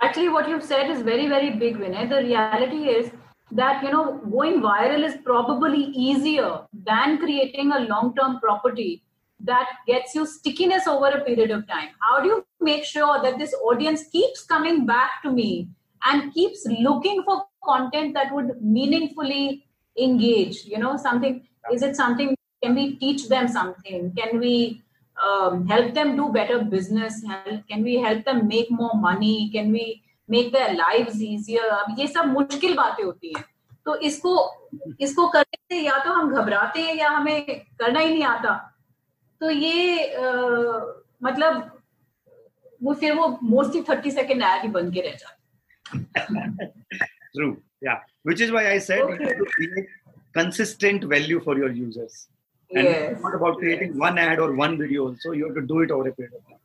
Actually 0.00 0.28
what 0.28 0.48
you've 0.48 0.64
said 0.64 0.90
is 0.90 1.02
very 1.02 1.28
very 1.28 1.50
big 1.50 1.76
Vinay. 1.76 2.08
the 2.08 2.16
reality 2.16 2.88
is 2.88 3.10
that 3.52 3.82
you 3.82 3.90
know 3.90 4.20
going 4.30 4.60
viral 4.60 5.04
is 5.04 5.16
probably 5.24 5.84
easier 6.08 6.60
than 6.72 7.18
creating 7.18 7.72
a 7.72 7.80
long 7.80 8.14
term 8.16 8.40
property 8.40 9.02
that 9.40 9.68
gets 9.86 10.14
you 10.14 10.26
stickiness 10.26 10.86
over 10.86 11.08
a 11.08 11.24
period 11.24 11.50
of 11.50 11.66
time. 11.68 11.88
How 12.00 12.20
do 12.20 12.28
you 12.28 12.46
make 12.60 12.84
sure 12.84 13.20
that 13.22 13.38
this 13.38 13.54
audience 13.54 14.04
keeps 14.10 14.44
coming 14.44 14.86
back 14.86 15.22
to 15.22 15.30
me 15.30 15.68
and 16.04 16.32
keeps 16.32 16.66
looking 16.80 17.22
for 17.24 17.44
content 17.64 18.14
that 18.14 18.32
would 18.34 18.62
meaningfully 18.62 19.66
engage 19.98 20.64
you 20.64 20.78
know 20.78 20.96
something 20.96 21.46
is 21.72 21.82
it 21.82 21.96
something 21.96 22.34
can 22.64 22.74
we 22.80 22.84
teach 22.96 23.28
them 23.28 23.48
something 23.48 24.10
can 24.18 24.38
we 24.38 24.82
um, 25.16 25.66
help 25.66 25.94
them 25.94 26.16
do 26.16 26.28
better 26.32 26.58
business 26.64 27.22
can 27.70 27.82
we 27.82 27.96
help 27.96 28.24
them 28.24 28.46
make 28.48 28.70
more 28.70 28.94
money 28.94 29.50
can 29.52 29.72
we 29.72 30.02
make 30.28 30.52
their 30.52 30.74
lives 30.74 31.20
easier 31.22 31.64
अब 31.78 31.98
ये 31.98 32.06
सब 32.06 32.32
मुश्किल 32.32 32.74
बातें 32.74 33.04
होती 33.04 33.32
हैं 33.36 33.44
तो 33.86 33.96
इसको 34.08 34.34
इसको 35.00 35.26
करने 35.28 35.58
से 35.72 35.80
या 35.86 35.98
तो 36.04 36.12
हम 36.12 36.30
घबराते 36.34 36.80
हैं 36.82 36.94
या 36.96 37.08
हमें 37.10 37.44
करना 37.80 38.00
ही 38.00 38.12
नहीं 38.12 38.22
आता 38.24 38.54
तो 39.40 39.50
ये 39.50 40.14
आ, 40.14 40.22
मतलब 41.22 41.70
वो 42.82 42.94
फिर 42.94 43.14
वो 43.16 43.26
मोस्टली 43.42 43.82
थर्टी 43.88 44.10
सेकेंड 44.10 44.42
एड 44.42 44.62
ही 44.62 44.68
बन 44.78 44.90
के 44.92 45.00
रह 45.00 45.16
जाते 45.24 45.42
True. 47.36 47.60
Yeah. 47.82 48.00
Which 48.22 48.40
is 48.40 48.50
why 48.52 48.70
I 48.72 48.78
said 48.78 49.00
okay. 49.00 49.16
you 49.18 49.28
have 49.28 49.38
to 49.38 49.44
create 49.44 49.88
consistent 52.74 52.82
value 52.82 52.82
for 52.82 52.82
your 52.82 52.82
users. 52.82 52.82
And 52.82 52.84
yes. 52.84 53.12
it's 53.12 53.22
not 53.22 53.34
about 53.34 53.58
creating 53.58 53.88
yes. 53.88 53.98
one 53.98 54.18
ad 54.18 54.38
or 54.38 54.52
one 54.52 54.78
video 54.78 55.08
also. 55.08 55.32
You 55.32 55.46
have 55.46 55.54
to 55.54 55.62
do 55.62 55.80
it 55.80 55.90
over 55.90 56.08
a 56.08 56.12
period 56.12 56.34
of 56.34 56.44
time. 56.46 56.58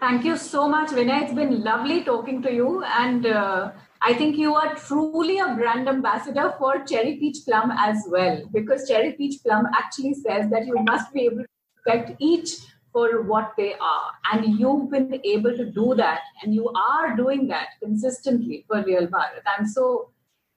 Thank 0.00 0.24
you 0.24 0.36
so 0.36 0.68
much, 0.68 0.90
Vinay. 0.90 1.22
It's 1.22 1.32
been 1.32 1.62
lovely 1.62 2.02
talking 2.02 2.42
to 2.42 2.52
you. 2.52 2.82
And 2.82 3.24
uh, 3.24 3.70
I 4.00 4.14
think 4.14 4.36
you 4.36 4.52
are 4.52 4.74
truly 4.74 5.38
a 5.38 5.54
brand 5.54 5.88
ambassador 5.88 6.54
for 6.58 6.84
Cherry 6.84 7.18
Peach 7.18 7.44
Plum 7.46 7.70
as 7.78 8.04
well, 8.08 8.42
because 8.52 8.88
Cherry 8.88 9.12
Peach 9.12 9.40
Plum 9.44 9.66
actually 9.72 10.14
says 10.14 10.50
that 10.50 10.66
you 10.66 10.74
must 10.80 11.12
be 11.12 11.26
able 11.26 11.44
to 11.44 11.46
respect 11.76 12.16
each 12.18 12.50
for 12.92 13.22
what 13.22 13.54
they 13.56 13.74
are. 13.74 14.10
And 14.32 14.58
you've 14.58 14.90
been 14.90 15.20
able 15.24 15.56
to 15.56 15.66
do 15.70 15.94
that, 15.94 16.20
and 16.42 16.52
you 16.52 16.68
are 16.70 17.14
doing 17.14 17.46
that 17.46 17.68
consistently 17.80 18.64
for 18.66 18.82
Real 18.82 19.06
Bharat. 19.06 19.44
I'm 19.56 19.68
so, 19.68 20.10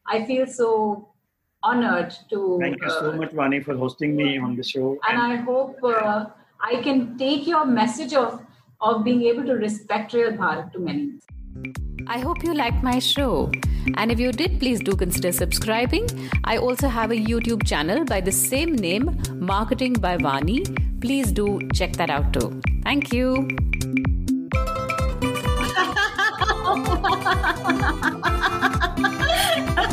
I 0.08 0.26
feel 0.26 0.48
so 0.48 1.10
honored 1.66 2.16
to. 2.30 2.58
Thank 2.62 2.82
you 2.82 2.90
so 2.90 3.12
uh, 3.12 3.16
much, 3.16 3.32
Vani, 3.32 3.64
for 3.64 3.76
hosting 3.76 4.16
me 4.16 4.38
on 4.38 4.56
the 4.56 4.64
show. 4.64 4.98
And, 5.10 5.20
and 5.20 5.34
I 5.34 5.36
hope 5.38 5.84
uh, 5.84 6.26
I 6.62 6.82
can 6.82 7.18
take 7.18 7.48
your 7.48 7.66
message 7.66 8.14
of, 8.14 8.42
of 8.82 9.04
being 9.04 9.24
able 9.24 9.46
to 9.46 9.54
respect 9.54 10.14
Real 10.14 10.32
Bharat 10.32 10.72
to 10.74 10.80
many. 10.80 11.14
I 12.08 12.20
hope 12.20 12.44
you 12.44 12.54
liked 12.54 12.84
my 12.84 13.00
show. 13.00 13.52
And 13.98 14.12
if 14.12 14.20
you 14.20 14.32
did, 14.32 14.60
please 14.60 14.80
do 14.80 14.96
consider 14.96 15.32
subscribing. 15.32 16.08
I 16.44 16.58
also 16.58 16.88
have 16.88 17.12
a 17.12 17.16
YouTube 17.16 17.66
channel 17.66 18.06
by 18.06 18.22
the 18.22 18.32
same 18.32 18.76
name, 18.76 19.20
Marketing 19.34 19.94
by 19.94 20.18
Vani. 20.18 20.62
Please 21.02 21.32
do 21.32 21.60
check 21.74 21.94
that 21.94 22.10
out 22.10 22.34
too. 22.34 22.62
Thank 22.84 23.14
you. 23.14 23.48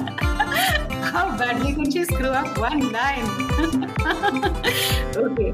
How 1.13 1.37
badly 1.39 1.75
could 1.75 1.93
she 1.93 2.05
screw 2.05 2.29
up 2.29 2.57
one 2.57 2.91
line? 2.91 3.29
okay. 5.15 5.53